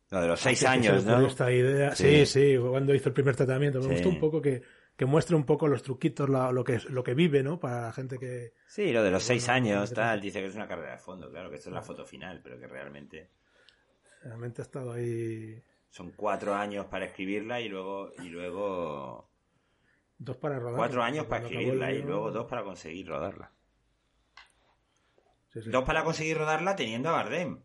lo 0.10 0.22
de 0.22 0.28
los 0.28 0.40
seis 0.40 0.64
años, 0.66 1.06
¿no? 1.06 1.26
Esta 1.26 1.52
idea. 1.52 1.96
Sí. 1.96 2.26
sí, 2.26 2.58
cuando 2.58 2.94
hizo 2.94 3.10
el 3.10 3.14
primer 3.14 3.36
tratamiento. 3.36 3.80
Me 3.80 3.94
gustó 3.94 4.10
un 4.10 4.20
poco 4.20 4.42
que, 4.42 4.64
que 5.00 5.06
muestre 5.06 5.36
un 5.36 5.46
poco 5.46 5.68
los 5.68 5.82
truquitos, 5.82 6.28
lo, 6.28 6.64
que, 6.64 6.78
lo 6.90 7.04
que 7.04 7.14
vive, 7.14 7.42
¿no? 7.42 7.58
Para 7.58 7.84
la 7.84 7.94
gente 7.94 8.18
que... 8.18 8.54
Sí, 8.68 8.92
lo 8.92 9.02
de 9.02 9.12
los 9.12 9.24
seis 9.24 9.48
años, 9.48 9.94
tal, 9.94 10.20
dice 10.20 10.42
que 10.42 10.48
es 10.48 10.56
una 10.56 10.68
carrera 10.68 10.92
de 10.92 10.98
fondo, 10.98 11.30
claro, 11.30 11.50
que 11.50 11.56
esto 11.56 11.70
es 11.70 11.74
la 11.74 11.82
foto 11.82 12.06
final, 12.06 12.42
pero 12.44 12.60
que 12.60 12.68
realmente... 12.68 13.30
Realmente 14.24 14.62
ha 14.62 14.66
estado 14.66 14.92
ahí... 14.92 15.64
Son 15.90 16.12
cuatro 16.12 16.54
años 16.54 16.88
para 16.88 17.06
escribirla 17.06 17.62
y 17.62 17.70
luego... 17.70 18.12
Y 18.22 18.28
luego... 18.28 19.30
Dos 20.18 20.36
para 20.36 20.60
rodarla. 20.60 20.80
Cuatro 20.80 21.02
años 21.02 21.26
para 21.28 21.46
escribirla 21.46 21.94
y 21.94 22.02
luego 22.02 22.32
dos 22.32 22.46
para 22.48 22.64
conseguir 22.66 23.08
rodarla. 23.08 23.54
Dos 25.66 25.84
para 25.84 26.04
conseguir 26.04 26.38
rodarla 26.38 26.76
teniendo 26.76 27.10
a 27.10 27.14
Bardem. 27.14 27.62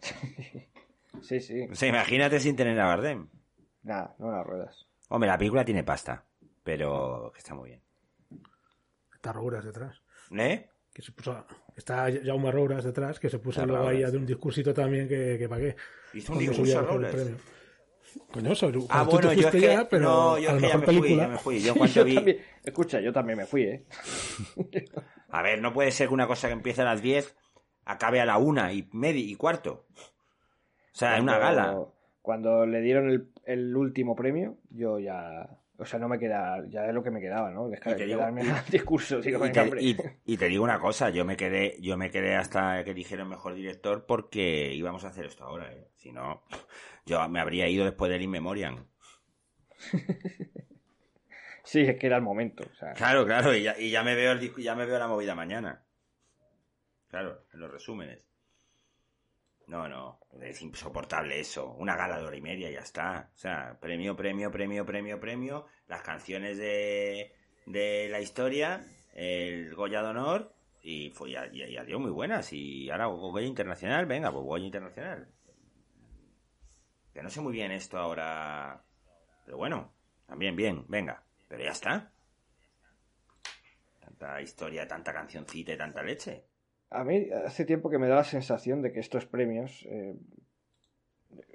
sí, 1.22 1.40
sí. 1.40 1.66
O 1.70 1.74
sea, 1.74 1.88
imagínate 1.88 2.40
sin 2.40 2.56
tener 2.56 2.78
a 2.80 2.86
Bardem. 2.86 3.28
Nada, 3.82 4.14
no 4.18 4.30
las 4.30 4.46
ruedas. 4.46 4.86
Hombre, 5.08 5.28
la 5.28 5.38
película 5.38 5.64
tiene 5.64 5.84
pasta, 5.84 6.24
pero 6.62 7.30
que 7.32 7.38
está 7.38 7.54
muy 7.54 7.70
bien. 7.70 7.82
Está 9.14 9.32
Rouras 9.32 9.64
detrás. 9.64 10.02
¿Eh? 10.30 10.68
Que 10.92 11.02
se 11.02 11.12
puso, 11.12 11.46
está 11.76 12.08
Jaume 12.24 12.50
Rouras 12.50 12.84
detrás, 12.84 13.18
que 13.20 13.30
se 13.30 13.38
puso 13.38 13.64
luego 13.64 13.88
ahí 13.88 14.02
de 14.02 14.16
un 14.16 14.26
discursito 14.26 14.74
también 14.74 15.08
que, 15.08 15.36
que 15.38 15.48
pagué. 15.48 15.76
Hizo 16.14 16.32
un 16.32 16.38
discurso 16.38 16.82
Rouras. 16.82 17.14
Coño, 18.32 18.54
sobre, 18.54 18.80
ah, 18.88 19.02
bueno, 19.04 19.32
yo 19.32 19.48
es 19.48 19.54
que, 19.54 19.60
ya, 19.60 19.88
pero 19.88 20.04
no, 20.04 20.38
yo 20.38 20.50
a 20.50 20.56
es 20.56 20.62
que 20.62 20.68
ya 20.68 20.78
me 20.78 20.86
fui, 20.86 21.16
ya 21.16 21.28
me 21.28 21.38
fui. 21.38 21.60
Yo 21.60 21.74
cuando 21.74 22.04
vi... 22.04 22.14
también, 22.14 22.38
escucha, 22.64 23.00
yo 23.00 23.12
también 23.12 23.38
me 23.38 23.46
fui, 23.46 23.62
¿eh? 23.62 23.84
a 25.30 25.42
ver, 25.42 25.60
no 25.60 25.72
puede 25.72 25.90
ser 25.90 26.08
que 26.08 26.14
una 26.14 26.26
cosa 26.26 26.48
que 26.48 26.54
empiece 26.54 26.82
a 26.82 26.86
las 26.86 27.02
10 27.02 27.36
acabe 27.84 28.20
a 28.20 28.26
la 28.26 28.38
una 28.38 28.72
y 28.72 28.88
media 28.92 29.22
y 29.22 29.34
cuarto. 29.34 29.86
O 29.96 30.94
sea, 30.94 31.16
es 31.16 31.22
una 31.22 31.38
gala. 31.38 31.78
Cuando 32.20 32.66
le 32.66 32.80
dieron 32.80 33.10
el, 33.10 33.32
el, 33.44 33.76
último 33.76 34.14
premio, 34.14 34.58
yo 34.70 34.98
ya. 34.98 35.58
O 35.78 35.84
sea, 35.84 35.98
no 35.98 36.08
me 36.08 36.18
queda. 36.18 36.62
Ya 36.68 36.86
es 36.86 36.94
lo 36.94 37.02
que 37.02 37.10
me 37.10 37.20
quedaba, 37.20 37.50
¿no? 37.50 37.68
Dejar, 37.68 37.96
de 37.96 38.14
darme 38.14 38.42
el 38.42 38.48
discurso. 38.70 39.18
y, 39.18 39.94
te, 39.94 40.18
y, 40.24 40.36
te, 40.36 40.48
digo 40.48 40.62
una 40.62 40.78
cosa, 40.78 41.10
yo 41.10 41.24
me 41.24 41.36
quedé 41.36 41.76
yo 41.80 41.96
me 41.96 42.10
quedé 42.10 42.36
hasta 42.36 42.84
que 42.84 42.94
dijeron 42.94 43.28
mejor 43.28 43.54
director 43.54 44.06
porque 44.06 44.72
íbamos 44.74 45.04
a 45.04 45.08
hacer 45.08 45.26
esto 45.26 45.44
ahora, 45.44 45.72
¿eh? 45.72 45.88
Si 45.96 46.12
no, 46.12 46.42
yo 47.04 47.28
me 47.28 47.40
habría 47.40 47.68
ido 47.68 47.84
después 47.84 48.10
del 48.10 48.22
In 48.22 48.30
Memoriam. 48.30 48.86
sí, 51.64 51.80
es 51.80 51.98
que 51.98 52.06
era 52.06 52.16
el 52.16 52.22
momento. 52.22 52.64
Claro, 52.96 53.26
claro, 53.26 53.54
y 53.54 53.62
ya, 53.62 53.78
y 53.78 53.90
ya 53.90 54.02
me 54.02 54.14
veo 54.14 54.32
el, 54.32 54.54
ya 54.56 54.74
me 54.74 54.86
veo 54.86 54.98
la 54.98 55.08
movida 55.08 55.34
mañana. 55.34 55.84
Claro, 57.08 57.44
en 57.52 57.60
los 57.60 57.70
resúmenes. 57.70 58.20
No, 59.66 59.88
no, 59.88 60.20
es 60.40 60.60
insoportable 60.62 61.40
eso. 61.40 61.72
Una 61.74 61.96
gala 61.96 62.18
de 62.18 62.26
hora 62.26 62.36
y 62.36 62.40
media 62.40 62.70
y 62.70 62.74
ya 62.74 62.80
está. 62.80 63.30
O 63.34 63.38
sea, 63.38 63.78
premio, 63.80 64.16
premio, 64.16 64.50
premio, 64.50 64.84
premio, 64.84 65.20
premio. 65.20 65.66
Las 65.86 66.02
canciones 66.02 66.58
de, 66.58 67.32
de 67.66 68.08
la 68.10 68.20
historia, 68.20 68.84
el 69.14 69.74
Goya 69.74 70.02
de 70.02 70.08
Honor, 70.08 70.54
y 70.82 71.10
fue 71.10 71.30
ya, 71.30 71.50
ya, 71.52 71.84
dio 71.84 71.98
muy 72.00 72.10
buenas. 72.10 72.52
Y 72.52 72.90
ahora 72.90 73.06
Goya 73.06 73.46
Internacional, 73.46 74.06
venga, 74.06 74.32
pues 74.32 74.44
Goya 74.44 74.64
Internacional. 74.64 75.28
Que 77.12 77.22
no 77.22 77.30
sé 77.30 77.40
muy 77.40 77.52
bien 77.52 77.72
esto 77.72 77.98
ahora. 77.98 78.84
Pero 79.44 79.56
bueno, 79.56 79.92
también 80.26 80.56
bien, 80.56 80.84
venga. 80.88 81.24
Pero 81.48 81.64
ya 81.64 81.70
está. 81.70 82.12
Tanta 84.00 84.40
historia, 84.40 84.86
tanta 84.86 85.12
cancioncita 85.12 85.72
y 85.72 85.78
tanta 85.78 86.02
leche. 86.02 86.44
A 86.90 87.04
mí 87.04 87.28
hace 87.46 87.64
tiempo 87.64 87.90
que 87.90 87.98
me 87.98 88.08
da 88.08 88.16
la 88.16 88.24
sensación 88.24 88.82
de 88.82 88.92
que 88.92 89.00
estos 89.00 89.24
premios, 89.24 89.86
eh, 89.88 90.14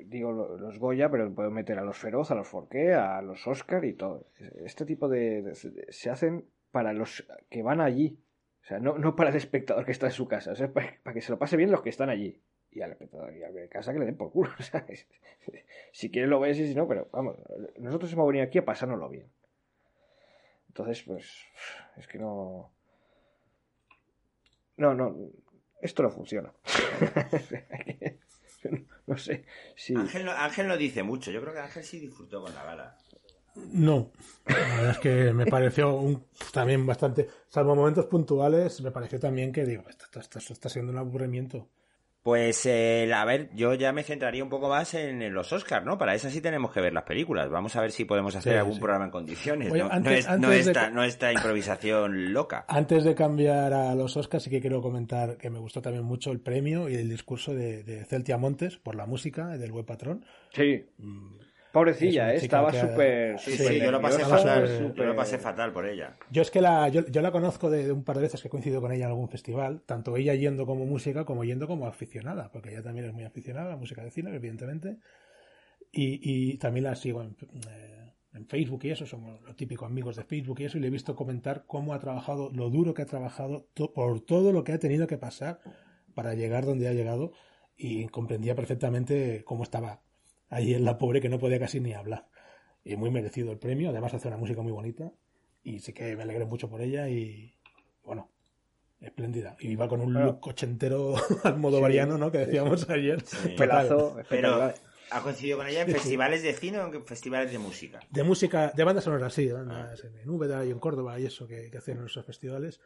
digo 0.05 0.31
los 0.31 0.79
Goya, 0.79 1.09
pero 1.11 1.33
puedo 1.33 1.51
meter 1.51 1.77
a 1.77 1.83
los 1.83 1.97
Feroz, 1.97 2.31
a 2.31 2.35
los 2.35 2.47
Forqué, 2.47 2.93
a 2.93 3.21
los 3.21 3.45
Oscar 3.45 3.85
y 3.85 3.93
todo. 3.93 4.27
Este 4.65 4.85
tipo 4.85 5.07
de, 5.07 5.53
se 5.89 6.09
hacen 6.09 6.49
para 6.71 6.93
los 6.93 7.27
que 7.49 7.61
van 7.61 7.81
allí. 7.81 8.19
O 8.63 8.65
sea, 8.67 8.79
no, 8.79 8.97
no 8.97 9.15
para 9.15 9.29
el 9.29 9.35
espectador 9.35 9.85
que 9.85 9.91
está 9.91 10.07
en 10.07 10.11
su 10.11 10.27
casa, 10.27 10.51
o 10.51 10.55
sea, 10.55 10.73
para, 10.73 11.13
que 11.13 11.21
se 11.21 11.31
lo 11.31 11.39
pase 11.39 11.55
bien 11.55 11.71
los 11.71 11.81
que 11.81 11.89
están 11.89 12.09
allí. 12.09 12.41
Y 12.71 12.81
al 12.81 12.91
espectador 12.91 13.35
y 13.35 13.43
a 13.43 13.69
casa 13.69 13.93
que 13.93 13.99
le 13.99 14.05
den 14.05 14.17
por 14.17 14.31
culo. 14.31 14.51
Si 15.93 16.11
quieres 16.11 16.29
lo 16.29 16.39
ves 16.39 16.59
y 16.59 16.67
si 16.67 16.75
no, 16.75 16.87
pero 16.87 17.09
vamos, 17.11 17.37
nosotros 17.77 18.11
hemos 18.11 18.27
venido 18.27 18.45
aquí 18.45 18.57
a 18.57 18.65
pasárnoslo 18.65 19.09
bien. 19.09 19.31
Entonces, 20.67 21.01
pues, 21.03 21.25
es 21.95 22.07
que 22.07 22.19
no. 22.19 22.71
No, 24.75 24.93
no, 24.93 25.15
esto 25.81 26.03
no 26.03 26.11
funciona. 26.11 26.53
no 29.07 29.17
sé. 29.17 29.45
Si... 29.75 29.95
Ángel, 29.95 30.29
Ángel 30.29 30.67
no 30.67 30.77
dice 30.77 31.01
mucho, 31.01 31.31
yo 31.31 31.41
creo 31.41 31.53
que 31.53 31.61
Ángel 31.61 31.83
sí 31.83 31.99
disfrutó 31.99 32.43
con 32.43 32.53
la 32.53 32.63
gala. 32.63 32.97
No, 33.55 34.11
la 34.45 34.55
verdad 34.55 34.91
es 34.91 34.97
que 34.99 35.33
me 35.33 35.47
pareció 35.47 35.95
un, 35.95 36.25
también 36.53 36.85
bastante, 36.85 37.27
salvo 37.47 37.75
momentos 37.75 38.05
puntuales, 38.05 38.81
me 38.81 38.91
pareció 38.91 39.19
también 39.19 39.51
que 39.51 39.65
digo, 39.65 39.83
esto, 39.89 40.19
esto, 40.19 40.53
está 40.53 40.69
siendo 40.69 40.91
un 40.91 40.99
aburrimiento. 40.99 41.67
Pues, 42.27 42.65
eh, 42.65 43.09
a 43.15 43.23
ver, 43.23 43.49
yo 43.55 43.73
ya 43.73 43.93
me 43.93 44.03
centraría 44.03 44.43
un 44.43 44.49
poco 44.49 44.67
más 44.67 44.93
en, 44.95 45.33
los 45.33 45.53
Oscars, 45.53 45.85
¿no? 45.85 45.97
Para 45.97 46.13
eso 46.13 46.29
sí 46.29 46.41
tenemos 46.41 46.73
que 46.73 46.81
ver 46.81 46.91
las 46.91 47.05
películas. 47.05 47.49
Vamos 47.49 47.73
a 47.77 47.81
ver 47.81 47.93
si 47.93 48.03
podemos 48.03 48.35
hacer 48.35 48.57
algún 48.57 48.79
programa 48.79 49.05
en 49.05 49.11
condiciones. 49.11 49.71
¿no? 49.71 50.51
esta, 50.51 51.31
improvisación 51.31 52.33
loca. 52.33 52.65
Antes 52.67 53.05
de 53.05 53.15
cambiar 53.15 53.71
a 53.71 53.95
los 53.95 54.17
Oscars, 54.17 54.43
sí 54.43 54.49
que 54.49 54.59
quiero 54.59 54.81
comentar 54.81 55.37
que 55.37 55.49
me 55.49 55.59
gustó 55.59 55.81
también 55.81 56.03
mucho 56.03 56.33
el 56.33 56.41
premio 56.41 56.89
y 56.89 56.95
el 56.95 57.07
discurso 57.07 57.55
de, 57.55 58.03
Celtia 58.09 58.37
Montes 58.37 58.75
por 58.75 58.95
la 58.95 59.05
música 59.05 59.57
del 59.57 59.71
buen 59.71 59.85
patrón. 59.85 60.25
Sí. 60.51 60.85
Mm. 60.97 61.46
Pobrecilla, 61.77 62.33
¿eh? 62.33 62.37
estaba 62.37 62.73
súper... 62.73 63.37
Sí, 63.39 63.51
sí, 63.51 63.79
yo 63.79 63.91
lo 63.91 64.01
pasé 64.01 64.25
fatal, 64.25 64.93
yo 64.95 65.03
lo 65.03 65.15
pasé 65.15 65.37
fatal 65.37 65.71
por 65.71 65.85
ella. 65.85 66.17
Yo 66.31 66.41
es 66.41 66.49
que 66.49 66.59
la, 66.59 66.89
yo, 66.89 67.03
la 67.21 67.31
conozco 67.31 67.69
de, 67.69 67.91
un 67.91 68.03
par 68.03 68.15
de 68.15 68.23
veces 68.23 68.41
que 68.41 68.47
he 68.47 68.51
coincidido 68.51 68.81
con 68.81 68.91
ella 68.91 69.05
en 69.05 69.11
algún 69.11 69.29
festival, 69.29 69.83
tanto 69.85 70.17
ella 70.17 70.33
yendo 70.33 70.65
como 70.65 70.87
música 70.87 71.23
como 71.23 71.43
yendo 71.43 71.67
como 71.67 71.85
aficionada, 71.85 72.51
porque 72.51 72.71
ella 72.71 72.81
también 72.81 73.05
es 73.05 73.13
muy 73.13 73.25
aficionada 73.25 73.67
a 73.67 73.69
la 73.69 73.77
música 73.77 74.03
de 74.03 74.09
cine, 74.09 74.35
evidentemente, 74.35 74.97
y, 75.91 76.19
y 76.23 76.57
también 76.57 76.85
la 76.85 76.95
sigo 76.95 77.21
en, 77.21 77.37
eh, 77.69 78.13
en 78.33 78.47
Facebook 78.47 78.83
y 78.85 78.89
eso, 78.89 79.05
somos 79.05 79.39
los 79.43 79.55
típicos 79.55 79.87
amigos 79.87 80.15
de 80.15 80.23
Facebook 80.23 80.59
y 80.61 80.65
eso, 80.65 80.79
y 80.79 80.81
le 80.81 80.87
he 80.87 80.91
visto 80.91 81.15
comentar 81.15 81.65
cómo 81.67 81.93
ha 81.93 81.99
trabajado, 81.99 82.49
lo 82.51 82.71
duro 82.71 82.95
que 82.95 83.03
ha 83.03 83.05
trabajado, 83.05 83.67
por 83.93 84.21
todo 84.21 84.51
lo 84.51 84.63
que 84.63 84.73
ha 84.73 84.79
tenido 84.79 85.05
que 85.05 85.19
pasar 85.19 85.59
para 86.15 86.33
llegar 86.33 86.65
donde 86.65 86.87
ha 86.87 86.93
llegado, 86.93 87.33
y 87.77 88.07
comprendía 88.07 88.55
perfectamente 88.55 89.43
cómo 89.45 89.61
estaba 89.61 90.01
Ahí 90.49 90.73
es 90.73 90.81
la 90.81 90.97
pobre 90.97 91.21
que 91.21 91.29
no 91.29 91.39
podía 91.39 91.59
casi 91.59 91.79
ni 91.79 91.93
hablar. 91.93 92.27
Y 92.83 92.95
muy 92.95 93.09
merecido 93.09 93.51
el 93.51 93.57
premio, 93.57 93.89
además 93.89 94.13
hace 94.13 94.27
una 94.27 94.37
música 94.37 94.61
muy 94.61 94.71
bonita. 94.71 95.11
Y 95.63 95.79
sí 95.79 95.93
que 95.93 96.15
me 96.15 96.23
alegré 96.23 96.45
mucho 96.45 96.69
por 96.69 96.81
ella 96.81 97.09
y 97.09 97.53
bueno, 98.03 98.29
espléndida. 99.01 99.57
Y 99.59 99.69
iba 99.71 99.87
con 99.87 100.01
un 100.01 100.13
look 100.13 100.47
ochentero 100.47 101.15
al 101.43 101.57
modo 101.57 101.81
variano, 101.81 102.17
¿no? 102.17 102.31
Que 102.31 102.39
decíamos 102.39 102.89
ayer. 102.89 103.23
Pelazo, 103.57 104.17
pero 104.29 104.73
¿ha 105.11 105.21
coincidido 105.21 105.57
con 105.57 105.67
ella 105.67 105.81
en 105.81 105.91
festivales 105.91 106.43
de 106.43 106.53
cine 106.53 106.79
o 106.79 106.93
en 106.93 107.05
festivales 107.05 107.51
de 107.51 107.59
música? 107.59 107.99
De 108.09 108.23
música, 108.23 108.71
de 108.75 108.83
bandas 108.83 109.03
sonoras, 109.03 109.33
sí, 109.33 109.51
bandas 109.51 110.03
ah. 110.03 110.07
en 110.23 110.29
Úbeda 110.29 110.63
y 110.65 110.71
en 110.71 110.79
Córdoba 110.79 111.19
y 111.19 111.25
eso 111.25 111.47
que, 111.47 111.69
que 111.69 111.77
hacen 111.77 111.97
en 111.97 112.05
esos 112.05 112.25
festivales. 112.25 112.79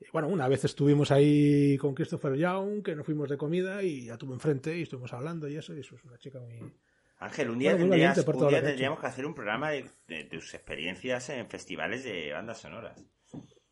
Y 0.00 0.06
bueno, 0.12 0.28
una 0.28 0.48
vez 0.48 0.64
estuvimos 0.64 1.10
ahí 1.10 1.76
con 1.78 1.94
Christopher 1.94 2.34
Young, 2.34 2.82
que 2.82 2.96
nos 2.96 3.04
fuimos 3.04 3.28
de 3.28 3.36
comida 3.36 3.82
y 3.82 4.06
ya 4.06 4.16
tuvo 4.16 4.32
enfrente 4.32 4.76
y 4.76 4.82
estuvimos 4.82 5.12
hablando 5.12 5.46
y 5.46 5.56
eso, 5.56 5.74
y 5.74 5.80
eso 5.80 5.94
es 5.94 6.04
una 6.04 6.18
chica 6.18 6.40
muy, 6.40 6.72
Ángel, 7.20 7.50
un 7.50 7.58
día, 7.58 7.76
tendríamos 7.76 8.98
que 8.98 9.06
hacer 9.06 9.26
un 9.26 9.34
programa 9.34 9.70
de, 9.70 10.24
tus 10.24 10.54
experiencias 10.54 11.28
en 11.28 11.46
festivales 11.50 12.02
de 12.02 12.32
bandas 12.32 12.62
sonoras. 12.62 13.04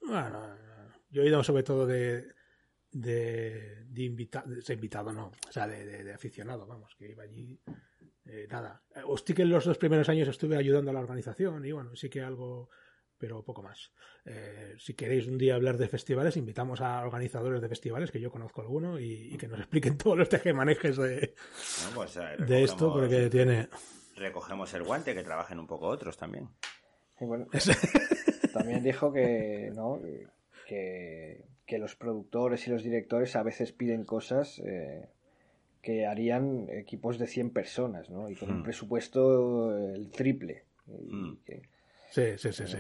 Bueno, 0.03 0.55
yo 1.09 1.23
he 1.23 1.29
ido 1.29 1.43
sobre 1.43 1.63
todo 1.63 1.87
de, 1.87 2.27
de, 2.93 3.87
de, 3.87 4.03
invitado, 4.03 5.13
no, 5.15 5.33
o 5.49 5.53
sea, 5.53 5.67
de, 5.67 6.13
aficionado, 6.13 6.67
vamos, 6.67 6.95
que 6.99 7.09
iba 7.09 7.23
allí, 7.23 7.59
eh, 8.27 8.47
nada. 8.51 8.83
Os 9.07 9.23
que 9.23 9.41
en 9.41 9.49
los 9.49 9.65
dos 9.65 9.79
primeros 9.79 10.11
años 10.11 10.29
estuve 10.29 10.59
ayudando 10.59 10.91
a 10.91 10.95
la 10.95 11.01
organización 11.01 11.65
y 11.65 11.73
bueno, 11.73 11.97
sí 11.97 12.11
que 12.11 12.21
algo 12.21 12.69
pero 13.19 13.43
poco 13.43 13.63
más. 13.63 13.93
Eh, 14.25 14.75
si 14.79 14.95
queréis 14.95 15.27
un 15.27 15.39
día 15.39 15.55
hablar 15.55 15.77
de 15.77 15.89
festivales, 15.89 16.37
invitamos 16.37 16.81
a 16.81 17.03
organizadores 17.03 17.61
de 17.61 17.69
festivales, 17.69 18.11
que 18.11 18.21
yo 18.21 18.31
conozco 18.31 18.61
alguno, 18.61 18.99
y, 18.99 19.37
que 19.37 19.49
nos 19.49 19.59
expliquen 19.59 19.99
todos 19.99 20.17
los 20.17 20.29
tejemanejes 20.29 20.97
de, 20.97 21.35
pues, 21.95 22.17
eh, 22.17 22.37
de 22.47 22.65
esto, 22.65 22.93
porque 22.93 23.29
tiene... 23.29 23.69
Recogemos 24.17 24.73
el 24.75 24.83
guante, 24.83 25.15
que 25.15 25.23
trabajen 25.23 25.59
un 25.59 25.67
poco 25.67 25.87
otros 25.87 26.17
también. 26.17 26.49
también 28.53 28.83
dijo 28.83 29.13
que, 29.13 29.73
¿no? 29.75 30.01
que, 30.67 31.45
que 31.67 31.79
los 31.79 31.97
productores 31.97 32.67
y 32.67 32.71
los 32.71 32.83
directores 32.83 33.37
a 33.37 33.43
veces 33.43 33.73
piden 33.73 34.05
cosas 34.05 34.61
eh, 34.65 35.09
que 35.83 36.07
harían 36.07 36.69
equipos 36.71 37.19
de 37.19 37.27
100 37.27 37.51
personas, 37.51 38.11
¿no? 38.11 38.29
Y 38.31 38.37
con 38.37 38.51
un 38.51 38.61
hmm. 38.61 38.65
presupuesto 38.65 39.77
el 39.95 40.11
triple. 40.11 40.65
Y 40.87 41.15
hmm. 41.15 41.39
que, 41.45 41.63
Sí, 42.11 42.39
sí, 42.39 42.53
sí, 42.53 42.67
sí. 42.67 42.79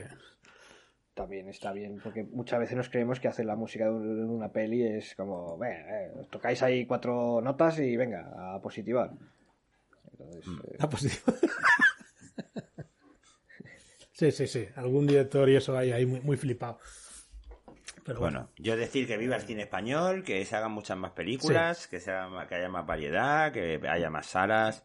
También 1.15 1.49
está 1.49 1.73
bien, 1.73 2.01
porque 2.03 2.23
muchas 2.23 2.61
veces 2.61 2.77
nos 2.77 2.89
creemos 2.89 3.19
que 3.19 3.29
hacer 3.29 3.45
la 3.45 3.57
música 3.57 3.87
de 3.87 3.91
una 3.91 4.53
peli 4.53 4.85
es 4.85 5.15
como, 5.17 5.59
eh, 5.65 6.13
tocáis 6.31 6.63
ahí 6.63 6.87
cuatro 6.87 7.41
notas 7.41 7.79
y 7.81 7.97
venga, 7.97 8.55
a 8.55 8.61
positivar. 8.61 9.11
Mm. 9.13 10.61
Eh, 10.65 10.77
a 10.79 10.89
positivar. 10.89 11.35
sí, 14.13 14.31
sí, 14.31 14.47
sí. 14.47 14.69
Algún 14.77 15.07
director 15.07 15.49
y 15.49 15.57
eso 15.57 15.77
hay 15.77 15.91
ahí 15.91 16.07
muy, 16.07 16.21
muy 16.21 16.37
flipado. 16.37 16.79
Pero 18.09 18.21
bueno, 18.21 18.49
yo 18.57 18.75
decir 18.75 19.07
que 19.07 19.19
viva 19.19 19.37
el 19.37 19.43
cine 19.43 19.65
español, 19.65 20.25
que 20.25 20.43
se 20.47 20.57
hagan 20.57 20.73
muchas 20.73 20.97
más 20.97 21.11
películas, 21.11 21.89
que, 21.89 22.01
sea, 22.01 22.31
que 22.49 22.55
haya 22.55 22.71
más 22.71 22.87
variedad, 22.87 23.53
que 23.53 23.79
haya 23.87 24.09
más 24.09 24.25
salas. 24.25 24.83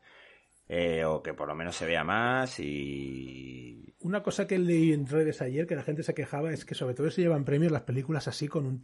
Eh, 0.76 1.06
o 1.06 1.22
que 1.22 1.36
por 1.36 1.48
lo 1.48 1.54
menos 1.54 1.76
se 1.76 1.86
vea 1.86 2.04
más 2.04 2.60
y... 2.60 3.94
Una 4.00 4.24
cosa 4.24 4.48
que 4.48 4.58
leí 4.58 4.92
en 4.92 5.06
redes 5.06 5.40
ayer 5.44 5.68
que 5.68 5.76
la 5.76 5.84
gente 5.84 6.02
se 6.02 6.16
quejaba 6.16 6.52
es 6.52 6.66
que 6.66 6.74
sobre 6.74 6.96
todo 6.96 7.12
se 7.12 7.22
llevan 7.22 7.46
premios 7.46 7.72
las 7.72 7.84
películas 7.84 8.28
así 8.28 8.48
con 8.48 8.66
un 8.66 8.82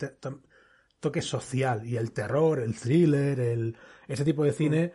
toque 1.00 1.24
social 1.24 1.84
y 1.88 1.98
el 1.98 2.12
terror, 2.12 2.60
el 2.60 2.76
thriller, 2.76 3.40
el 3.40 3.76
ese 4.08 4.24
tipo 4.24 4.44
de 4.44 4.52
cine 4.52 4.94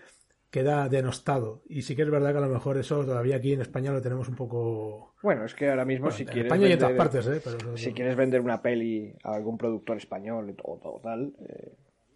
queda 0.53 0.89
denostado. 0.89 1.65
Y 1.69 1.83
sí 1.83 1.97
que 1.97 2.03
es 2.03 2.11
verdad 2.11 2.31
que 2.31 2.39
a 2.39 2.47
lo 2.47 2.49
mejor 2.49 2.79
eso 2.79 3.05
todavía 3.05 3.37
aquí 3.37 3.53
en 3.53 3.63
España 3.63 3.91
lo 3.91 4.01
tenemos 4.01 4.29
un 4.29 4.37
poco... 4.37 5.15
Bueno, 5.21 5.47
es 5.47 5.55
que 5.55 5.71
ahora 5.71 5.85
mismo 5.85 6.13
si 6.13 6.25
quieres... 6.25 6.45
España 6.45 6.69
y 6.69 6.73
en 6.75 6.79
todas 6.79 6.97
partes, 6.97 7.27
¿eh? 7.27 7.43
si 7.75 7.93
quieres 7.93 8.15
vender 8.15 8.41
una 8.41 8.63
peli 8.63 9.13
a 9.25 9.35
algún 9.35 9.59
productor 9.59 9.97
español 9.97 10.55
o, 10.63 11.01
tal... 11.03 11.35
Eh 11.41 11.73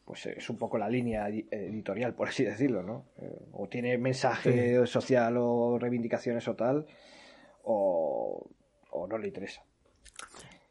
pues 0.08 0.24
es 0.24 0.48
un 0.48 0.56
poco 0.56 0.78
la 0.78 0.88
línea 0.88 1.28
editorial, 1.28 2.14
por 2.14 2.28
así 2.28 2.42
decirlo, 2.42 2.82
¿no? 2.82 3.10
Eh, 3.20 3.50
o 3.52 3.68
tiene 3.68 3.98
mensaje 3.98 4.86
social 4.86 5.36
o 5.36 5.78
reivindicaciones 5.78 6.48
o 6.48 6.56
tal, 6.56 6.86
o, 7.64 8.48
no 9.06 9.18
le 9.18 9.26
interesa. 9.26 9.62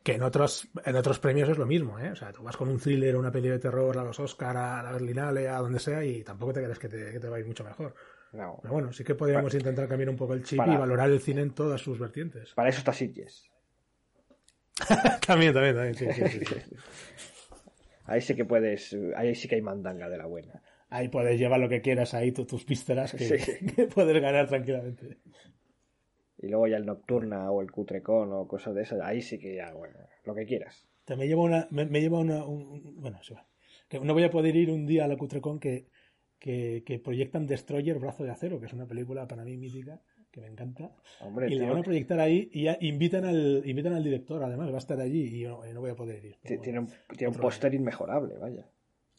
Que 0.01 0.15
en 0.15 0.23
otros, 0.23 0.67
en 0.83 0.95
otros 0.95 1.19
premios 1.19 1.49
es 1.49 1.57
lo 1.59 1.67
mismo, 1.67 1.99
¿eh? 1.99 2.09
O 2.09 2.15
sea, 2.15 2.33
tú 2.33 2.41
vas 2.41 2.57
con 2.57 2.67
un 2.67 2.79
thriller, 2.79 3.15
una 3.15 3.31
peli 3.31 3.49
de 3.49 3.59
terror 3.59 3.95
a 3.99 4.03
los 4.03 4.19
Oscar, 4.19 4.57
a 4.57 4.81
la 4.81 4.91
Berlinale, 4.91 5.47
a 5.47 5.57
donde 5.57 5.79
sea, 5.79 6.03
y 6.03 6.23
tampoco 6.23 6.53
te 6.53 6.63
crees 6.63 6.79
que 6.79 6.89
te, 6.89 7.29
va 7.29 7.35
a 7.35 7.39
ir 7.39 7.45
mucho 7.45 7.63
mejor. 7.63 7.93
No. 8.33 8.57
Pero 8.59 8.73
bueno, 8.73 8.91
sí 8.91 9.03
que 9.03 9.13
podríamos 9.13 9.53
intentar 9.53 9.88
cambiar 9.88 10.09
un 10.09 10.17
poco 10.17 10.33
el 10.33 10.43
chip 10.43 10.59
y 10.65 10.77
valorar 10.77 11.11
el 11.11 11.19
cine 11.19 11.41
en 11.41 11.53
todas 11.53 11.79
sus 11.79 11.99
vertientes. 11.99 12.55
Para 12.55 12.69
eso 12.69 12.79
está 12.79 12.91
Sitges. 12.91 13.51
también, 15.27 15.53
también, 15.53 15.75
también, 15.75 15.93
sí, 15.93 16.07
sí. 16.11 16.43
sí. 16.43 16.55
Ahí 18.08 18.22
sí 18.22 18.36
que 18.36 18.45
puedes, 18.45 18.95
ahí 19.16 19.36
sí 19.36 19.47
que 19.47 19.55
hay 19.55 19.62
mandanga 19.62 20.10
de 20.10 20.18
la 20.18 20.26
buena. 20.26 20.64
Ahí 20.89 21.10
puedes 21.10 21.38
llevar 21.38 21.60
lo 21.60 21.68
que 21.68 21.82
quieras 21.82 22.14
ahí, 22.14 22.32
tus 22.32 22.66
vísceras, 22.66 23.14
que, 23.76 23.88
puedes 23.93 24.22
ganar 24.22 24.47
tranquilamente. 24.47 25.18
Y 26.38 26.47
luego 26.47 26.68
ya 26.68 26.78
el 26.78 26.86
Nocturna 26.86 27.51
o 27.51 27.62
el 27.62 27.70
Cutrecon 27.70 28.32
o 28.32 28.47
cosas 28.47 28.74
de 28.76 28.84
esas, 28.84 29.01
ahí 29.01 29.22
sí 29.22 29.38
que 29.38 29.55
ya, 29.55 29.74
bueno, 29.74 29.97
lo 30.24 30.34
que 30.34 30.45
quieras. 30.45 30.88
Te 31.03 31.16
me 31.16 31.28
lleva 31.28 31.43
una, 31.43 31.68
me, 31.70 31.86
lleva 31.99 32.20
una, 32.20 32.43
bueno, 32.45 33.22
sí, 33.22 33.34
que 33.89 33.99
no 33.99 34.14
voy 34.14 34.24
a 34.24 34.30
poder 34.30 34.55
ir 34.55 34.72
un 34.72 34.86
día 34.86 35.05
a 35.05 35.08
la 35.08 35.18
Cutrecon 35.18 35.60
que, 35.60 35.88
que, 36.39 36.84
que 36.86 36.99
proyectan 36.99 37.45
Destroyer 37.45 37.99
Brazo 37.99 38.24
de 38.24 38.32
Acero, 38.32 38.60
que 38.60 38.68
es 38.68 38.74
una 38.74 38.88
película 38.88 39.28
para 39.28 39.43
mí 39.43 39.58
mítica 39.58 40.01
que 40.32 40.41
me 40.41 40.47
encanta. 40.47 40.91
y 41.47 41.55
le 41.55 41.69
van 41.69 41.80
a 41.80 41.84
proyectar 41.84 42.19
ahí 42.19 42.49
y 42.51 42.63
ya 42.63 42.78
invitan 42.82 43.25
al, 43.25 43.63
invitan 43.65 43.93
al 43.93 44.03
director, 44.03 44.43
además, 44.43 44.69
va 44.71 44.75
a 44.75 44.80
estar 44.80 44.99
allí 44.99 45.36
y 45.36 45.39
yo 45.41 45.63
no, 45.73 45.82
voy 45.82 45.91
a 45.91 45.95
poder 45.95 46.23
ir. 46.23 46.38
Tiene 46.43 46.80
un, 46.80 46.88
tiene 47.15 47.34
un 47.34 47.39
póster 47.39 47.73
inmejorable, 47.73 48.38
vaya. 48.38 48.65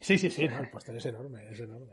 Sí, 0.00 0.16
sí, 0.18 0.30
sí, 0.30 0.44
el 0.44 0.70
póster 0.70 0.96
es 0.96 1.06
enorme, 1.06 1.48
es 1.50 1.61
enorme. 1.61 1.92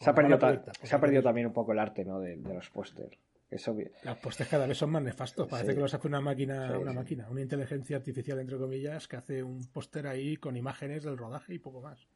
Se 0.00 0.10
ha, 0.10 0.14
perdido, 0.14 0.38
se 0.82 0.94
ha 0.94 1.00
perdido 1.00 1.22
también 1.22 1.46
un 1.46 1.52
poco 1.52 1.72
el 1.72 1.78
arte 1.78 2.04
¿no? 2.04 2.20
de, 2.20 2.36
los 2.36 2.68
pósters. 2.70 3.16
Los 3.50 4.18
pósters 4.18 4.50
cada 4.50 4.66
vez 4.66 4.76
son 4.76 4.90
más 4.90 5.02
nefastos. 5.02 5.46
Parece 5.46 5.74
que 5.74 5.80
los 5.80 5.94
hace 5.94 6.08
una 6.08 6.20
máquina, 6.20 6.76
una 6.76 6.92
máquina, 6.92 7.30
una 7.30 7.40
inteligencia 7.40 7.96
artificial, 7.96 8.40
entre 8.40 8.58
comillas, 8.58 9.06
que 9.06 9.16
hace 9.16 9.42
un 9.44 9.64
póster 9.70 10.08
ahí 10.08 10.36
con 10.36 10.56
imágenes 10.56 11.04
del 11.04 11.16
rodaje 11.16 11.54
y 11.54 11.58
poco 11.60 11.80
más. 11.80 12.08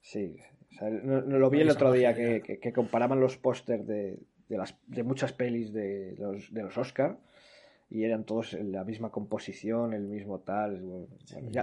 Sí, 0.00 0.36
no, 0.80 1.20
lo 1.20 1.50
vi 1.50 1.60
el 1.60 1.70
otro 1.70 1.92
día 1.92 2.14
que, 2.14 2.42
que 2.42 2.72
comparaban 2.72 3.20
los 3.20 3.36
pósters 3.36 3.86
de, 3.86 4.18
de, 4.48 4.56
las, 4.56 4.76
de 4.86 5.02
muchas 5.02 5.32
pelis 5.32 5.72
de 5.72 6.14
los, 6.18 6.52
de 6.52 6.62
los 6.62 6.76
Oscar 6.78 7.18
y 7.88 8.04
eran 8.04 8.24
todos 8.24 8.52
la 8.54 8.84
misma 8.84 9.10
composición, 9.10 9.92
el 9.92 10.08
mismo 10.08 10.40
tal. 10.40 11.06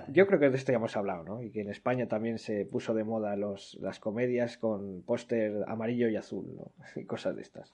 yo 0.10 0.28
creo 0.28 0.40
que 0.40 0.50
de 0.50 0.58
esto 0.58 0.72
ya 0.72 0.78
hemos 0.78 0.96
hablado, 0.96 1.24
¿no? 1.24 1.42
Y 1.42 1.52
que 1.52 1.62
en 1.62 1.70
España 1.70 2.08
también 2.08 2.40
se 2.40 2.66
puso 2.66 2.94
de 2.94 3.04
moda 3.04 3.36
los, 3.36 3.78
las 3.82 4.00
comedias 4.00 4.58
con 4.58 5.02
póster 5.02 5.66
amarillo 5.68 6.08
y 6.08 6.16
azul, 6.16 6.56
¿no? 6.56 6.72
Y 6.96 7.06
cosas 7.06 7.36
de 7.36 7.42
estas. 7.42 7.74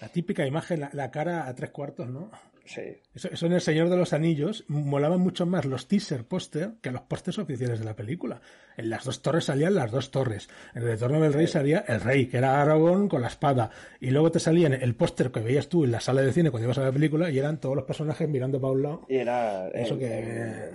La 0.00 0.08
típica 0.08 0.46
imagen, 0.46 0.88
la, 0.90 1.10
cara 1.10 1.48
a 1.48 1.54
tres 1.54 1.70
cuartos, 1.70 2.08
¿no? 2.08 2.30
Sí. 2.66 2.82
Eso, 3.14 3.46
en 3.46 3.52
El 3.52 3.60
Señor 3.60 3.88
de 3.88 3.96
los 3.96 4.12
Anillos 4.12 4.64
molaban 4.68 5.20
mucho 5.20 5.46
más 5.46 5.64
los 5.64 5.86
teaser 5.86 6.24
póster 6.24 6.72
que 6.82 6.90
los 6.90 7.02
pósters 7.02 7.38
oficiales 7.38 7.78
de 7.78 7.84
la 7.84 7.94
película. 7.94 8.40
En 8.76 8.90
las 8.90 9.04
dos 9.04 9.22
torres 9.22 9.44
salían 9.44 9.74
las 9.74 9.90
dos 9.90 10.10
torres. 10.10 10.48
En 10.74 10.82
el 10.82 10.88
Retorno 10.88 11.20
del 11.20 11.32
Rey 11.32 11.46
salía 11.46 11.84
el 11.86 12.00
rey, 12.00 12.26
que 12.26 12.38
era 12.38 12.60
Aragorn 12.60 13.08
con 13.08 13.22
la 13.22 13.28
espada. 13.28 13.70
Y 14.00 14.10
luego 14.10 14.32
te 14.32 14.40
salían 14.40 14.74
el 14.74 14.96
póster 14.96 15.30
que 15.30 15.40
veías 15.40 15.68
tú 15.68 15.84
en 15.84 15.92
la 15.92 16.00
sala 16.00 16.22
de 16.22 16.32
cine 16.32 16.50
cuando 16.50 16.66
ibas 16.66 16.78
a 16.78 16.82
la 16.82 16.92
película 16.92 17.30
y 17.30 17.38
eran 17.38 17.60
todos 17.60 17.76
los 17.76 17.84
personajes 17.84 18.28
mirando 18.28 18.60
para 18.60 18.72
un 18.72 18.82
lado. 18.82 19.06
Y 19.08 19.16
era 19.16 19.68
eso 19.68 19.96
que... 19.96 20.70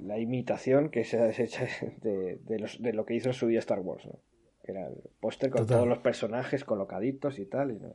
la 0.00 0.18
imitación 0.18 0.88
que 0.88 1.04
se 1.04 1.18
ha 1.18 1.28
hecho 1.28 1.64
de, 2.02 2.38
de, 2.42 2.92
lo 2.92 3.04
que 3.04 3.14
hizo 3.14 3.28
en 3.28 3.34
su 3.34 3.46
día 3.46 3.58
Star 3.58 3.80
Wars. 3.80 4.06
¿no? 4.06 4.18
Era 4.64 4.88
el 4.88 4.96
póster 5.20 5.50
con 5.50 5.66
todos 5.66 5.86
los 5.86 5.98
personajes 5.98 6.64
colocaditos 6.64 7.38
y 7.38 7.44
tal. 7.44 7.72
Y 7.72 7.78
no... 7.78 7.92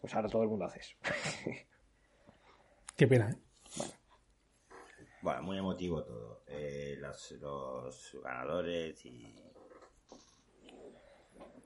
Pues 0.00 0.14
ahora 0.14 0.28
todo 0.28 0.42
el 0.42 0.48
mundo 0.48 0.64
hace 0.64 0.80
eso. 0.80 0.96
Qué 3.02 3.08
pena, 3.08 3.30
¿eh? 3.30 3.36
Bueno. 5.22 5.42
muy 5.42 5.58
emotivo 5.58 6.04
todo. 6.04 6.44
Eh, 6.46 6.96
los, 7.00 8.16
ganadores 8.22 9.04
y. 9.04 9.34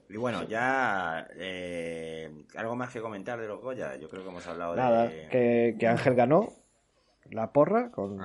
Y 0.08 0.16
bueno, 0.16 0.44
ya. 0.44 1.28
Eh, 1.34 2.46
¿Algo 2.56 2.74
más 2.74 2.90
que 2.90 3.02
comentar 3.02 3.38
de 3.38 3.48
los 3.48 3.60
Goya? 3.60 3.96
Yo 3.96 4.08
creo 4.08 4.22
que 4.22 4.30
hemos 4.30 4.46
hablado 4.46 4.76
Nada, 4.76 5.08
de. 5.08 5.28
Que, 5.28 5.76
que 5.78 5.86
Ángel 5.86 6.14
ganó 6.14 6.50
la 7.30 7.52
porra 7.52 7.90
con 7.90 8.18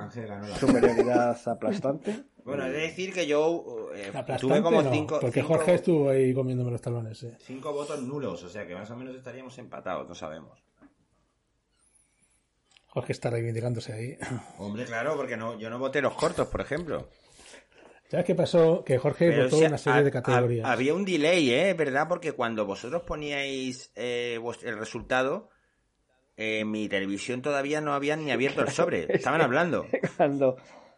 superioridad 0.57 1.37
aplastante. 1.49 2.23
Bueno, 2.45 2.65
he 2.65 2.71
de 2.71 2.79
decir 2.79 3.13
que 3.13 3.27
yo 3.27 3.89
eh, 3.93 4.13
tuve 4.39 4.61
como 4.61 4.89
cinco. 4.89 5.19
porque 5.19 5.41
Jorge 5.41 5.73
estuvo 5.73 6.11
ahí 6.11 6.33
comiéndome 6.33 6.71
los 6.71 6.81
talones. 6.81 7.23
Eh. 7.23 7.35
Cinco 7.39 7.73
votos 7.73 8.01
nulos, 8.03 8.41
o 8.41 8.47
sea 8.47 8.65
que 8.65 8.73
más 8.73 8.89
o 8.89 8.95
menos 8.95 9.13
estaríamos 9.17 9.57
empatados, 9.57 10.07
no 10.07 10.15
sabemos. 10.15 10.63
Jorge 12.91 13.13
está 13.13 13.29
reivindicándose 13.29 13.93
ahí. 13.93 14.17
Hombre, 14.57 14.83
claro, 14.83 15.15
porque 15.15 15.37
no, 15.37 15.57
yo 15.57 15.69
no 15.69 15.79
voté 15.79 16.01
los 16.01 16.13
cortos, 16.13 16.47
por 16.49 16.59
ejemplo. 16.59 17.07
¿Sabes 18.09 18.25
qué 18.25 18.35
pasó? 18.35 18.83
Que 18.83 18.97
Jorge 18.97 19.43
votó 19.43 19.59
una 19.59 19.77
serie 19.77 20.03
de 20.03 20.11
categorías. 20.11 20.67
había 20.69 20.93
un 20.93 21.05
delay, 21.05 21.51
¿eh? 21.51 21.73
¿Verdad? 21.73 22.09
Porque 22.09 22.33
cuando 22.33 22.65
vosotros 22.65 23.03
poníais 23.03 23.93
eh, 23.95 24.37
el 24.63 24.77
resultado, 24.77 25.49
en 26.35 26.69
mi 26.69 26.89
televisión 26.89 27.41
todavía 27.41 27.79
no 27.79 27.93
habían 27.93 28.25
ni 28.25 28.31
abierto 28.31 28.61
el 28.61 28.69
sobre. 28.69 29.05
Estaban 29.15 29.39
hablando. 29.39 29.85
cuando, 30.17 30.57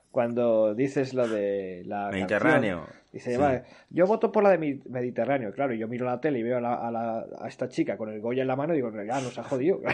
cuando 0.10 0.74
dices 0.74 1.14
lo 1.14 1.28
de 1.28 1.84
la 1.86 2.10
Mediterráneo. 2.10 2.88
Dice, 3.14 3.38
vale, 3.38 3.64
yo 3.90 4.06
voto 4.06 4.32
por 4.32 4.44
la 4.44 4.50
de 4.50 4.82
Mediterráneo. 4.90 5.54
Claro, 5.54 5.74
yo 5.74 5.88
miro 5.88 6.06
la 6.06 6.20
tele 6.20 6.40
y 6.40 6.44
veo 6.44 6.58
a, 6.58 6.62
la, 6.62 7.26
a, 7.40 7.48
esta 7.48 7.70
chica 7.70 7.96
con 7.96 8.10
el 8.10 8.20
Goya 8.20 8.42
en 8.42 8.48
la 8.48 8.56
mano 8.56 8.74
y 8.74 8.78
digo, 8.78 8.92
ya 8.92 9.22
nos 9.22 9.38
ha 9.38 9.44
jodido. 9.44 9.80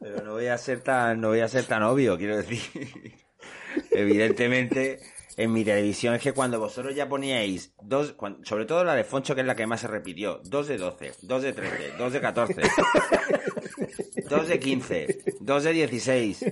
Pero 0.00 0.24
no 0.24 0.32
voy 0.32 0.46
a 0.46 0.56
ser 0.56 0.80
tan, 0.80 1.20
no 1.20 1.28
voy 1.28 1.40
a 1.40 1.48
ser 1.48 1.64
tan 1.64 1.82
obvio, 1.82 2.16
quiero 2.16 2.36
decir. 2.36 2.60
Evidentemente, 3.90 5.00
en 5.36 5.52
mi 5.52 5.64
televisión 5.64 6.14
es 6.14 6.22
que 6.22 6.32
cuando 6.32 6.60
vosotros 6.60 6.94
ya 6.94 7.08
poníais 7.08 7.74
dos, 7.82 8.14
sobre 8.42 8.66
todo 8.66 8.84
la 8.84 8.94
de 8.94 9.04
Foncho, 9.04 9.34
que 9.34 9.40
es 9.40 9.46
la 9.46 9.56
que 9.56 9.66
más 9.66 9.80
se 9.80 9.88
repitió, 9.88 10.40
dos 10.44 10.68
de 10.68 10.78
12, 10.78 11.12
dos 11.22 11.42
de 11.42 11.52
13, 11.52 11.92
dos 11.98 12.12
de 12.12 12.20
14, 12.20 12.62
dos 14.30 14.48
de 14.48 14.58
15, 14.60 15.18
dos 15.40 15.64
de 15.64 15.72
16. 15.72 16.44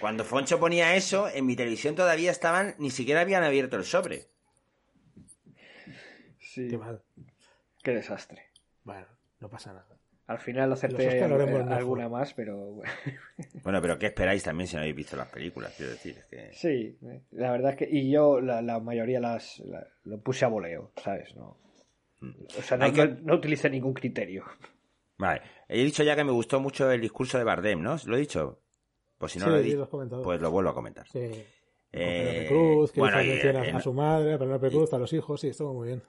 Cuando 0.00 0.24
Foncho 0.24 0.60
ponía 0.60 0.94
eso, 0.94 1.28
en 1.28 1.46
mi 1.46 1.56
televisión 1.56 1.94
todavía 1.94 2.30
estaban, 2.30 2.74
ni 2.78 2.90
siquiera 2.90 3.22
habían 3.22 3.44
abierto 3.44 3.76
el 3.76 3.84
sobre. 3.84 4.26
Sí. 6.38 6.68
Qué 6.68 6.78
mal. 6.78 7.02
Qué 7.82 7.92
desastre. 7.92 8.50
Bueno, 8.84 9.06
no 9.40 9.48
pasa 9.48 9.72
nada. 9.72 9.96
Al 10.26 10.38
final 10.38 10.72
acerté 10.72 11.22
alguna 11.22 12.08
más, 12.08 12.34
pero... 12.34 12.80
bueno, 13.62 13.80
pero 13.80 13.98
¿qué 13.98 14.06
esperáis 14.06 14.42
también 14.42 14.66
si 14.66 14.74
no 14.74 14.80
habéis 14.80 14.96
visto 14.96 15.16
las 15.16 15.28
películas? 15.28 15.72
Quiero 15.76 15.92
decir, 15.92 16.16
que... 16.28 16.52
Sí, 16.52 16.98
la 17.30 17.52
verdad 17.52 17.70
es 17.72 17.76
que... 17.76 17.88
Y 17.88 18.10
yo 18.10 18.40
la, 18.40 18.80
mayoría 18.80 19.20
las 19.20 19.62
lo 20.04 20.20
puse 20.20 20.44
a 20.44 20.48
voleo, 20.48 20.90
¿sabes? 20.96 21.36
No, 21.36 21.56
o 22.58 22.62
sea, 22.62 22.76
no, 22.76 22.88
no, 22.88 23.34
utilicé 23.34 23.70
ningún 23.70 23.92
criterio. 23.92 24.44
Vale. 25.18 25.42
He 25.68 25.84
dicho 25.84 26.02
ya 26.02 26.16
que 26.16 26.24
me 26.24 26.32
gustó 26.32 26.60
mucho 26.60 26.90
el 26.90 27.00
discurso 27.00 27.38
de 27.38 27.44
Bardem, 27.44 27.80
¿no? 27.80 27.96
¿Lo 28.06 28.16
he 28.16 28.20
dicho? 28.20 28.60
Pues 29.18 29.32
si 29.32 29.38
no 29.38 29.48
lo 29.48 29.56
he 29.56 29.62
dicho, 29.62 29.88
pues 30.22 30.40
lo 30.40 30.50
vuelvo 30.50 30.70
a 30.70 30.74
comentar. 30.74 31.06
Sí. 31.08 31.30
Eh, 31.92 32.44
Cruz, 32.48 32.92
que 32.92 33.00
bueno, 33.00 33.16
a, 33.16 33.80
su 33.80 33.92
madre, 33.92 34.34
a 34.34 34.38
Penélope 34.38 34.68
Cruz, 34.68 34.92
a 34.92 34.98
los 34.98 35.12
hijos, 35.12 35.40
sí, 35.40 35.48
estuvo 35.48 35.72
muy 35.72 35.88
bien. 35.88 36.02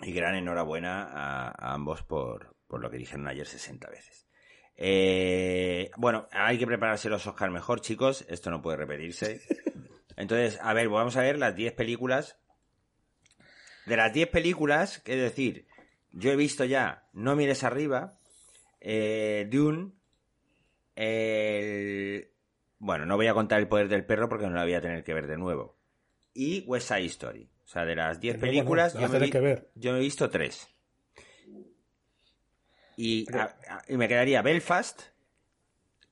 Y 0.00 0.12
gran 0.12 0.36
enhorabuena 0.36 1.02
a 1.10 1.74
ambos 1.74 2.02
por, 2.02 2.54
por 2.68 2.80
lo 2.80 2.90
que 2.90 2.98
dijeron 2.98 3.26
ayer 3.26 3.46
60 3.46 3.90
veces. 3.90 4.28
Eh, 4.80 5.90
bueno, 5.96 6.28
hay 6.30 6.56
que 6.56 6.66
prepararse 6.66 7.08
los 7.08 7.26
Oscar 7.26 7.50
mejor, 7.50 7.80
chicos. 7.80 8.24
Esto 8.28 8.50
no 8.50 8.62
puede 8.62 8.76
repetirse. 8.76 9.42
Entonces, 10.16 10.58
a 10.62 10.72
ver, 10.72 10.88
vamos 10.88 11.16
a 11.16 11.22
ver 11.22 11.36
las 11.38 11.56
10 11.56 11.72
películas. 11.72 12.38
De 13.86 13.96
las 13.96 14.12
10 14.12 14.28
películas, 14.28 15.02
es 15.04 15.20
decir, 15.20 15.66
yo 16.12 16.30
he 16.30 16.36
visto 16.36 16.64
ya 16.64 17.08
No 17.12 17.34
mires 17.34 17.64
arriba, 17.64 18.18
eh, 18.80 19.48
Dune, 19.50 19.92
el... 20.98 22.28
bueno, 22.80 23.06
no 23.06 23.14
voy 23.14 23.28
a 23.28 23.34
contar 23.34 23.60
El 23.60 23.68
poder 23.68 23.88
del 23.88 24.04
perro 24.04 24.28
porque 24.28 24.46
no 24.46 24.54
la 24.54 24.64
voy 24.64 24.74
a 24.74 24.80
tener 24.80 25.04
que 25.04 25.14
ver 25.14 25.28
de 25.28 25.38
nuevo. 25.38 25.76
Y 26.34 26.64
West 26.66 26.88
Side 26.88 27.06
Story. 27.06 27.48
O 27.64 27.68
sea, 27.68 27.84
de 27.84 27.94
las 27.94 28.18
10 28.18 28.38
películas, 28.38 28.94
yo, 28.94 29.08
me 29.08 29.30
que 29.30 29.40
ver. 29.40 29.70
yo 29.74 29.94
he 29.96 30.00
visto 30.00 30.28
3. 30.28 30.68
Y, 32.96 33.26
me 33.88 34.08
quedaría 34.08 34.42
Belfast, 34.42 35.02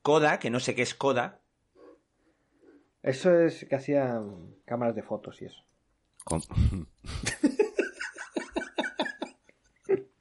Coda, 0.03 0.39
que 0.39 0.51
no 0.51 0.61
sé 0.61 0.77
qué 0.77 0.83
es 0.83 0.95
Coda. 0.95 1.41
Eso 3.03 3.41
es 3.41 3.65
que 3.65 3.75
hacían 3.75 4.55
cámaras 4.67 4.95
de 4.95 5.03
fotos 5.03 5.43
y 5.43 5.47
eso. 5.47 5.65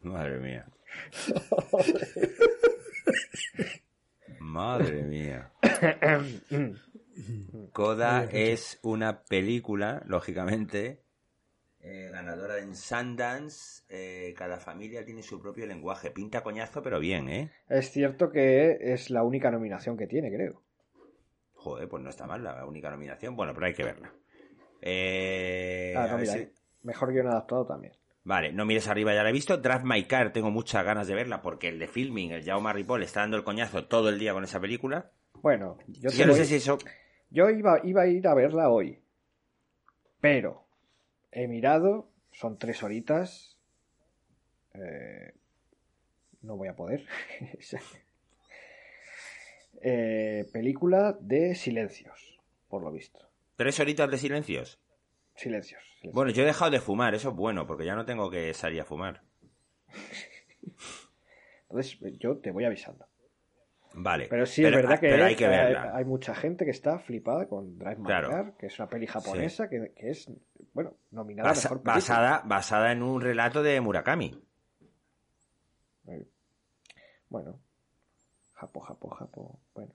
Madre 0.02 0.40
mía. 0.40 0.66
Madre 4.56 5.04
mía. 5.04 5.52
Coda 7.74 8.24
es 8.32 8.80
una 8.84 9.24
película, 9.24 10.02
lógicamente, 10.06 11.02
eh, 11.82 12.10
ganadora 12.10 12.60
en 12.60 12.74
Sundance. 12.74 13.84
Eh, 13.90 14.34
cada 14.34 14.58
familia 14.58 15.04
tiene 15.04 15.24
su 15.24 15.42
propio 15.42 15.66
lenguaje. 15.66 16.10
Pinta 16.10 16.42
coñazo, 16.42 16.82
pero 16.82 17.02
bien, 17.02 17.28
¿eh? 17.28 17.52
Es 17.68 17.92
cierto 17.92 18.32
que 18.32 18.78
es 18.80 19.10
la 19.10 19.24
única 19.24 19.52
nominación 19.52 19.98
que 19.98 20.08
tiene, 20.08 20.32
creo. 20.32 20.62
Joder, 21.56 21.90
pues 21.90 22.02
no 22.02 22.10
está 22.10 22.26
mal 22.26 22.42
la 22.42 22.66
única 22.66 22.90
nominación. 22.90 23.36
Bueno, 23.36 23.54
pero 23.54 23.66
hay 23.66 23.74
que 23.74 23.84
verla. 23.84 24.14
Eh, 24.82 25.96
ah, 25.98 26.18
Mejor 26.82 27.12
guion 27.12 27.28
adaptado 27.28 27.66
también. 27.66 27.94
Vale, 28.26 28.52
no 28.52 28.66
mires 28.66 28.88
arriba, 28.88 29.14
ya 29.14 29.22
la 29.22 29.30
he 29.30 29.34
visto. 29.34 29.58
Drive 29.58 29.84
My 29.84 30.04
Car, 30.06 30.34
tengo 30.34 30.50
muchas 30.50 30.84
ganas 30.84 31.08
de 31.08 31.14
verla 31.14 31.44
porque 31.44 31.68
el 31.68 31.78
de 31.78 31.88
filming, 31.88 32.32
el 32.32 32.44
Jaume 32.44 32.74
Ripoll, 32.74 33.04
está 33.04 33.20
dando 33.20 33.38
el 33.38 33.44
coñazo 33.44 33.86
todo 33.86 34.10
el 34.10 34.18
día 34.18 34.34
con 34.34 34.44
esa 34.44 34.60
película. 34.60 35.12
Bueno, 35.44 35.78
yo, 35.88 36.26
no 36.26 36.34
sé 36.34 36.46
si 36.46 36.56
eso. 36.56 36.80
Yo 37.30 37.52
iba, 37.52 37.80
iba 37.84 38.02
a 38.02 38.08
ir 38.08 38.28
a 38.28 38.34
verla 38.34 38.70
hoy. 38.70 39.00
Pero 40.22 40.66
he 41.32 41.48
mirado, 41.48 42.10
son 42.32 42.58
tres 42.58 42.82
horitas. 42.82 43.60
Eh, 44.74 45.34
no 46.42 46.58
voy 46.58 46.68
a 46.68 46.76
poder. 46.76 47.06
Eh, 49.88 50.48
película 50.52 51.16
de 51.20 51.54
silencios, 51.54 52.40
por 52.70 52.82
lo 52.82 52.92
visto. 52.92 53.20
¿Tres 53.56 53.80
horitas 53.80 54.10
de 54.10 54.18
silencios? 54.18 54.80
Silencios? 55.36 55.82
Bueno, 56.14 56.32
yo 56.32 56.44
he 56.44 56.46
dejado 56.46 56.72
de 56.72 56.80
fumar, 56.80 57.16
eso 57.16 57.30
es 57.30 57.36
bueno, 57.36 57.66
porque 57.66 57.86
ya 57.86 57.96
no 57.96 58.06
tengo 58.06 58.30
que 58.30 58.54
salir 58.54 58.82
a 58.82 58.86
fumar. 58.86 59.22
Entonces, 61.70 62.00
yo 62.20 62.38
te 62.38 62.52
voy 62.52 62.66
avisando. 62.66 63.06
Vale. 63.98 64.28
Pero 64.30 64.46
sí, 64.46 64.64
es 64.64 64.72
verdad 64.72 65.00
que, 65.00 65.14
hay, 65.14 65.36
que 65.36 65.46
hay, 65.46 66.04
mucha 66.04 66.36
gente 66.36 66.66
que 66.66 66.72
está 66.72 67.00
flipada 67.00 67.48
con 67.48 67.78
Drive 67.78 67.96
My 67.98 68.08
Car, 68.08 68.54
que 68.58 68.66
es 68.68 68.78
una 68.78 68.90
peli 68.90 69.08
japonesa 69.08 69.70
que, 69.70 69.94
es, 69.96 70.30
bueno, 70.74 70.98
nominada 71.12 71.54
mejor 71.54 71.82
basada, 71.82 72.42
basada 72.44 72.92
en 72.92 73.02
un 73.02 73.22
relato 73.22 73.64
de 73.64 73.80
Murakami. 73.80 74.38
Bueno, 77.30 77.60
Japo, 78.54 78.82
Japo, 78.82 79.10
Japo. 79.10 79.60
Bueno. 79.74 79.94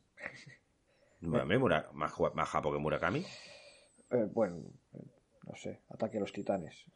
más, 1.92 2.14
más 2.34 2.48
Japo 2.48 2.72
que 2.72 2.78
Murakami. 2.78 3.20
Eh, 4.10 4.28
bueno, 4.32 4.62
no 5.50 5.56
sé, 5.56 5.80
ataque 5.88 6.18
a 6.18 6.20
los 6.20 6.32
titanes. 6.32 6.86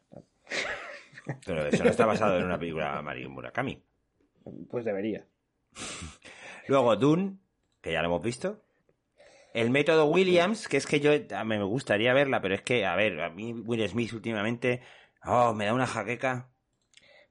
Pero 1.45 1.65
eso 1.67 1.83
no 1.83 1.89
está 1.89 2.05
basado 2.05 2.37
en 2.37 2.45
una 2.45 2.57
película 2.57 2.95
de 2.95 3.01
Mario 3.01 3.29
Murakami. 3.29 3.81
Pues 4.69 4.85
debería. 4.85 5.25
Luego 6.67 6.95
Dune, 6.95 7.37
que 7.81 7.91
ya 7.91 8.01
lo 8.01 8.07
hemos 8.07 8.21
visto. 8.21 8.61
El 9.53 9.71
método 9.71 10.05
Williams, 10.05 10.67
que 10.67 10.77
es 10.77 10.85
que 10.85 10.99
yo 10.99 11.11
me 11.45 11.63
gustaría 11.63 12.13
verla, 12.13 12.41
pero 12.41 12.55
es 12.55 12.61
que, 12.61 12.85
a 12.85 12.95
ver, 12.95 13.19
a 13.21 13.29
mí 13.29 13.53
Will 13.53 13.87
Smith 13.87 14.13
últimamente, 14.13 14.81
oh, 15.25 15.53
me 15.53 15.65
da 15.65 15.73
una 15.73 15.87
jaqueca. 15.87 16.49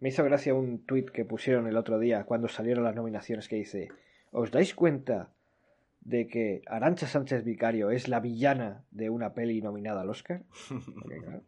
Me 0.00 0.08
hizo 0.08 0.24
gracia 0.24 0.54
un 0.54 0.84
tuit 0.84 1.10
que 1.10 1.24
pusieron 1.24 1.66
el 1.66 1.76
otro 1.76 1.98
día 1.98 2.24
cuando 2.24 2.48
salieron 2.48 2.84
las 2.84 2.94
nominaciones 2.94 3.48
que 3.48 3.56
dice, 3.56 3.88
¿os 4.30 4.50
dais 4.50 4.74
cuenta 4.74 5.33
de 6.04 6.26
que 6.26 6.62
Arancha 6.66 7.06
Sánchez 7.06 7.44
Vicario 7.44 7.90
es 7.90 8.08
la 8.08 8.20
villana 8.20 8.84
de 8.90 9.10
una 9.10 9.34
peli 9.34 9.60
nominada 9.60 10.02
al 10.02 10.10
Oscar? 10.10 10.42
Porque 10.68 11.18
claro, 11.18 11.42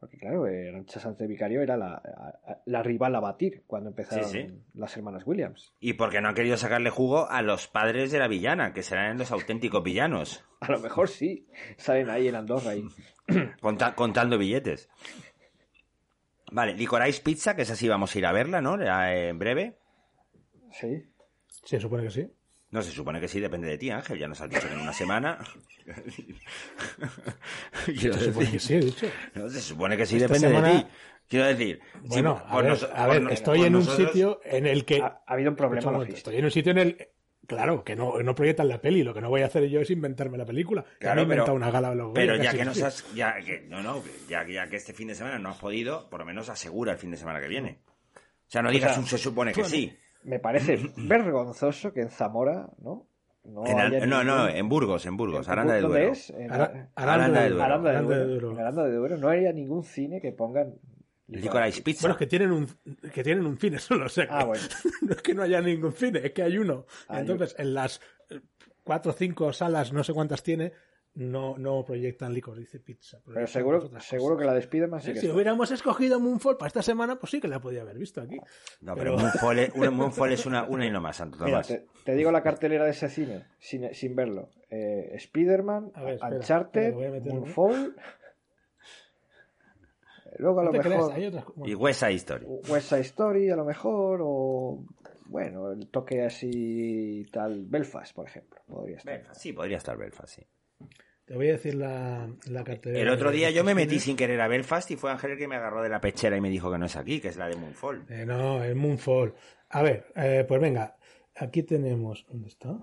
porque, 0.00 0.18
claro 0.18 0.44
Arancha 0.44 1.00
Sánchez 1.00 1.28
Vicario 1.28 1.60
era 1.60 1.76
la, 1.76 2.82
rival 2.82 3.14
a 3.16 3.20
batir 3.20 3.64
cuando 3.66 3.90
empezaron 3.90 4.64
las 4.74 4.96
hermanas 4.96 5.26
Williams. 5.26 5.74
Y 5.80 5.94
porque 5.94 6.20
no 6.20 6.28
han 6.28 6.34
querido 6.34 6.56
sacarle 6.56 6.90
jugo 6.90 7.28
a 7.28 7.42
los 7.42 7.68
padres 7.68 8.12
de 8.12 8.18
la 8.18 8.28
villana, 8.28 8.72
que 8.72 8.82
serán 8.82 9.18
los 9.18 9.32
auténticos 9.32 9.82
villanos. 9.82 10.44
A 10.60 10.72
lo 10.72 10.80
mejor 10.80 11.08
sí, 11.08 11.46
salen 11.76 12.10
ahí 12.10 12.28
en 12.28 12.36
Andorra 12.36 12.76
y... 12.76 12.84
contando 13.94 14.38
billetes. 14.38 14.88
Vale, 16.50 16.74
Licorice 16.74 17.22
Pizza, 17.22 17.54
que 17.54 17.62
es 17.62 17.70
así, 17.70 17.88
vamos 17.88 18.14
a 18.14 18.18
ir 18.18 18.26
a 18.26 18.32
verla, 18.32 18.62
¿no? 18.62 18.80
En 18.80 19.38
breve. 19.38 19.76
Sí. 20.70 21.04
Se 21.64 21.78
supone 21.78 22.04
que 22.04 22.10
sí. 22.10 22.30
No, 22.70 22.82
se 22.82 22.90
supone 22.90 23.20
que 23.20 23.28
sí, 23.28 23.40
depende 23.40 23.68
de 23.68 23.78
ti, 23.78 23.90
Ángel. 23.90 24.18
Ya 24.18 24.28
nos 24.28 24.40
has 24.40 24.50
dicho 24.50 24.68
que 24.68 24.74
en 24.74 24.80
una 24.80 24.92
semana. 24.92 25.38
se 27.86 28.12
supone 28.12 28.50
que 28.50 28.58
sí, 28.58 28.74
he 28.74 28.80
dicho. 28.80 29.06
No, 29.34 29.48
se 29.48 29.62
supone 29.62 29.96
que 29.96 30.04
sí, 30.04 30.18
depende 30.18 30.50
de 30.50 30.62
ti. 30.62 30.86
Quiero 31.28 31.46
decir, 31.46 31.80
bueno, 32.02 32.42
a, 32.46 33.06
ver, 33.06 33.26
estoy 33.30 33.62
en 33.62 33.76
un 33.76 33.84
sitio 33.84 34.40
en 34.44 34.66
el 34.66 34.84
que. 34.84 35.00
Ha, 35.00 35.22
habido 35.26 35.50
un 35.50 35.56
problema 35.56 36.04
Estoy 36.04 36.36
en 36.36 36.44
un 36.44 36.50
sitio 36.50 36.72
en 36.72 36.78
el. 36.78 37.08
Claro, 37.46 37.82
que 37.82 37.96
no, 37.96 38.22
no 38.22 38.34
proyectan 38.34 38.68
la 38.68 38.78
peli. 38.78 39.02
Lo 39.02 39.14
que 39.14 39.22
no 39.22 39.30
voy 39.30 39.40
a 39.40 39.46
hacer 39.46 39.66
yo 39.68 39.80
es 39.80 39.90
inventarme 39.90 40.36
la 40.36 40.44
película. 40.44 40.84
Claro, 40.98 41.24
me 41.24 41.36
pero, 41.36 41.54
una 41.54 41.70
gala 41.70 41.96
Pero 42.12 42.36
ya 42.36 42.52
que 42.52 42.66
nos 42.66 42.82
has. 42.82 43.14
Ya 43.14 43.40
que, 43.40 43.62
no, 43.62 43.82
no, 43.82 44.02
ya, 44.28 44.46
ya 44.46 44.68
que 44.68 44.76
este 44.76 44.92
fin 44.92 45.08
de 45.08 45.14
semana 45.14 45.38
no 45.38 45.48
has 45.48 45.56
podido, 45.56 46.10
por 46.10 46.20
lo 46.20 46.26
menos 46.26 46.50
asegura 46.50 46.92
el 46.92 46.98
fin 46.98 47.10
de 47.10 47.16
semana 47.16 47.40
que 47.40 47.48
viene. 47.48 47.78
O 48.14 48.50
sea, 48.50 48.60
no 48.60 48.70
digas 48.70 48.98
un 48.98 49.06
se 49.06 49.16
supone 49.16 49.54
que 49.54 49.64
sí 49.64 49.96
me 50.22 50.38
parece 50.38 50.78
vergonzoso 50.96 51.92
que 51.92 52.02
en 52.02 52.10
Zamora, 52.10 52.68
¿no? 52.78 53.06
No, 53.44 53.64
no, 54.06 54.24
no, 54.24 54.48
en 54.48 54.68
Burgos, 54.68 55.06
en 55.06 55.16
Burgos, 55.16 55.48
Aranda 55.48 55.74
de 55.74 55.80
Duero. 55.80 56.06
¿Dónde 56.06 56.12
es? 56.12 56.34
Aranda, 56.94 57.40
de 57.42 57.48
Duero. 57.48 57.64
Aranda 57.64 57.92
de 57.92 58.02
Duero. 58.02 58.58
Aranda 58.58 58.84
de 58.84 58.94
Duero. 58.94 59.16
No 59.16 59.28
haya 59.30 59.52
ningún 59.52 59.84
cine 59.84 60.20
que 60.20 60.32
pongan 60.32 60.74
Licorice 61.28 61.82
Pizza. 61.82 62.02
Bueno, 62.02 62.14
es 62.14 62.18
que 62.18 62.26
tienen 62.26 62.52
un, 62.52 62.66
que 63.12 63.22
tienen 63.22 63.46
un 63.46 63.58
cine 63.58 63.78
solo, 63.78 64.08
sé. 64.08 64.26
Ah, 64.30 64.44
bueno. 64.44 64.62
no 65.02 65.12
es 65.12 65.22
que 65.22 65.34
no 65.34 65.42
haya 65.42 65.60
ningún 65.60 65.92
cine, 65.92 66.20
es 66.24 66.32
que 66.32 66.42
hay 66.42 66.58
uno. 66.58 66.86
Entonces, 67.08 67.54
en 67.58 67.74
las 67.74 68.00
cuatro 68.82 69.12
o 69.12 69.14
cinco 69.14 69.52
salas, 69.52 69.92
no 69.92 70.02
sé 70.02 70.12
cuántas 70.12 70.42
tiene, 70.42 70.72
no, 71.18 71.58
no 71.58 71.84
proyectan 71.84 72.32
licor, 72.32 72.56
dice 72.56 72.78
pizza. 72.78 73.18
Pero 73.26 73.46
seguro, 73.48 73.90
seguro 73.98 74.36
que 74.36 74.44
la 74.44 74.54
despide 74.54 74.86
más. 74.86 75.02
Sí 75.02 75.16
si 75.16 75.28
hubiéramos 75.28 75.68
escogido 75.72 76.20
Moonfall 76.20 76.56
para 76.56 76.68
esta 76.68 76.80
semana, 76.80 77.18
pues 77.18 77.32
sí 77.32 77.40
que 77.40 77.48
la 77.48 77.60
podía 77.60 77.82
haber 77.82 77.98
visto 77.98 78.20
aquí. 78.20 78.38
No, 78.80 78.94
pero, 78.94 79.18
Moonfall, 79.18 79.58
es, 79.58 79.74
Moonfall 79.92 80.32
es 80.32 80.46
una, 80.46 80.62
una 80.64 80.86
y 80.86 80.90
no 80.92 81.00
más, 81.00 81.16
Santo 81.16 81.44
Mira, 81.44 81.62
te, 81.62 82.14
digo 82.14 82.30
la 82.30 82.40
cartelera 82.40 82.84
de 82.84 82.92
ese 82.92 83.08
cine, 83.08 83.46
sin, 83.58 83.92
sin 83.94 84.14
verlo. 84.14 84.50
Eh, 84.70 85.10
Spider-Man, 85.14 85.92
Uncharted, 86.22 86.94
Moonfall... 87.24 87.96
Luego 90.36 90.60
a 90.60 90.64
lo 90.64 90.72
mejor... 90.72 91.14
y 91.64 91.74
West 91.74 92.00
Side 92.00 92.14
Story. 92.14 92.46
West 92.68 92.90
Side 92.90 93.00
Story 93.00 93.50
a 93.50 93.56
lo 93.56 93.64
mejor, 93.64 94.20
o... 94.22 94.84
Bueno, 95.26 95.72
el 95.72 95.88
toque 95.88 96.22
así 96.22 97.26
tal... 97.32 97.64
Belfast, 97.66 98.14
por 98.14 98.28
ejemplo. 98.28 98.60
Podría 98.68 98.98
estar. 98.98 99.14
Belfast, 99.14 99.40
sí, 99.40 99.52
podría 99.52 99.78
estar 99.78 99.96
Belfast, 99.96 100.36
sí. 100.36 100.46
Te 101.28 101.34
voy 101.34 101.48
a 101.48 101.52
decir 101.52 101.74
la, 101.74 102.26
la 102.46 102.64
cartera. 102.64 102.98
El 102.98 103.10
otro 103.10 103.30
día 103.30 103.50
yo 103.50 103.62
me 103.62 103.74
metí 103.74 104.00
sin 104.00 104.16
querer 104.16 104.40
a 104.40 104.48
Belfast 104.48 104.90
y 104.90 104.96
fue 104.96 105.10
Ángel 105.10 105.32
el 105.32 105.38
que 105.38 105.46
me 105.46 105.56
agarró 105.56 105.82
de 105.82 105.90
la 105.90 106.00
pechera 106.00 106.38
y 106.38 106.40
me 106.40 106.48
dijo 106.48 106.72
que 106.72 106.78
no 106.78 106.86
es 106.86 106.96
aquí, 106.96 107.20
que 107.20 107.28
es 107.28 107.36
la 107.36 107.48
de 107.48 107.56
Moonfall. 107.56 108.06
Eh, 108.08 108.24
no, 108.24 108.64
es 108.64 108.74
Moonfall. 108.74 109.34
A 109.68 109.82
ver, 109.82 110.06
eh, 110.16 110.46
pues 110.48 110.58
venga, 110.58 110.96
aquí 111.36 111.64
tenemos. 111.64 112.24
¿Dónde 112.30 112.48
está? 112.48 112.78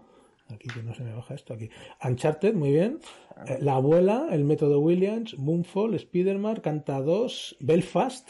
Aquí 0.54 0.68
que 0.68 0.84
no 0.84 0.94
se 0.94 1.02
me 1.02 1.16
baja 1.16 1.34
esto 1.34 1.56
aquí. 1.56 1.72
Uncharted, 2.04 2.54
muy 2.54 2.70
bien. 2.70 3.00
Eh, 3.48 3.58
la 3.62 3.78
abuela, 3.78 4.28
el 4.32 4.44
método 4.44 4.80
Williams, 4.80 5.36
Moonfall, 5.40 5.98
Spiderman, 5.98 6.58
Canta 6.58 7.02
2, 7.02 7.58
Belfast. 7.62 8.30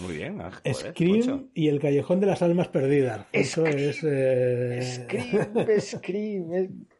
Muy 0.00 0.16
bien, 0.16 0.42
Scream 0.72 1.50
y 1.54 1.68
el 1.68 1.78
Callejón 1.78 2.18
de 2.18 2.26
las 2.26 2.42
Almas 2.42 2.66
Perdidas. 2.66 3.26
Eso 3.30 3.64
es. 3.64 3.98
Scream, 3.98 5.80
Scream. 5.80 6.86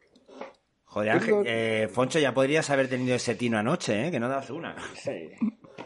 Joder, 0.97 1.43
eh, 1.45 1.87
Foncho, 1.89 2.19
ya 2.19 2.33
podrías 2.33 2.69
haber 2.69 2.87
tenido 2.87 3.15
ese 3.15 3.35
tino 3.35 3.57
anoche, 3.57 4.07
¿eh? 4.07 4.11
Que 4.11 4.19
no 4.19 4.27
das 4.27 4.49
una. 4.49 4.75
Sí, 4.95 5.29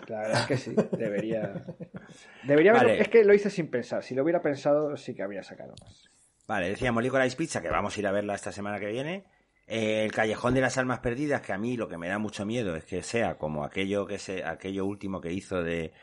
la 0.07 0.20
verdad 0.22 0.41
es 0.41 0.47
que 0.47 0.57
sí, 0.57 0.76
debería. 0.97 1.53
Debería 2.43 2.72
haberlo. 2.72 2.93
Es 2.93 3.09
que 3.09 3.24
lo 3.24 3.34
hice 3.34 3.49
sin 3.49 3.70
pensar. 3.70 4.03
Si 4.03 4.16
lo 4.16 4.24
hubiera 4.24 4.41
pensado, 4.41 4.95
sí 4.97 5.14
que 5.14 5.24
habría 5.24 5.43
sacado 5.43 5.74
más. 5.82 6.09
Vale, 6.47 6.70
decíamos 6.70 7.03
Licorice 7.03 7.38
Pizza, 7.38 7.62
que 7.62 7.70
vamos 7.70 7.95
a 7.95 7.99
ir 7.99 8.07
a 8.07 8.12
verla 8.12 8.36
esta 8.36 8.51
semana 8.51 8.80
que 8.80 8.88
viene. 8.88 9.26
Eh, 9.68 10.03
el 10.03 10.12
Callejón 10.12 10.53
de 10.53 10.62
las 10.62 10.78
Almas 10.78 10.99
Perdidas, 10.99 11.41
que 11.41 11.53
a 11.53 11.57
mí 11.57 11.78
lo 11.78 11.88
que 11.88 11.97
me 11.97 12.09
da 12.09 12.18
mucho 12.18 12.45
miedo 12.45 12.76
es 12.76 12.84
que 12.84 13.03
sea 13.03 13.38
como 13.38 13.64
aquello 13.64 14.05
que 14.05 14.18
se, 14.18 14.43
aquello 14.43 14.86
último 14.86 15.22
que 15.22 15.32
hizo 15.32 15.64
de 15.64 15.93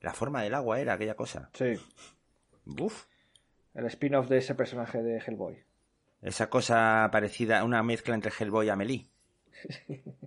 la 0.00 0.12
forma 0.12 0.42
del 0.42 0.54
agua 0.54 0.80
era 0.80 0.94
aquella 0.94 1.14
cosa. 1.14 1.50
Sí. 1.54 1.74
Uf. 2.66 3.06
El 3.74 3.86
spin-off 3.86 4.28
de 4.28 4.38
ese 4.38 4.54
personaje 4.54 5.02
de 5.02 5.18
Hellboy. 5.18 5.65
Esa 6.26 6.50
cosa 6.50 7.08
parecida, 7.12 7.62
una 7.62 7.84
mezcla 7.84 8.12
entre 8.12 8.32
Hellboy 8.36 8.66
y 8.66 8.70
Amelie. 8.70 9.06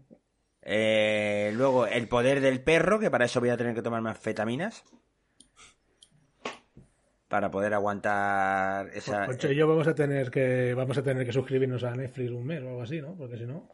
Eh, 0.71 1.51
luego, 1.55 1.87
el 1.87 2.07
poder 2.07 2.41
del 2.41 2.61
perro, 2.61 2.99
que 2.99 3.09
para 3.09 3.25
eso 3.25 3.39
voy 3.39 3.49
a 3.49 3.57
tener 3.57 3.73
que 3.73 3.81
tomarme 3.81 4.09
anfetaminas. 4.09 4.83
Para 7.27 7.49
poder 7.49 7.73
aguantar 7.73 8.91
esa. 8.93 9.25
Pues, 9.25 9.39
yo 9.39 9.67
vamos 9.67 9.87
a 9.87 9.95
tener 9.95 10.29
que 10.29 10.75
vamos 10.75 10.95
a 10.99 11.01
tener 11.01 11.25
que 11.25 11.31
suscribirnos 11.31 11.83
a 11.85 11.95
Netflix 11.95 12.29
un 12.29 12.45
mes 12.45 12.61
o 12.61 12.67
algo 12.67 12.81
así, 12.83 13.01
¿no? 13.01 13.15
Porque 13.17 13.37
si 13.37 13.45
no. 13.47 13.71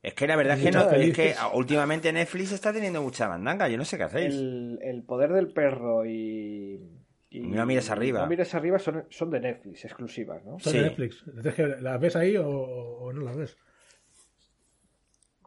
Es 0.00 0.14
que 0.14 0.26
la 0.26 0.36
verdad 0.36 0.56
es 0.56 0.64
que 0.64 0.70
no, 0.70 0.90
es 0.90 1.12
que 1.14 1.34
últimamente 1.52 2.10
Netflix 2.10 2.52
está 2.52 2.72
teniendo 2.72 3.02
mucha 3.02 3.28
mandanga, 3.28 3.68
yo 3.68 3.76
no 3.76 3.84
sé 3.84 3.98
qué 3.98 4.04
hacéis. 4.04 4.34
el 4.34 5.02
poder 5.06 5.34
del 5.34 5.52
perro 5.52 6.06
y 6.06 6.99
y 7.30 7.40
no 7.40 7.64
mires 7.64 7.88
arriba. 7.90 8.20
No 8.20 8.26
mires 8.26 8.52
arriba 8.56 8.78
son, 8.80 9.06
son 9.08 9.30
de 9.30 9.38
Netflix, 9.38 9.84
exclusivas, 9.84 10.44
¿no? 10.44 10.58
Son 10.58 10.72
de 10.72 10.82
Netflix. 10.82 11.24
¿Las 11.80 12.00
ves 12.00 12.16
ahí 12.16 12.36
o, 12.36 13.12
no 13.14 13.20
las 13.20 13.36
ves? 13.36 13.56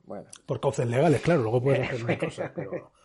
Bueno. 0.05 0.29
Por 0.45 0.61
cauces 0.61 0.87
legales, 0.87 1.21
claro, 1.21 1.41
luego 1.41 1.61
puedes 1.61 1.81
hacer 1.89 2.03
una 2.03 2.17
cosa, 2.17 2.51
pero... 2.55 2.91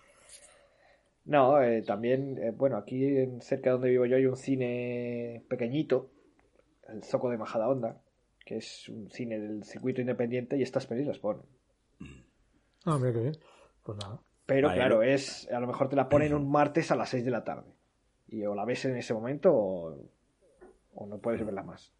No, 1.24 1.60
eh, 1.60 1.82
también, 1.82 2.38
eh, 2.38 2.52
bueno, 2.52 2.78
aquí 2.78 3.04
en, 3.04 3.42
cerca 3.42 3.68
de 3.68 3.72
donde 3.72 3.90
vivo 3.90 4.06
yo 4.06 4.16
hay 4.16 4.24
un 4.24 4.38
cine 4.38 5.44
pequeñito, 5.50 6.10
el 6.88 7.04
Zoco 7.04 7.28
de 7.28 7.36
Majada 7.36 7.68
Onda, 7.68 8.00
que 8.46 8.56
es 8.56 8.88
un 8.88 9.10
cine 9.10 9.38
del 9.38 9.62
circuito 9.62 10.00
independiente 10.00 10.56
y 10.56 10.62
estas 10.62 10.86
pelis 10.86 11.06
las 11.06 11.18
ponen. 11.18 11.42
Ah, 12.86 12.96
mira 12.98 13.12
qué 13.12 13.20
bien. 13.20 13.36
Pues 13.82 13.98
nada. 13.98 14.22
Pero 14.46 14.72
claro, 14.72 15.02
es 15.02 15.46
a 15.52 15.60
lo 15.60 15.66
mejor 15.66 15.90
te 15.90 15.96
la 15.96 16.08
ponen 16.08 16.32
un 16.32 16.50
martes 16.50 16.90
a 16.92 16.96
las 16.96 17.10
6 17.10 17.26
de 17.26 17.30
la 17.30 17.44
tarde 17.44 17.77
y 18.28 18.44
o 18.44 18.54
la 18.54 18.64
ves 18.64 18.84
en 18.84 18.96
ese 18.96 19.14
momento 19.14 19.52
o, 19.52 21.06
no 21.06 21.18
puedes 21.18 21.44
verla 21.44 21.62
más. 21.62 21.92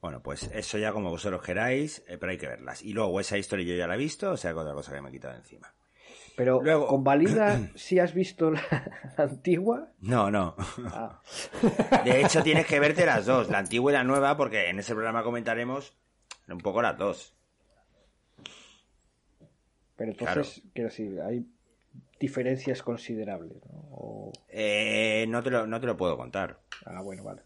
Bueno, 0.00 0.22
pues 0.22 0.50
eso 0.54 0.78
ya 0.78 0.92
como 0.92 1.10
vosotros 1.10 1.42
queráis, 1.42 2.02
eh, 2.08 2.16
pero 2.18 2.32
hay 2.32 2.38
que 2.38 2.46
verlas. 2.46 2.82
Y 2.82 2.92
luego 2.92 3.20
esa 3.20 3.36
historia 3.36 3.66
yo 3.66 3.74
ya 3.74 3.86
la 3.86 3.96
he 3.96 3.98
visto, 3.98 4.30
o 4.32 4.36
sea 4.36 4.52
que 4.52 4.58
otra 4.58 4.72
cosa 4.72 4.94
que 4.94 5.02
me 5.02 5.08
he 5.08 5.12
quitado 5.12 5.36
encima. 5.36 5.74
Pero 6.36 6.62
luego... 6.62 6.86
con 6.86 7.04
Valida 7.04 7.70
si 7.74 7.98
has 7.98 8.14
visto 8.14 8.50
la, 8.52 8.62
antigua. 9.18 9.92
No, 10.00 10.30
no. 10.30 10.54
Ah. 10.86 11.20
De 12.04 12.22
hecho 12.22 12.42
tienes 12.42 12.66
que 12.66 12.80
verte 12.80 13.04
las 13.04 13.26
dos, 13.26 13.50
la 13.50 13.58
antigua 13.58 13.92
y 13.92 13.94
la 13.94 14.04
nueva, 14.04 14.36
porque 14.36 14.68
en 14.68 14.78
ese 14.78 14.94
programa 14.94 15.22
comentaremos 15.22 15.96
un 16.48 16.58
poco 16.58 16.82
las 16.82 16.96
dos. 16.96 17.36
Pero 19.96 20.12
entonces, 20.12 20.62
quiero 20.72 20.88
decir, 20.88 21.20
hay 21.20 21.46
diferencias 22.20 22.82
considerables, 22.82 23.56
¿no? 23.72 24.30
Eh, 24.48 25.24
no, 25.28 25.42
te 25.42 25.50
lo, 25.50 25.66
no 25.66 25.80
te 25.80 25.86
lo 25.86 25.96
puedo 25.96 26.16
contar. 26.16 26.60
Ah, 26.84 27.00
bueno, 27.00 27.24
vale. 27.24 27.42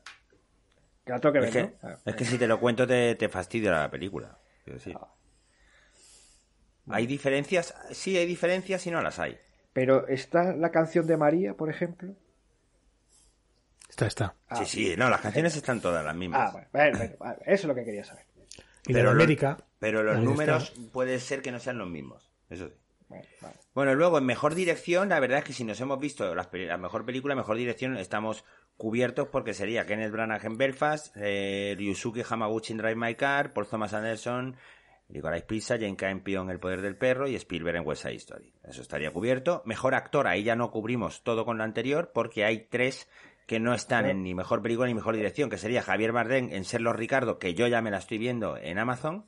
Que 1.05 1.15
es, 1.15 1.51
que, 1.51 1.75
ah, 1.83 1.99
es 2.05 2.17
que 2.17 2.25
si 2.25 2.39
te 2.39 2.47
lo 2.47 2.59
cuento 2.59 2.87
te, 2.87 3.15
te 3.15 3.29
fastidia 3.29 3.71
la 3.71 3.91
película. 3.91 4.39
Ah. 4.95 5.09
¿Hay 6.89 7.07
diferencias? 7.07 7.75
Sí, 7.93 8.17
hay 8.17 8.27
diferencias 8.27 8.87
y 8.87 8.91
no 8.91 9.01
las 9.01 9.19
hay. 9.19 9.39
Pero 9.73 10.09
está 10.09 10.55
la 10.55 10.71
canción 10.71 11.07
de 11.07 11.17
María, 11.17 11.55
por 11.55 11.71
ejemplo. 11.71 12.15
Está, 13.89 14.07
está. 14.07 14.35
sí, 14.57 14.65
sí, 14.65 14.95
no, 14.97 15.09
las 15.09 15.21
canciones 15.21 15.55
están 15.55 15.81
todas 15.81 16.05
las 16.05 16.17
mismas. 16.17 16.53
Ah, 16.55 16.67
bueno, 16.73 16.99
eso 17.01 17.39
es 17.45 17.65
lo 17.65 17.75
que 17.75 17.85
quería 17.85 18.03
saber. 18.03 18.25
pero, 18.85 19.11
América. 19.11 19.59
pero 19.79 20.03
los 20.03 20.19
números 20.19 20.73
puede 20.93 21.21
ser 21.21 21.43
que 21.43 21.53
no 21.53 21.61
sean 21.61 21.79
los 21.79 21.89
mismos. 21.89 22.33
Eso 22.49 22.69
sí. 22.69 22.84
Bueno, 23.75 23.95
luego 23.95 24.19
en 24.19 24.27
mejor 24.27 24.55
dirección, 24.55 25.09
la 25.09 25.21
verdad 25.21 25.39
es 25.39 25.45
que 25.45 25.53
si 25.53 25.65
nos 25.65 25.81
hemos 25.81 25.99
visto 25.99 26.35
la, 26.35 26.77
mejor 26.79 27.05
película, 27.05 27.35
mejor 27.35 27.57
dirección, 27.57 27.97
estamos 27.97 28.45
cubiertos 28.77 29.29
porque 29.29 29.55
sería 29.55 29.87
Kenneth 29.87 30.13
Branagh 30.13 30.45
en 30.45 30.57
Belfast, 30.57 31.17
eh, 31.17 31.75
Ryusuke 31.79 32.25
Hamaguchi 32.29 32.73
en 32.73 32.79
Drive 32.79 32.97
My 32.97 33.15
Car, 33.15 33.53
Paul 33.53 33.67
Thomas 33.67 33.95
Anderson, 33.95 34.57
Nicolás 35.09 35.43
Pisa, 35.43 35.77
Jane 35.77 35.97
Campion 35.97 36.51
El 36.51 36.59
Poder 36.59 36.83
del 36.83 36.97
Perro 36.97 37.29
y 37.29 37.35
Spielberg 37.35 37.77
en 37.77 37.87
West 37.87 38.03
Side 38.03 38.17
Story. 38.17 38.53
Eso 38.65 38.83
estaría 38.83 39.13
cubierto. 39.13 39.63
Mejor 39.65 39.95
actor, 39.95 40.27
ahí 40.27 40.43
ya 40.43 40.57
no 40.57 40.71
cubrimos 40.71 41.23
todo 41.23 41.45
con 41.45 41.59
lo 41.59 41.65
anterior 41.65 42.11
porque 42.13 42.45
hay 42.45 42.67
tres 42.71 43.09
que 43.47 43.61
no 43.61 43.75
están 43.75 44.07
en 44.07 44.23
ni 44.23 44.35
mejor 44.35 44.63
película 44.63 44.89
ni 44.89 44.95
mejor 44.95 45.17
dirección, 45.17 45.51
que 45.51 45.59
sería 45.59 45.83
Javier 45.83 46.13
Bardem 46.13 46.49
en 46.53 46.65
Serlo 46.65 46.93
Ricardo, 46.93 47.39
que 47.39 47.55
yo 47.55 47.67
ya 47.67 47.83
me 47.83 47.91
la 47.91 47.99
estoy 47.99 48.19
viendo 48.19 48.57
en 48.57 48.79
Amazon, 48.79 49.27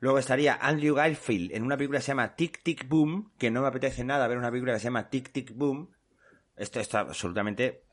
Luego 0.00 0.18
estaría 0.18 0.58
Andrew 0.60 0.94
Garfield 0.94 1.52
en 1.52 1.62
una 1.62 1.76
película 1.76 1.98
que 1.98 2.04
se 2.04 2.12
llama 2.12 2.36
Tic 2.36 2.62
Tic 2.62 2.88
Boom, 2.88 3.32
que 3.38 3.50
no 3.50 3.62
me 3.62 3.68
apetece 3.68 4.04
nada 4.04 4.28
ver 4.28 4.38
una 4.38 4.50
película 4.50 4.74
que 4.74 4.80
se 4.80 4.84
llama 4.84 5.08
Tic 5.08 5.30
Tic 5.32 5.54
Boom. 5.54 5.90
Esto 6.56 6.80
está 6.80 7.00
absolutamente 7.00 7.84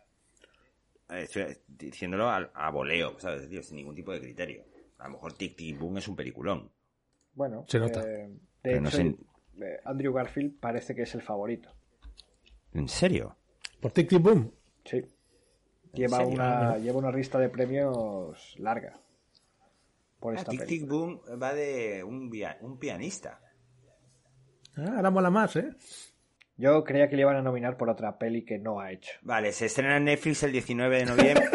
eh, 1.09 1.23
estoy 1.23 1.57
diciéndolo 1.67 2.29
a, 2.29 2.69
voleo, 2.71 3.19
¿sabes? 3.19 3.47
sin 3.65 3.77
ningún 3.77 3.95
tipo 3.95 4.11
de 4.13 4.21
criterio. 4.21 4.63
A 4.97 5.05
lo 5.05 5.11
mejor 5.11 5.33
Tic 5.33 5.55
Tic 5.55 5.77
Boom 5.77 5.97
es 5.97 6.07
un 6.07 6.15
peliculón. 6.15 6.71
Bueno, 7.33 7.65
se 7.67 7.79
nota. 7.79 8.01
Eh, 8.01 8.29
de 8.63 8.77
hecho, 8.77 9.01
eh, 9.01 9.79
Andrew 9.85 10.13
Garfield 10.13 10.59
parece 10.59 10.95
que 10.95 11.03
es 11.03 11.15
el 11.15 11.21
favorito. 11.21 11.69
¿En 12.73 12.87
serio? 12.87 13.35
¿Por 13.79 13.91
Tic 13.91 14.09
Tic 14.09 14.21
Boom? 14.21 14.51
Sí. 14.85 15.01
Lleva 15.93 16.25
una, 16.25 16.77
lleva 16.77 16.99
una 16.99 17.11
lista 17.11 17.37
de 17.39 17.49
premios 17.49 18.55
larga 18.57 19.01
por 20.21 20.37
ah, 20.37 20.43
Tic 20.45 20.65
Tic 20.65 20.87
Boom 20.87 21.19
va 21.41 21.53
de 21.53 22.03
un, 22.03 22.31
un 22.61 22.77
pianista. 22.77 23.41
Ah, 24.77 24.93
ahora 24.95 25.09
mola 25.09 25.29
más, 25.29 25.55
¿eh? 25.57 25.71
Yo 26.57 26.83
creía 26.83 27.09
que 27.09 27.15
le 27.15 27.23
iban 27.23 27.35
a 27.37 27.41
nominar 27.41 27.75
por 27.75 27.89
otra 27.89 28.19
peli 28.19 28.45
que 28.45 28.59
no 28.59 28.79
ha 28.79 28.91
hecho. 28.91 29.13
Vale, 29.23 29.51
se 29.51 29.65
estrena 29.65 29.97
en 29.97 30.05
Netflix 30.05 30.43
el 30.43 30.51
19 30.51 30.97
de 30.97 31.05
noviembre. 31.05 31.45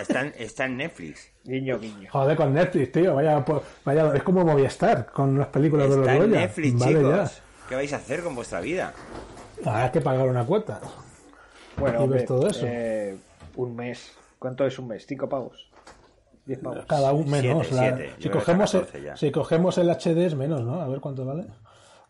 está, 0.00 0.28
está, 0.28 0.66
en 0.66 0.76
Netflix. 0.76 1.32
Guiño, 1.42 1.80
guiño. 1.80 2.08
Joder, 2.12 2.36
con 2.36 2.54
Netflix, 2.54 2.92
tío. 2.92 3.16
Vaya, 3.16 3.44
vaya, 3.84 4.14
es 4.14 4.22
como 4.22 4.44
Movistar 4.44 5.06
con 5.06 5.36
las 5.36 5.48
películas 5.48 5.90
de 5.90 5.96
los 5.96 6.06
Está 6.06 6.24
en 6.24 6.30
Netflix, 6.30 6.84
chicos. 6.86 7.42
¿Qué 7.68 7.74
vais 7.74 7.92
a 7.92 7.96
hacer 7.96 8.22
con 8.22 8.36
vuestra 8.36 8.60
vida? 8.60 8.94
Ah, 9.64 9.84
hay 9.84 9.90
que 9.90 10.00
pagar 10.00 10.28
una 10.28 10.46
cuota. 10.46 10.80
Bueno, 11.76 12.06
ves 12.06 12.24
todo 12.24 12.46
eso? 12.46 12.64
Eh, 12.64 13.16
un 13.56 13.74
mes. 13.74 14.16
¿Cuánto 14.38 14.64
es 14.64 14.78
un 14.78 14.86
mes? 14.86 15.04
¿Cinco 15.04 15.28
pavos? 16.62 16.84
Cada 16.86 17.12
un 17.12 17.28
menos. 17.28 17.66
Si, 18.18 18.28
cogemos 18.28 18.74
el, 18.74 18.86
si 19.16 19.30
cogemos 19.30 19.78
el 19.78 19.88
HD 19.88 20.26
es 20.26 20.34
menos, 20.34 20.62
¿no? 20.62 20.80
A 20.80 20.88
ver 20.88 21.00
cuánto 21.00 21.24
vale. 21.24 21.46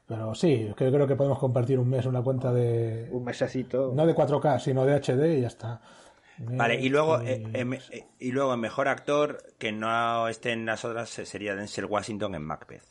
Pero 0.06 0.34
sí, 0.34 0.70
creo, 0.76 0.92
creo 0.92 1.06
que 1.06 1.16
podemos 1.16 1.38
compartir 1.38 1.78
un 1.78 1.88
mes 1.88 2.04
una 2.04 2.22
cuenta 2.22 2.52
de... 2.52 3.08
Un 3.10 3.24
mesecito. 3.24 3.92
No 3.94 4.06
de 4.06 4.14
4K, 4.14 4.58
sino 4.60 4.84
de 4.84 4.94
HD 5.00 5.38
y 5.38 5.40
ya 5.40 5.46
está. 5.46 5.80
Vale, 6.36 6.80
y 6.80 6.88
luego, 6.88 7.20
eh, 7.20 7.42
eh, 7.54 8.06
y 8.18 8.32
luego 8.32 8.56
mejor 8.56 8.88
actor 8.88 9.54
que 9.58 9.72
no 9.72 10.28
esté 10.28 10.50
en 10.50 10.66
las 10.66 10.84
otras 10.84 11.08
sería 11.08 11.54
Denzel 11.54 11.86
Washington 11.86 12.34
en 12.34 12.42
Macbeth. 12.42 12.84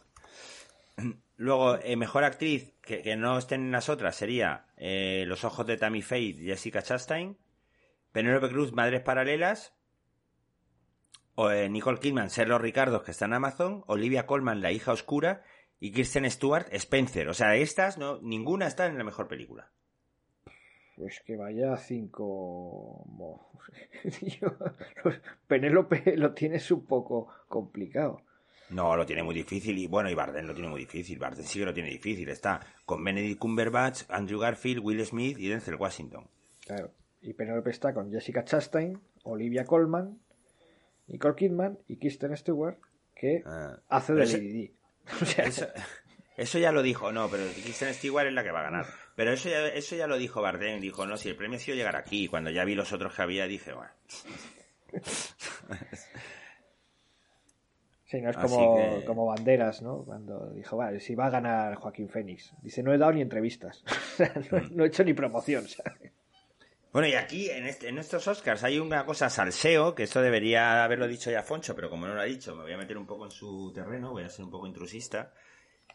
Luego, 1.36 1.76
eh, 1.76 1.96
mejor 1.98 2.24
actriz 2.24 2.74
que, 2.82 3.02
que, 3.02 3.16
no 3.16 3.38
esté 3.38 3.56
en 3.56 3.72
las 3.72 3.90
otras 3.90 4.16
sería 4.16 4.66
Los 4.78 5.44
ojos 5.44 5.68
de 5.68 5.78
Tammy 5.78 6.02
Faye, 6.02 6.36
Jessica 6.42 6.82
Chastain. 6.82 7.38
Penélope 8.12 8.50
Cruz, 8.50 8.72
Madres 8.72 9.02
Paralelas 9.02 9.70
eh, 9.70 9.83
Nicole 11.70 12.00
Kidman, 12.00 12.30
Serlo 12.30 12.58
Ricardo, 12.60 13.04
que 13.04 13.12
está 13.12 13.26
en 13.26 13.34
Amazon, 13.34 13.84
Olivia 13.88 14.26
Colman, 14.26 14.62
La 14.62 14.72
hija 14.72 14.92
oscura, 14.92 15.44
y 15.80 15.92
Kristen 15.92 16.30
Stewart, 16.30 16.68
Spencer. 16.72 17.28
O 17.28 17.34
sea, 17.34 17.56
estas, 17.56 17.98
no, 17.98 18.20
ninguna 18.22 18.68
está 18.68 18.86
en 18.86 18.98
la 18.98 19.04
mejor 19.04 19.28
película. 19.28 19.70
Pues 20.96 21.22
que 21.26 21.36
vaya 21.36 21.76
cinco. 21.78 23.06
Penélope 25.48 26.16
lo 26.16 26.34
tienes 26.34 26.70
un 26.72 26.86
poco 26.86 27.28
complicado. 27.48 28.22
No, 28.70 28.96
lo 28.96 29.06
tiene 29.06 29.24
muy 29.24 29.36
difícil 29.36 29.78
y 29.78 29.88
bueno, 29.88 30.10
y 30.10 30.16
Barden 30.16 30.48
lo 30.48 30.54
tiene 30.54 30.70
muy 30.70 30.82
difícil. 30.82 31.20
Barden 31.20 31.46
sí 31.46 31.60
que 31.60 31.66
lo 31.66 31.74
tiene 31.74 31.90
difícil. 31.90 32.30
Está 32.30 32.60
con 32.86 33.04
Benedict 33.04 33.40
Cumberbatch, 33.40 34.04
Andrew 34.10 34.40
Garfield, 34.40 34.84
Will 34.84 35.06
Smith 35.06 35.38
y 35.38 35.50
Denzel 35.50 35.76
Washington. 35.76 36.28
Claro. 36.66 36.92
Y 37.22 37.34
Penélope 37.34 37.70
está 37.70 37.94
con 37.94 38.12
Jessica 38.12 38.44
Chastain, 38.44 39.00
Olivia 39.24 39.66
Colman, 39.66 40.20
Nicole 41.08 41.36
Kidman 41.36 41.80
y 41.88 41.98
Kristen 41.98 42.36
Stewart, 42.38 42.78
que 43.16 43.44
ah, 43.46 43.80
hace 43.90 44.14
de 44.14 44.26
Lady 44.26 44.48
Di. 44.48 44.76
eso, 46.38 46.60
ya 46.60 46.72
lo 46.72 46.82
dijo, 46.82 47.12
no, 47.12 47.30
pero 47.30 47.44
Kristen 47.46 47.94
Stewart 47.94 48.28
es 48.28 48.34
la 48.34 48.44
que 48.44 48.52
va 48.52 48.62
a 48.62 48.64
ganar. 48.64 48.86
Pero 49.16 49.32
eso 49.32 49.50
ya, 49.50 49.68
eso 49.68 49.96
ya 49.96 50.08
lo 50.08 50.18
dijo 50.18 50.42
Bardem, 50.42 50.80
dijo, 50.80 51.06
no, 51.06 51.18
si 51.18 51.30
el 51.30 51.36
premio 51.36 51.58
ha 51.58 51.60
sido 51.60 51.78
llegar 51.78 51.96
aquí. 51.96 52.28
Cuando 52.28 52.50
ya 52.50 52.66
vi 52.66 52.76
los 52.76 52.94
otros 52.94 53.14
que 53.14 53.22
había, 53.22 53.48
dije, 53.48 53.74
bueno. 53.74 53.92
Sí, 58.14 58.22
no 58.22 58.30
es 58.30 58.38
como, 58.38 59.04
como 59.08 59.26
banderas, 59.26 59.82
¿no? 59.82 60.04
Cuando 60.06 60.52
dijo, 60.52 60.78
vale, 60.78 61.00
si 61.00 61.16
va 61.16 61.26
a 61.26 61.30
ganar 61.32 61.74
Joaquín 61.74 62.10
Fénix. 62.10 62.54
Dice, 62.62 62.84
no 62.84 62.94
he 62.94 63.00
dado 63.00 63.14
ni 63.14 63.22
entrevistas. 63.22 63.84
no, 64.52 64.60
no, 64.70 64.84
he 64.84 64.88
hecho 64.88 65.04
ni 65.04 65.16
promoción, 65.16 65.68
¿sabes? 65.68 66.12
Bueno, 66.94 67.08
y 67.08 67.16
aquí 67.16 67.50
en, 67.50 67.66
este, 67.66 67.90
en 67.90 67.98
estos 67.98 68.28
Oscars 68.28 68.64
hay 68.64 68.78
una 68.78 69.04
cosa 69.04 69.28
salseo, 69.28 69.96
que 69.96 70.04
esto 70.04 70.22
debería 70.22 70.84
haberlo 70.84 71.08
dicho 71.08 71.32
ya 71.32 71.42
Foncho, 71.42 71.76
pero 71.76 71.90
como 71.90 72.06
no 72.06 72.14
lo 72.14 72.22
ha 72.22 72.26
dicho, 72.26 72.56
me 72.56 72.62
voy 72.62 72.74
a 72.74 72.78
meter 72.78 73.00
un 73.00 73.08
poco 73.08 73.26
en 73.26 73.32
su 73.32 73.72
terreno, 73.74 74.12
voy 74.12 74.22
a 74.22 74.30
ser 74.30 74.46
un 74.46 74.52
poco 74.52 74.68
intrusista, 74.68 75.34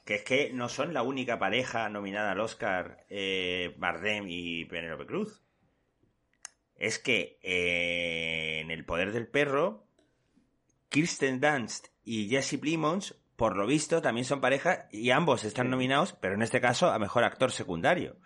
que 0.04 0.16
es 0.16 0.24
que 0.24 0.50
no 0.52 0.68
son 0.68 0.92
la 0.92 1.02
única 1.02 1.38
pareja 1.38 1.88
nominada 1.88 2.32
al 2.32 2.40
Oscar 2.40 3.04
eh, 3.10 3.76
Bardem 3.78 4.24
y 4.26 4.64
Penélope 4.64 5.06
Cruz. 5.06 5.40
Es 6.74 6.98
que 6.98 7.38
eh, 7.42 8.58
en 8.60 8.72
El 8.72 8.84
Poder 8.84 9.12
del 9.12 9.28
Perro, 9.28 9.86
Kirsten 10.88 11.38
Dunst 11.38 11.90
y 12.02 12.28
Jesse 12.28 12.58
Plimons, 12.58 13.14
por 13.36 13.56
lo 13.56 13.68
visto, 13.68 14.02
también 14.02 14.24
son 14.24 14.40
pareja 14.40 14.88
y 14.90 15.10
ambos 15.10 15.44
están 15.44 15.70
nominados, 15.70 16.14
pero 16.20 16.34
en 16.34 16.42
este 16.42 16.60
caso 16.60 16.90
a 16.90 16.98
Mejor 16.98 17.22
Actor 17.22 17.52
Secundario. 17.52 18.16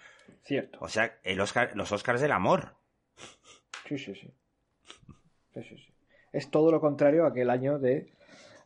Cierto. 0.43 0.79
O 0.81 0.89
sea, 0.89 1.19
el 1.23 1.41
Oscar, 1.41 1.73
los 1.75 1.93
Oscars 1.93 2.21
del 2.21 2.33
amor. 2.33 2.77
Sí, 3.89 3.99
sí, 3.99 4.15
sí. 4.15 4.35
sí, 5.55 5.63
sí, 5.63 5.77
sí. 5.77 5.95
Es 6.33 6.51
todo 6.51 6.71
lo 6.71 6.81
contrario 6.81 7.25
a 7.25 7.29
aquel 7.29 7.51
año 7.51 7.79
de 7.79 8.13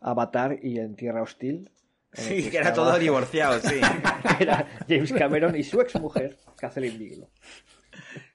Avatar 0.01 0.59
y 0.63 0.79
En 0.79 0.97
Tierra 0.97 1.23
Hostil. 1.23 1.71
Sí, 2.13 2.49
que, 2.49 2.59
era 2.59 2.73
todo 2.73 2.99
divorciado, 2.99 3.61
sí. 3.61 3.81
era 4.41 4.67
James 4.89 5.13
Cameron 5.13 5.55
y 5.57 5.63
su 5.63 5.81
exmujer, 5.81 6.39
Kathleen 6.57 6.99
Bigelow. 6.99 7.29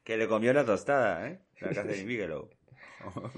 Que 0.03 0.17
le 0.17 0.27
comió 0.27 0.53
la 0.53 0.65
tostada, 0.65 1.27
¿eh? 1.27 1.39
La 1.59 1.69
Kathleen 1.69 2.05
Bigelow. 2.05 2.49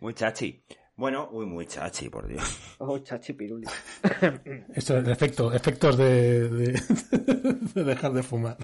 Muy 0.00 0.14
chachi. 0.14 0.64
Bueno, 0.94 1.28
uy, 1.32 1.46
muy 1.46 1.66
chachi, 1.66 2.10
por 2.10 2.26
Dios. 2.26 2.76
Oh, 2.78 2.98
chachi 2.98 3.32
piruli. 3.32 3.66
Esto 4.74 4.98
es 4.98 5.08
efecto, 5.08 5.52
efectos 5.52 5.96
de, 5.96 6.48
de, 7.74 7.84
dejar 7.84 8.12
de 8.12 8.22
fumar. 8.22 8.56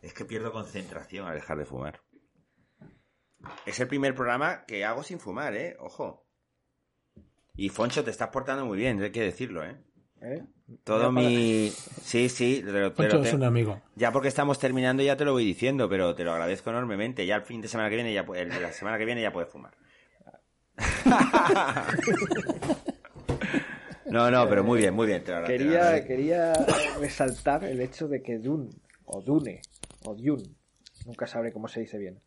Es 0.00 0.14
que 0.14 0.24
pierdo 0.24 0.52
concentración 0.52 1.26
al 1.26 1.34
dejar 1.34 1.58
de 1.58 1.66
fumar. 1.66 2.00
Es 3.66 3.78
el 3.80 3.86
primer 3.86 4.14
programa 4.14 4.64
que 4.66 4.84
hago 4.84 5.02
sin 5.02 5.20
fumar, 5.20 5.54
¿eh? 5.54 5.76
Ojo. 5.78 6.26
Y 7.54 7.68
Foncho, 7.68 8.02
te 8.02 8.10
estás 8.10 8.28
portando 8.28 8.64
muy 8.64 8.78
bien, 8.78 9.00
hay 9.02 9.12
que 9.12 9.22
decirlo, 9.22 9.64
¿eh? 9.64 9.76
¿Eh? 10.22 10.42
Todo 10.82 11.12
mi... 11.12 11.70
Sí, 11.70 12.28
sí. 12.28 12.64
Foncho 12.94 13.22
es 13.22 13.32
un 13.34 13.44
amigo. 13.44 13.80
Ya 13.94 14.10
porque 14.10 14.28
estamos 14.28 14.58
terminando 14.58 15.02
ya 15.02 15.16
te 15.16 15.24
lo 15.24 15.32
voy 15.32 15.44
diciendo, 15.44 15.88
pero 15.88 16.14
te 16.14 16.24
lo 16.24 16.32
agradezco 16.32 16.70
enormemente. 16.70 17.26
Ya 17.26 17.36
el 17.36 17.42
fin 17.42 17.60
de 17.60 17.68
semana 17.68 17.90
que 17.90 17.96
viene, 17.96 18.12
ya 18.12 18.24
la 18.24 18.72
semana 18.72 18.98
que 18.98 19.04
viene 19.04 19.22
ya 19.22 19.32
puedes 19.32 19.50
fumar. 19.50 19.74
No, 24.06 24.30
no, 24.30 24.48
pero 24.48 24.64
muy 24.64 24.78
bien, 24.78 24.94
muy 24.94 25.06
bien. 25.06 25.22
quería, 25.46 26.04
quería 26.04 26.52
resaltar 27.00 27.64
el 27.64 27.80
hecho 27.80 28.08
de 28.08 28.22
que 28.22 28.38
Dune, 28.38 28.70
o 29.04 29.20
Dune, 29.22 29.62
o 30.04 30.14
Dune, 30.14 30.54
nunca 31.04 31.26
sabré 31.26 31.52
cómo 31.52 31.68
se 31.68 31.80
dice 31.80 31.98
bien, 31.98 32.20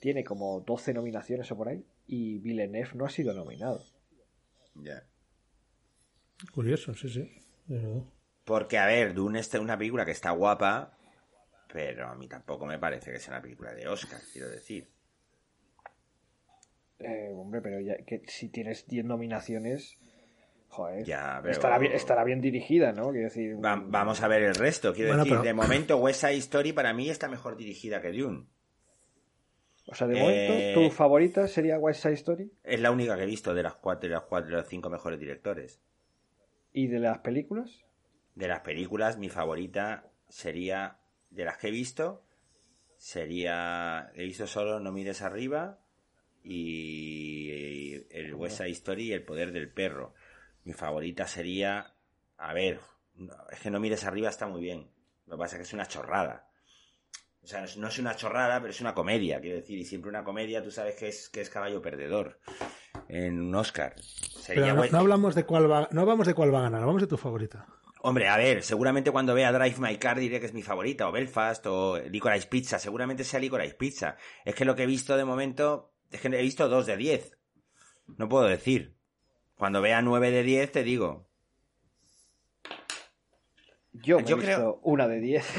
tiene 0.00 0.24
como 0.24 0.60
12 0.60 0.94
nominaciones 0.94 1.50
o 1.50 1.56
por 1.56 1.68
ahí, 1.68 1.84
y 2.06 2.38
Villeneuve 2.38 2.90
no 2.94 3.04
ha 3.06 3.10
sido 3.10 3.34
nominado. 3.34 3.84
Ya. 4.74 5.04
Curioso, 6.52 6.94
sí, 6.94 7.08
sí. 7.08 7.30
Porque, 8.44 8.78
a 8.78 8.86
ver, 8.86 9.14
Dune 9.14 9.40
es 9.40 9.52
una 9.54 9.76
película 9.76 10.04
que 10.04 10.12
está 10.12 10.30
guapa, 10.30 10.96
pero 11.72 12.08
a 12.08 12.14
mí 12.14 12.28
tampoco 12.28 12.66
me 12.66 12.78
parece 12.78 13.10
que 13.10 13.18
sea 13.18 13.34
una 13.34 13.42
película 13.42 13.74
de 13.74 13.88
Oscar, 13.88 14.20
quiero 14.32 14.48
decir. 14.48 14.88
Eh, 16.98 17.30
hombre, 17.34 17.60
pero 17.60 17.80
ya 17.80 17.96
que 17.98 18.22
si 18.26 18.48
tienes 18.48 18.86
10 18.86 19.04
nominaciones, 19.04 19.98
joder, 20.68 21.04
ya, 21.04 21.42
estará, 21.46 21.78
bien, 21.78 21.92
estará 21.92 22.24
bien 22.24 22.40
dirigida, 22.40 22.92
¿no? 22.92 23.10
Quiero 23.10 23.28
decir, 23.28 23.56
vamos 23.58 24.22
a 24.22 24.28
ver 24.28 24.42
el 24.42 24.54
resto. 24.54 24.94
Quiero 24.94 25.16
decir, 25.16 25.38
de 25.40 25.54
momento 25.54 25.98
West 25.98 26.20
Side 26.20 26.36
Story 26.36 26.72
para 26.72 26.92
mí 26.94 27.10
está 27.10 27.28
mejor 27.28 27.56
dirigida 27.56 28.00
que 28.00 28.12
Dune. 28.12 28.46
O 29.88 29.94
sea, 29.94 30.08
de 30.08 30.18
momento, 30.18 30.52
eh, 30.54 30.72
¿tu 30.74 30.90
favorita 30.90 31.46
sería 31.46 31.78
West 31.78 32.02
Side 32.02 32.14
Story? 32.14 32.50
Es 32.64 32.80
la 32.80 32.90
única 32.90 33.16
que 33.16 33.22
he 33.22 33.26
visto 33.26 33.54
de 33.54 33.62
las 33.62 33.74
cuatro, 33.74 34.08
de 34.08 34.14
las 34.14 34.24
cuatro, 34.24 34.50
de 34.50 34.56
los 34.56 34.68
cinco 34.68 34.90
mejores 34.90 35.20
directores. 35.20 35.80
¿Y 36.72 36.88
de 36.88 36.98
las 36.98 37.18
películas? 37.18 37.86
de 38.36 38.48
las 38.48 38.60
películas, 38.60 39.18
mi 39.18 39.28
favorita 39.28 40.12
sería, 40.28 40.98
de 41.30 41.44
las 41.44 41.56
que 41.56 41.68
he 41.68 41.70
visto, 41.72 42.22
sería, 42.98 44.12
he 44.14 44.22
visto 44.24 44.46
solo 44.46 44.78
No 44.78 44.92
mires 44.92 45.22
arriba 45.22 45.80
y 46.48 48.06
el 48.10 48.34
West 48.34 48.58
Side 48.58 48.70
Story 48.70 49.08
y 49.08 49.12
El 49.12 49.24
poder 49.24 49.52
del 49.52 49.72
perro. 49.72 50.14
Mi 50.64 50.72
favorita 50.72 51.26
sería, 51.26 51.94
a 52.36 52.54
ver, 52.54 52.80
es 53.50 53.60
que 53.60 53.70
No 53.70 53.80
mires 53.80 54.04
arriba 54.04 54.28
está 54.28 54.46
muy 54.46 54.60
bien. 54.60 54.88
Lo 55.26 55.36
que 55.36 55.40
pasa 55.40 55.56
es 55.56 55.60
que 55.60 55.66
es 55.66 55.72
una 55.72 55.86
chorrada. 55.86 56.48
O 57.42 57.48
sea, 57.48 57.64
no 57.76 57.88
es 57.88 57.98
una 57.98 58.14
chorrada, 58.16 58.60
pero 58.60 58.70
es 58.70 58.80
una 58.80 58.94
comedia, 58.94 59.40
quiero 59.40 59.56
decir, 59.56 59.78
y 59.78 59.84
siempre 59.84 60.08
una 60.08 60.24
comedia, 60.24 60.62
tú 60.62 60.70
sabes 60.70 60.96
que 60.96 61.08
es, 61.08 61.28
que 61.28 61.40
es 61.40 61.50
caballo 61.50 61.80
perdedor 61.80 62.40
en 63.08 63.40
un 63.40 63.54
Oscar. 63.54 63.94
Sería 64.00 64.74
no, 64.74 64.84
no, 64.84 64.98
hablamos 64.98 65.34
de 65.36 65.44
cuál 65.44 65.70
va, 65.70 65.88
no 65.92 66.00
hablamos 66.00 66.26
de 66.26 66.34
cuál 66.34 66.52
va 66.52 66.58
a 66.58 66.62
ganar, 66.62 66.80
hablamos 66.80 67.02
de 67.02 67.08
tu 67.08 67.16
favorita. 67.16 67.66
Hombre, 68.02 68.28
a 68.28 68.36
ver, 68.36 68.62
seguramente 68.62 69.10
cuando 69.10 69.34
vea 69.34 69.52
Drive 69.52 69.78
My 69.78 69.96
Car 69.96 70.18
diré 70.18 70.40
que 70.40 70.46
es 70.46 70.54
mi 70.54 70.62
favorita, 70.62 71.08
o 71.08 71.12
Belfast, 71.12 71.64
o 71.66 71.98
Licorice 71.98 72.48
Pizza, 72.48 72.78
seguramente 72.80 73.24
sea 73.24 73.40
Licorice 73.40 73.74
Pizza. 73.74 74.16
Es 74.44 74.54
que 74.54 74.64
lo 74.64 74.74
que 74.74 74.84
he 74.84 74.86
visto 74.86 75.16
de 75.16 75.24
momento, 75.24 75.95
es 76.10 76.20
que 76.20 76.28
he 76.28 76.42
visto 76.42 76.68
dos 76.68 76.86
de 76.86 76.96
diez. 76.96 77.36
No 78.16 78.28
puedo 78.28 78.46
decir. 78.46 78.94
Cuando 79.56 79.80
vea 79.80 80.02
nueve 80.02 80.30
de 80.30 80.42
diez 80.42 80.70
te 80.70 80.82
digo. 80.82 81.26
Yo, 83.92 84.20
Yo 84.20 84.38
creo... 84.38 84.80
una 84.82 85.08
de 85.08 85.20
diez. 85.20 85.46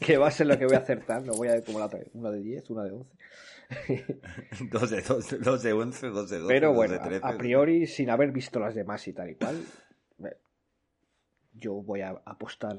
que 0.00 0.16
va 0.16 0.28
a 0.28 0.30
ser 0.30 0.46
lo 0.46 0.58
que 0.58 0.66
voy 0.66 0.74
a 0.74 0.80
acertar. 0.80 1.22
No 1.22 1.34
voy 1.34 1.48
a 1.48 1.52
ver 1.52 1.64
como 1.64 1.78
la 1.78 1.86
otra. 1.86 2.00
Una 2.14 2.30
de 2.30 2.40
10, 2.40 2.70
una 2.70 2.84
de 2.84 2.92
11. 2.92 3.16
dos, 4.70 4.90
de, 4.90 5.02
dos, 5.02 5.40
dos 5.40 5.62
de 5.62 5.72
11, 5.72 6.08
dos 6.08 6.30
de 6.30 6.38
12. 6.38 6.52
Pero 6.52 6.72
bueno, 6.72 6.94
de 6.94 7.00
13. 7.00 7.26
A, 7.26 7.38
priori, 7.38 7.86
sin 7.86 8.10
haber 8.10 8.32
visto 8.32 8.58
las 8.58 8.74
demás 8.74 9.06
y 9.06 9.12
tal 9.12 9.30
y 9.30 9.36
cual, 9.36 9.64
yo 11.52 11.74
voy 11.74 12.00
a 12.00 12.10
apostar. 12.24 12.78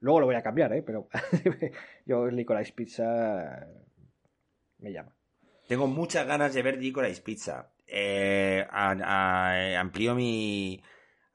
Luego 0.00 0.20
lo 0.20 0.26
voy 0.26 0.36
a 0.36 0.42
cambiar, 0.42 0.72
¿eh? 0.72 0.82
Pero 0.82 1.08
yo 2.06 2.26
Licorice 2.26 2.72
Pizza 2.72 3.68
me 4.78 4.92
llama. 4.92 5.14
Tengo 5.66 5.86
muchas 5.86 6.26
ganas 6.26 6.54
de 6.54 6.62
ver 6.62 6.78
Licorice 6.78 7.22
Pizza. 7.22 7.72
Eh, 7.86 8.66
a, 8.70 8.90
a, 8.92 9.80
amplío 9.80 10.14
mi 10.14 10.82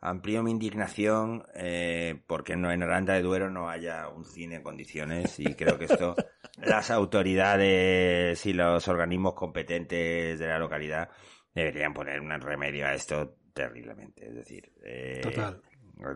amplío 0.01 0.43
mi 0.43 0.51
indignación 0.51 1.45
eh, 1.55 2.21
porque 2.27 2.55
no 2.57 2.71
en 2.71 2.83
Aranda 2.83 3.13
de 3.13 3.21
Duero 3.21 3.49
no 3.49 3.69
haya 3.69 4.09
un 4.09 4.25
cine 4.25 4.55
en 4.55 4.63
condiciones 4.63 5.39
y 5.39 5.55
creo 5.55 5.79
que 5.79 5.85
esto 5.85 6.15
las 6.57 6.91
autoridades 6.91 8.45
y 8.45 8.53
los 8.53 8.87
organismos 8.87 9.33
competentes 9.33 10.37
de 10.37 10.47
la 10.47 10.59
localidad 10.59 11.09
deberían 11.55 11.93
poner 11.93 12.19
un 12.19 12.29
remedio 12.41 12.85
a 12.85 12.93
esto 12.93 13.37
terriblemente. 13.53 14.27
Es 14.27 14.35
decir, 14.35 14.73
eh, 14.83 15.21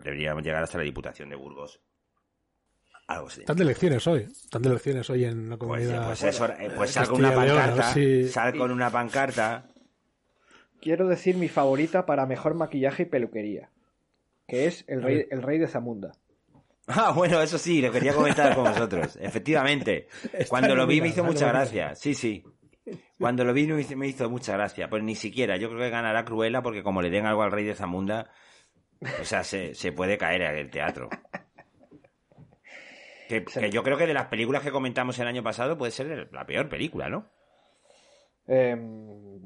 deberíamos 0.04 0.42
llegar 0.42 0.62
hasta 0.62 0.78
la 0.78 0.84
Diputación 0.84 1.30
de 1.30 1.36
Burgos. 1.36 1.80
Algo 3.08 3.26
así. 3.26 3.40
Están 3.40 3.56
de 3.56 3.64
elecciones 3.64 4.06
hoy. 4.06 4.20
Están 4.22 4.62
de 4.62 4.68
elecciones 4.68 5.10
hoy 5.10 5.24
en 5.24 5.50
la 5.50 5.56
pues, 5.56 5.68
comunidad. 5.68 6.06
Pues, 6.06 6.38
pues, 6.38 6.72
pues 6.76 6.90
sal 6.92 7.08
con 7.08 7.18
una 7.18 7.34
pancarta. 7.34 7.94
Sal 8.28 8.56
con 8.56 8.70
una 8.70 8.90
pancarta. 8.90 9.64
Quiero 10.80 11.08
decir 11.08 11.36
mi 11.36 11.48
favorita 11.48 12.06
para 12.06 12.26
mejor 12.26 12.54
maquillaje 12.54 13.02
y 13.02 13.06
peluquería 13.06 13.70
que 14.48 14.66
es 14.66 14.84
el 14.88 15.02
rey, 15.02 15.26
el 15.30 15.42
rey 15.42 15.58
de 15.58 15.68
Zamunda. 15.68 16.12
Ah, 16.86 17.12
bueno, 17.14 17.42
eso 17.42 17.58
sí, 17.58 17.82
lo 17.82 17.92
quería 17.92 18.14
comentar 18.14 18.54
con 18.54 18.64
vosotros. 18.64 19.18
Efectivamente. 19.20 20.08
Cuando 20.48 20.74
lo 20.74 20.86
vi 20.86 21.02
me 21.02 21.08
hizo 21.08 21.22
mucha 21.22 21.48
gracia. 21.48 21.94
Sí, 21.94 22.14
sí. 22.14 22.42
Cuando 23.18 23.44
lo 23.44 23.52
vi 23.52 23.66
me 23.66 24.08
hizo 24.08 24.30
mucha 24.30 24.54
gracia. 24.54 24.88
Pues 24.88 25.02
ni 25.02 25.14
siquiera. 25.14 25.58
Yo 25.58 25.68
creo 25.68 25.80
que 25.80 25.90
ganará 25.90 26.24
Cruella 26.24 26.62
porque 26.62 26.82
como 26.82 27.02
le 27.02 27.10
den 27.10 27.26
algo 27.26 27.42
al 27.42 27.52
rey 27.52 27.66
de 27.66 27.74
Zamunda, 27.74 28.30
o 29.20 29.24
sea, 29.24 29.44
se, 29.44 29.92
puede 29.94 30.16
caer 30.16 30.40
en 30.40 30.56
el 30.56 30.70
teatro. 30.70 31.10
Que, 33.28 33.44
yo 33.70 33.82
creo 33.82 33.98
que 33.98 34.06
de 34.06 34.14
las 34.14 34.28
películas 34.28 34.62
que 34.62 34.70
comentamos 34.70 35.18
el 35.18 35.26
año 35.26 35.42
pasado 35.42 35.76
puede 35.76 35.92
ser 35.92 36.30
la 36.32 36.46
peor 36.46 36.68
película, 36.68 37.10
¿no? 37.10 37.30
Em, 38.46 39.38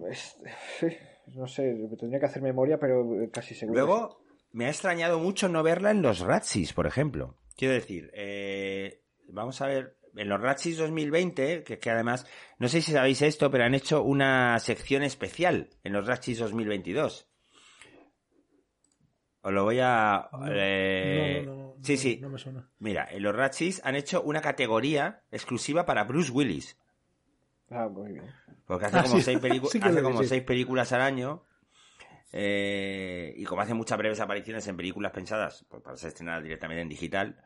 no 1.34 1.48
sé, 1.48 1.74
tendría 1.98 2.20
que 2.20 2.26
hacer 2.26 2.42
memoria, 2.42 2.78
pero 2.78 3.04
casi 3.32 3.56
seguro. 3.56 3.80
Luego, 3.80 4.24
me 4.52 4.66
ha 4.66 4.70
extrañado 4.70 5.18
mucho 5.18 5.48
no 5.48 5.64
verla 5.64 5.90
en 5.90 6.00
los 6.00 6.20
Ratsis, 6.20 6.72
por 6.72 6.86
ejemplo. 6.86 7.36
Quiero 7.56 7.74
decir, 7.74 8.10
eh, 8.14 9.02
vamos 9.28 9.60
a 9.60 9.66
ver, 9.66 9.98
en 10.14 10.28
los 10.28 10.40
Ratsis 10.40 10.78
2020, 10.78 11.64
que, 11.64 11.78
que 11.78 11.90
además, 11.90 12.26
no 12.58 12.68
sé 12.68 12.82
si 12.82 12.92
sabéis 12.92 13.20
esto, 13.22 13.50
pero 13.50 13.64
han 13.64 13.74
hecho 13.74 14.02
una 14.02 14.58
sección 14.60 15.02
especial 15.02 15.70
en 15.82 15.92
los 15.92 16.06
Ratsis 16.06 16.38
2022. 16.38 17.28
Os 19.44 19.52
lo 19.52 19.64
voy 19.64 19.80
a... 19.82 20.28
Eh, 20.52 21.44
sí, 21.82 21.96
sí. 21.96 22.18
No 22.20 22.28
me 22.28 22.38
suena. 22.38 22.68
Mira, 22.78 23.08
en 23.10 23.22
los 23.22 23.34
Ratchis 23.34 23.80
han 23.84 23.96
hecho 23.96 24.22
una 24.22 24.40
categoría 24.40 25.22
exclusiva 25.30 25.84
para 25.84 26.04
Bruce 26.04 26.30
Willis. 26.30 26.78
Ah, 27.70 27.88
muy 27.88 28.12
bien. 28.12 28.26
Porque 28.66 28.86
hace 28.86 28.98
ah, 28.98 29.02
como, 29.02 29.20
seis, 29.20 29.38
hace 29.82 30.02
como 30.02 30.22
seis 30.22 30.42
películas 30.42 30.92
al 30.92 31.02
año 31.02 31.44
eh, 32.32 33.34
y 33.36 33.44
como 33.44 33.60
hace 33.60 33.74
muchas 33.74 33.98
breves 33.98 34.20
apariciones 34.20 34.66
en 34.66 34.76
películas 34.76 35.12
pensadas 35.12 35.66
pues, 35.68 35.82
para 35.82 35.96
ser 35.96 36.08
estrenadas 36.08 36.42
directamente 36.42 36.82
en 36.82 36.88
digital, 36.88 37.42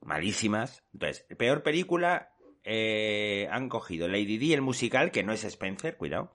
malísimas. 0.00 0.84
Entonces, 0.92 1.26
peor 1.36 1.62
película, 1.62 2.32
eh, 2.64 3.48
han 3.50 3.68
cogido 3.68 4.08
Lady 4.08 4.38
D, 4.38 4.54
el 4.54 4.62
musical, 4.62 5.10
que 5.10 5.22
no 5.22 5.32
es 5.32 5.44
Spencer, 5.44 5.96
cuidado. 5.96 6.34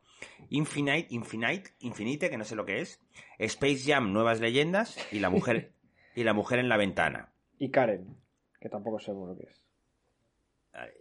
Infinite, 0.50 1.08
Infinite, 1.10 1.72
Infinite, 1.80 2.30
que 2.30 2.38
no 2.38 2.44
sé 2.44 2.56
lo 2.56 2.66
que 2.66 2.82
es. 2.82 3.02
Space 3.40 3.84
Jam, 3.86 4.14
Nuevas 4.14 4.40
Leyendas. 4.40 4.98
Y 5.12 5.20
la 5.20 5.30
mujer, 5.30 5.74
y 6.16 6.24
la 6.24 6.34
mujer 6.34 6.60
en 6.60 6.70
la 6.70 6.78
ventana. 6.78 7.34
Y 7.58 7.70
Karen, 7.70 8.16
que 8.60 8.70
tampoco 8.70 9.00
sé 9.00 9.12
lo 9.12 9.36
que 9.38 9.46
es. 9.46 9.62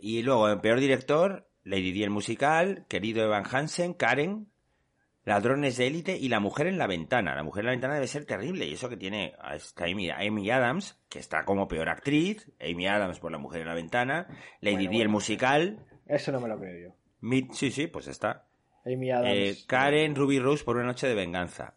Y 0.00 0.22
luego, 0.22 0.48
en 0.48 0.60
peor 0.60 0.80
director, 0.80 1.46
Lady 1.64 1.92
D, 1.92 2.04
el 2.04 2.10
musical, 2.10 2.86
querido 2.88 3.24
Evan 3.24 3.44
Hansen, 3.50 3.92
Karen, 3.92 4.46
Ladrones 5.24 5.76
de 5.76 5.88
élite 5.88 6.16
y 6.16 6.28
La 6.28 6.38
mujer 6.38 6.68
en 6.68 6.78
la 6.78 6.86
ventana. 6.86 7.34
La 7.34 7.42
mujer 7.42 7.62
en 7.62 7.66
la 7.66 7.72
ventana 7.72 7.94
debe 7.94 8.06
ser 8.06 8.24
terrible 8.24 8.64
y 8.64 8.74
eso 8.74 8.88
que 8.88 8.96
tiene 8.96 9.34
a 9.38 9.58
Amy, 9.84 10.50
Adams, 10.50 10.98
que 11.08 11.18
está 11.18 11.44
como 11.44 11.66
peor 11.66 11.88
actriz, 11.88 12.50
Amy 12.60 12.86
Adams 12.86 13.18
por 13.18 13.32
La 13.32 13.38
mujer 13.38 13.62
en 13.62 13.66
la 13.66 13.74
ventana, 13.74 14.28
Lady 14.60 14.86
Di 14.86 15.00
el 15.00 15.08
musical. 15.08 15.84
Eso 16.06 16.30
no 16.30 16.40
me 16.40 16.48
lo 16.48 16.58
creo 16.58 16.90
yo. 16.90 17.50
sí, 17.52 17.72
sí, 17.72 17.88
pues 17.88 18.06
está. 18.06 18.46
Amy 18.84 19.10
Adams. 19.10 19.28
Eh, 19.34 19.56
Karen 19.66 20.14
Ruby 20.14 20.38
Rose 20.38 20.62
por 20.62 20.76
Una 20.76 20.86
noche 20.86 21.08
de 21.08 21.14
venganza. 21.14 21.74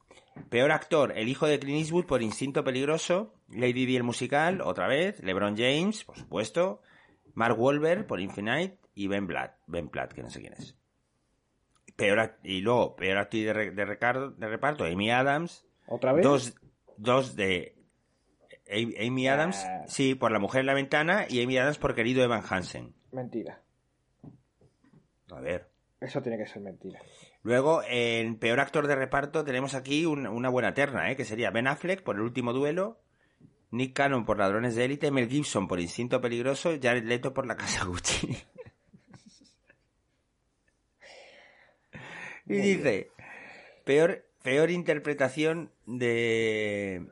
Peor 0.50 0.72
actor, 0.72 1.14
el 1.16 1.28
hijo 1.28 1.48
de 1.48 1.60
Clint 1.60 1.80
Eastwood 1.80 2.06
por 2.06 2.22
Instinto 2.22 2.64
peligroso, 2.64 3.34
Lady 3.50 3.86
Di 3.86 3.96
el 3.96 4.04
musical, 4.04 4.62
otra 4.62 4.88
vez, 4.88 5.22
LeBron 5.22 5.56
James, 5.58 6.04
por 6.04 6.18
supuesto, 6.18 6.82
Mark 7.34 7.60
Wahlberg 7.60 8.08
por 8.08 8.20
Infinite 8.20 8.78
y 8.96 9.08
Ben 9.08 9.28
Platt, 9.28 9.56
Ben 9.68 9.90
Platt, 9.90 10.14
que 10.14 10.24
no 10.24 10.30
sé 10.30 10.42
quién 10.42 10.54
es. 10.54 10.76
Peor 11.96 12.38
y 12.44 12.62
luego 12.62 12.96
peor 12.96 13.18
actriz 13.18 13.46
de, 13.46 13.72
de, 13.72 13.86
reparto 13.86 14.86
Amy 14.86 15.12
Adams. 15.12 15.66
Otra 15.88 16.14
vez 16.14 16.24
dos 16.24 16.56
dos 16.96 17.36
de 17.36 17.76
Amy 18.70 19.28
Adams 19.28 19.66
ah. 19.66 19.84
sí 19.88 20.16
por 20.16 20.32
la 20.32 20.40
mujer 20.40 20.62
en 20.62 20.68
la 20.68 20.74
ventana 20.74 21.26
y 21.30 21.44
Amy 21.44 21.58
Adams 21.58 21.78
por 21.78 21.96
querido 21.96 22.24
Evan 22.24 22.44
Hansen. 22.48 22.94
Mentira. 23.12 23.62
A 25.32 25.40
ver. 25.42 25.68
Eso 26.00 26.22
tiene 26.22 26.38
que 26.38 26.48
ser 26.48 26.62
mentira 26.62 27.00
luego 27.44 27.82
en 27.88 28.36
peor 28.38 28.60
actor 28.60 28.88
de 28.88 28.96
reparto 28.96 29.44
tenemos 29.44 29.74
aquí 29.74 30.06
una 30.06 30.50
buena 30.50 30.74
terna 30.74 31.12
¿eh? 31.12 31.16
que 31.16 31.26
sería 31.26 31.52
Ben 31.52 31.68
Affleck 31.68 32.04
por 32.04 32.16
el 32.16 32.22
último 32.22 32.54
duelo 32.54 33.00
Nick 33.72 33.94
Cannon 33.94 34.26
por 34.26 34.38
Ladrones 34.38 34.76
de 34.76 34.86
Élite, 34.86 35.12
Mel 35.12 35.30
Gibson 35.30 35.68
por 35.68 35.80
Instinto 35.80 36.22
Peligroso, 36.22 36.72
Jared 36.82 37.04
Leto 37.04 37.34
por 37.34 37.46
La 37.46 37.56
Casa 37.56 37.86
Gucci. 37.86 38.36
Y 42.52 42.56
dice, 42.56 43.12
peor, 43.86 44.26
peor 44.42 44.72
interpretación 44.72 45.72
de, 45.86 47.06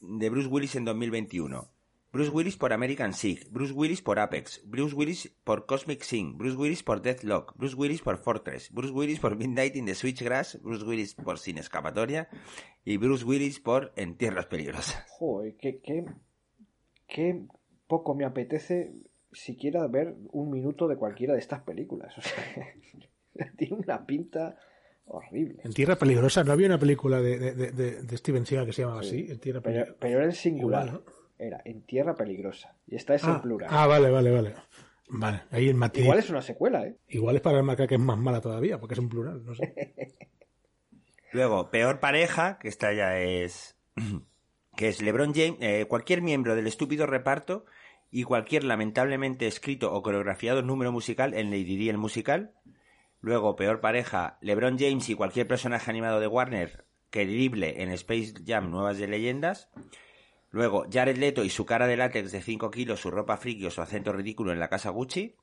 de 0.00 0.30
Bruce 0.30 0.46
Willis 0.46 0.76
en 0.76 0.84
2021. 0.84 1.68
Bruce 2.14 2.30
Willis 2.30 2.56
por 2.56 2.72
American 2.72 3.12
Sig, 3.12 3.50
Bruce 3.50 3.72
Willis 3.72 4.00
por 4.00 4.20
Apex, 4.20 4.62
Bruce 4.64 4.94
Willis 4.94 5.36
por 5.42 5.66
Cosmic 5.66 6.02
Sing, 6.02 6.38
Bruce 6.38 6.56
Willis 6.56 6.84
por 6.84 7.02
Deathlock, 7.02 7.56
Bruce 7.56 7.74
Willis 7.74 8.02
por 8.02 8.18
Fortress, 8.18 8.70
Bruce 8.70 8.94
Willis 8.94 9.18
por 9.18 9.34
Midnight 9.34 9.74
in 9.74 9.86
the 9.86 9.96
Switchgrass, 9.96 10.62
Bruce 10.62 10.84
Willis 10.84 11.16
por 11.16 11.40
Sin 11.40 11.58
Escapatoria 11.58 12.28
y 12.84 12.98
Bruce 12.98 13.24
Willis 13.24 13.58
por 13.58 13.92
En 13.96 14.16
Tierras 14.16 14.46
Peligrosas. 14.46 15.04
Joder, 15.08 15.56
qué, 15.56 15.80
qué, 15.80 16.04
qué 17.08 17.46
poco 17.88 18.14
me 18.14 18.24
apetece 18.24 18.94
siquiera 19.32 19.84
ver 19.88 20.14
un 20.30 20.50
minuto 20.50 20.86
de 20.86 20.96
cualquiera 20.96 21.32
de 21.34 21.40
estas 21.40 21.62
películas. 21.62 22.14
O 23.36 23.42
sea, 23.42 23.52
tiene 23.56 23.74
una 23.74 24.06
pinta 24.06 24.56
horrible. 25.06 25.62
En 25.64 25.72
Tierra 25.72 25.96
Peligrosa, 25.96 26.44
¿no 26.44 26.52
había 26.52 26.68
una 26.68 26.78
película 26.78 27.20
de, 27.20 27.36
de, 27.52 27.72
de, 27.72 28.16
Steven 28.16 28.46
Seagal 28.46 28.66
que 28.66 28.72
se 28.72 28.82
llamaba 28.82 29.00
así? 29.00 29.26
En 29.28 29.40
Tierra 29.40 29.60
pero, 29.60 29.96
pero, 29.98 30.18
era 30.18 30.26
en 30.26 30.32
singular. 30.32 31.02
Era 31.44 31.60
En 31.64 31.82
Tierra 31.82 32.14
Peligrosa. 32.14 32.74
Y 32.86 32.96
esta 32.96 33.14
es 33.14 33.24
en 33.24 33.30
ah, 33.30 33.42
plural. 33.42 33.68
Ah, 33.70 33.86
vale, 33.86 34.10
vale, 34.10 34.30
vale. 34.30 34.54
Vale, 35.08 35.42
ahí 35.50 35.68
el 35.68 35.74
matiz. 35.74 36.02
Igual 36.02 36.18
es 36.18 36.30
una 36.30 36.40
secuela, 36.40 36.86
¿eh? 36.86 36.96
Igual 37.08 37.36
es 37.36 37.42
para 37.42 37.62
marcar 37.62 37.86
que 37.86 37.96
es 37.96 38.00
más 38.00 38.18
mala 38.18 38.40
todavía, 38.40 38.80
porque 38.80 38.94
es 38.94 39.00
en 39.00 39.08
plural, 39.08 39.44
no 39.44 39.54
sé. 39.54 39.74
Luego, 41.32 41.70
peor 41.70 42.00
pareja, 42.00 42.58
que 42.58 42.68
esta 42.68 42.92
ya 42.92 43.18
es 43.18 43.76
que 44.76 44.88
es 44.88 45.02
LeBron 45.02 45.34
James, 45.34 45.58
eh, 45.60 45.84
cualquier 45.86 46.22
miembro 46.22 46.56
del 46.56 46.66
estúpido 46.66 47.06
reparto 47.06 47.66
y 48.10 48.22
cualquier 48.22 48.64
lamentablemente 48.64 49.46
escrito 49.46 49.92
o 49.92 50.02
coreografiado 50.02 50.62
número 50.62 50.92
musical 50.92 51.34
en 51.34 51.50
Lady 51.50 51.76
Di 51.76 51.90
el 51.90 51.98
musical. 51.98 52.54
Luego, 53.20 53.56
peor 53.56 53.80
pareja, 53.80 54.38
LeBron 54.40 54.78
James 54.78 55.08
y 55.08 55.14
cualquier 55.14 55.46
personaje 55.46 55.90
animado 55.90 56.20
de 56.20 56.26
Warner 56.26 56.84
que 57.10 57.26
drible 57.26 57.82
en 57.82 57.90
Space 57.90 58.34
Jam 58.44 58.70
Nuevas 58.70 58.98
de 58.98 59.06
Leyendas. 59.06 59.70
Luego, 60.54 60.86
Jared 60.88 61.16
Leto 61.16 61.42
y 61.42 61.50
su 61.50 61.66
cara 61.66 61.88
de 61.88 61.96
látex 61.96 62.30
de 62.30 62.40
5 62.40 62.70
kilos, 62.70 63.00
su 63.00 63.10
ropa 63.10 63.36
friki 63.36 63.66
o 63.66 63.72
su 63.72 63.82
acento 63.82 64.12
ridículo 64.12 64.52
en 64.52 64.60
la 64.60 64.68
casa 64.68 64.90
Gucci. 64.90 65.34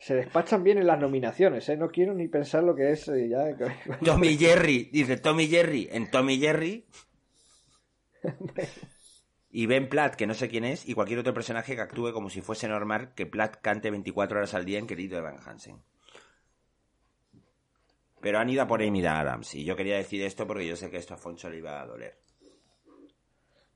Se 0.00 0.16
despachan 0.16 0.64
bien 0.64 0.78
en 0.78 0.88
las 0.88 0.98
nominaciones, 0.98 1.68
¿eh? 1.68 1.76
No 1.76 1.90
quiero 1.90 2.12
ni 2.12 2.26
pensar 2.26 2.64
lo 2.64 2.74
que 2.74 2.90
es 2.90 3.06
eh, 3.06 3.28
ya... 3.28 3.56
Tommy 4.04 4.36
Jerry, 4.36 4.90
dice 4.92 5.18
Tommy 5.18 5.46
Jerry 5.46 5.88
en 5.92 6.10
Tommy 6.10 6.40
Jerry. 6.40 6.84
y 9.50 9.66
Ben 9.66 9.88
Platt, 9.88 10.16
que 10.16 10.26
no 10.26 10.34
sé 10.34 10.48
quién 10.48 10.64
es, 10.64 10.88
y 10.88 10.94
cualquier 10.94 11.20
otro 11.20 11.32
personaje 11.32 11.76
que 11.76 11.80
actúe 11.80 12.12
como 12.12 12.28
si 12.28 12.40
fuese 12.40 12.66
normal 12.66 13.14
que 13.14 13.26
Platt 13.26 13.60
cante 13.62 13.92
24 13.92 14.38
horas 14.38 14.54
al 14.54 14.64
día 14.64 14.80
en 14.80 14.88
Querido 14.88 15.16
Evan 15.16 15.38
Hansen. 15.46 15.76
Pero 18.24 18.38
han 18.38 18.48
ido 18.48 18.62
a 18.62 18.66
por 18.66 18.82
Amy 18.82 19.04
Adams. 19.04 19.54
Y 19.54 19.66
yo 19.66 19.76
quería 19.76 19.98
decir 19.98 20.22
esto 20.22 20.46
porque 20.46 20.66
yo 20.66 20.76
sé 20.76 20.90
que 20.90 20.96
esto 20.96 21.12
a 21.12 21.18
Foncho 21.18 21.50
le 21.50 21.58
iba 21.58 21.82
a 21.82 21.84
doler. 21.84 22.16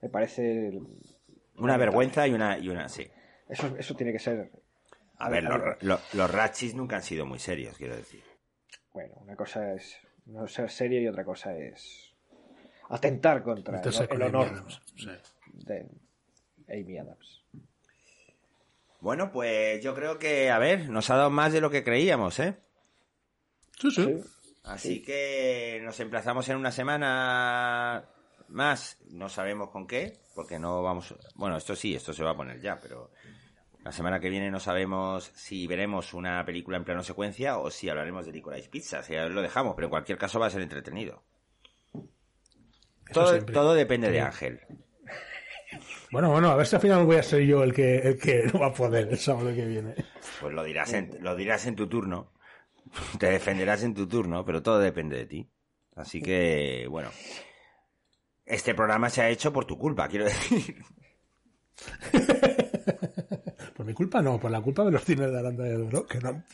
Me 0.01 0.09
parece. 0.09 0.73
Una 1.59 1.77
vergüenza 1.77 2.27
y 2.27 2.33
una, 2.33 2.59
y 2.59 2.71
una. 2.71 2.89
Sí. 2.89 3.07
Eso, 3.47 3.77
eso 3.77 3.95
tiene 3.95 4.11
que 4.11 4.19
ser. 4.19 4.51
A 5.19 5.29
ver, 5.29 5.45
los, 5.45 6.15
los, 6.15 6.31
Ratchis 6.31 6.75
nunca 6.75 6.97
han 6.97 7.03
sido 7.03 7.27
muy 7.27 7.39
serios, 7.39 7.77
quiero 7.77 7.95
decir. 7.95 8.23
Bueno, 8.95 9.17
una 9.17 9.37
cosa 9.37 9.75
es 9.75 9.99
no 10.25 10.49
ser 10.49 10.71
serio 10.71 11.03
y 11.03 11.09
otra 11.09 11.27
cosa 11.27 11.55
es 11.55 12.15
atentar 12.89 13.43
contra 13.43 13.83
el, 13.83 14.23
honor 14.23 14.65
de 15.53 15.87
Amy 16.71 16.97
Adams. 16.97 17.45
Bueno, 19.01 19.31
pues 19.31 19.83
yo 19.83 19.95
creo 19.95 20.19
que, 20.19 20.51
a 20.51 20.59
ver, 20.59 20.89
nos 20.89 21.11
ha 21.11 21.17
dado 21.17 21.29
más 21.29 21.53
de 21.53 21.61
lo 21.61 21.69
que 21.69 21.85
creíamos, 21.85 22.41
¿eh? 22.41 22.57
sí. 23.79 23.91
sí. 23.91 24.25
Así 24.65 25.03
que 25.03 25.81
nos 25.83 25.99
emplazamos 26.01 26.49
en 26.49 26.57
una 26.57 26.71
semana 26.71 28.09
más, 28.49 28.99
no 29.11 29.29
sabemos 29.29 29.71
con 29.71 29.87
qué, 29.87 30.21
porque 30.35 30.59
no 30.59 30.83
vamos, 30.83 31.15
bueno, 31.35 31.57
esto 31.57 31.75
sí, 31.75 31.95
esto 31.95 32.13
se 32.13 32.25
va 32.25 32.33
a 32.33 32.37
poner 32.37 32.61
ya, 32.61 32.79
pero 32.81 33.11
la 33.85 33.93
semana 33.93 34.21
que 34.21 34.29
viene 34.29 34.51
no 34.51 34.61
sabemos 34.61 35.31
si 35.35 35.67
veremos 35.67 36.13
una 36.13 36.45
película 36.45 36.77
en 36.77 36.85
plano 36.85 37.03
secuencia 37.03 37.59
o 37.59 37.71
si 37.71 37.89
hablaremos 37.89 38.27
de 38.27 38.33
Licorice 38.33 38.69
Pizza, 38.69 39.03
si 39.03 39.15
lo 39.15 39.41
dejamos, 39.43 39.75
pero 39.75 39.87
en 39.87 39.91
cualquier 39.91 40.19
caso 40.19 40.39
va 40.39 40.47
a 40.47 40.51
ser 40.51 40.63
entretenido. 40.63 41.23
Todo, 43.13 43.43
todo, 43.47 43.75
depende 43.75 44.11
de 44.11 44.21
Ángel. 44.21 44.61
Bueno, 46.11 46.31
bueno, 46.31 46.51
a 46.51 46.57
ver 46.57 46.67
si 46.67 46.77
al 46.77 46.83
final 46.83 47.05
voy 47.05 47.17
a 47.17 47.23
ser 47.23 47.43
yo 47.43 47.63
el 47.63 47.73
que, 47.73 47.97
el 47.99 48.19
que 48.19 48.45
no 48.53 48.61
va 48.61 48.67
a 48.69 48.75
poder 48.75 49.09
el 49.09 49.19
sábado 49.19 49.55
que 49.55 49.65
viene. 49.65 49.95
Pues 50.41 50.55
lo 50.55 50.63
dirás 50.65 50.93
en, 50.93 51.17
lo 51.21 51.37
dirás 51.37 51.67
en 51.67 51.77
tu 51.77 51.87
turno. 51.87 52.33
Te 53.19 53.31
defenderás 53.31 53.83
en 53.83 53.95
tu 53.95 54.07
turno, 54.07 54.45
pero 54.45 54.63
todo 54.63 54.79
depende 54.79 55.17
de 55.17 55.27
ti. 55.27 55.51
Así 55.97 56.21
que, 56.23 56.87
bueno. 56.89 57.11
Este 58.45 58.75
programa 58.75 59.11
se 59.11 59.21
ha 59.21 59.29
hecho 59.29 59.53
por 59.53 59.67
tu 59.67 59.77
culpa, 59.77 60.09
quiero 60.09 60.25
decir. 60.25 60.77
por 63.77 63.85
mi 63.85 63.93
culpa 63.93 64.23
no, 64.23 64.41
por 64.41 64.51
la 64.51 64.61
culpa 64.61 64.85
de 64.85 64.91
los 64.91 65.05
cines 65.05 65.31
de 65.31 65.39
Aranda 65.39 65.65
de 65.65 65.77
Oro, 65.77 66.07
que 66.07 66.19
no 66.19 66.31
han, 66.31 66.45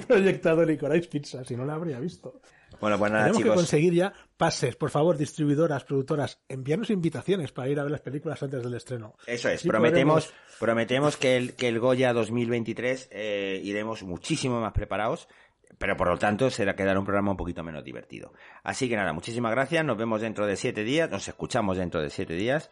proyectado 0.06 0.64
Licorice 0.64 1.08
Pizza, 1.08 1.44
si 1.44 1.56
no 1.56 1.64
la 1.64 1.74
habría 1.74 1.98
visto. 1.98 2.40
Bueno, 2.80 2.98
pues 2.98 3.10
nada, 3.10 3.24
Tenemos 3.24 3.42
que 3.42 3.54
conseguir 3.54 3.94
ya 3.94 4.12
pases, 4.36 4.76
por 4.76 4.90
favor, 4.90 5.16
distribuidoras, 5.16 5.84
productoras, 5.84 6.40
envíanos 6.48 6.90
invitaciones 6.90 7.50
para 7.50 7.68
ir 7.68 7.80
a 7.80 7.82
ver 7.82 7.90
las 7.90 8.00
películas 8.00 8.40
antes 8.42 8.62
del 8.62 8.74
estreno. 8.74 9.16
Eso 9.26 9.48
es, 9.48 9.64
prometemos, 9.64 10.32
prometemos 10.60 11.16
que 11.16 11.36
el, 11.36 11.54
que 11.54 11.68
el 11.68 11.80
Goya 11.80 12.12
2023 12.12 13.08
eh, 13.10 13.60
iremos 13.64 14.04
muchísimo 14.04 14.60
más 14.60 14.72
preparados 14.72 15.28
pero 15.76 15.96
por 15.96 16.08
lo 16.08 16.18
tanto 16.18 16.50
será 16.50 16.74
quedar 16.74 16.96
un 16.98 17.04
programa 17.04 17.32
un 17.32 17.36
poquito 17.36 17.62
menos 17.62 17.84
divertido. 17.84 18.32
Así 18.62 18.88
que 18.88 18.96
nada, 18.96 19.12
muchísimas 19.12 19.52
gracias, 19.52 19.84
nos 19.84 19.96
vemos 19.96 20.20
dentro 20.20 20.46
de 20.46 20.56
siete 20.56 20.84
días, 20.84 21.10
nos 21.10 21.28
escuchamos 21.28 21.76
dentro 21.76 22.00
de 22.00 22.10
siete 22.10 22.34
días 22.34 22.70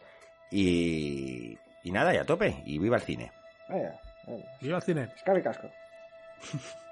y, 0.51 1.57
y 1.83 1.91
nada, 1.91 2.13
y 2.13 2.17
a 2.17 2.25
tope, 2.25 2.63
y 2.65 2.79
viva 2.79 2.97
el 2.97 3.03
cine. 3.03 3.31
Vaya, 3.69 3.99
Viva 4.61 4.77
el 4.77 4.83
cine. 4.83 5.09
Escabe 5.15 5.41
casco. 5.41 5.69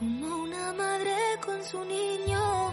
dejando 0.00 0.26
escrito 0.26 0.44
en 0.44 0.50
la 0.50 0.72
marea 0.72 1.20
su 1.62 1.70
sueño 1.70 2.70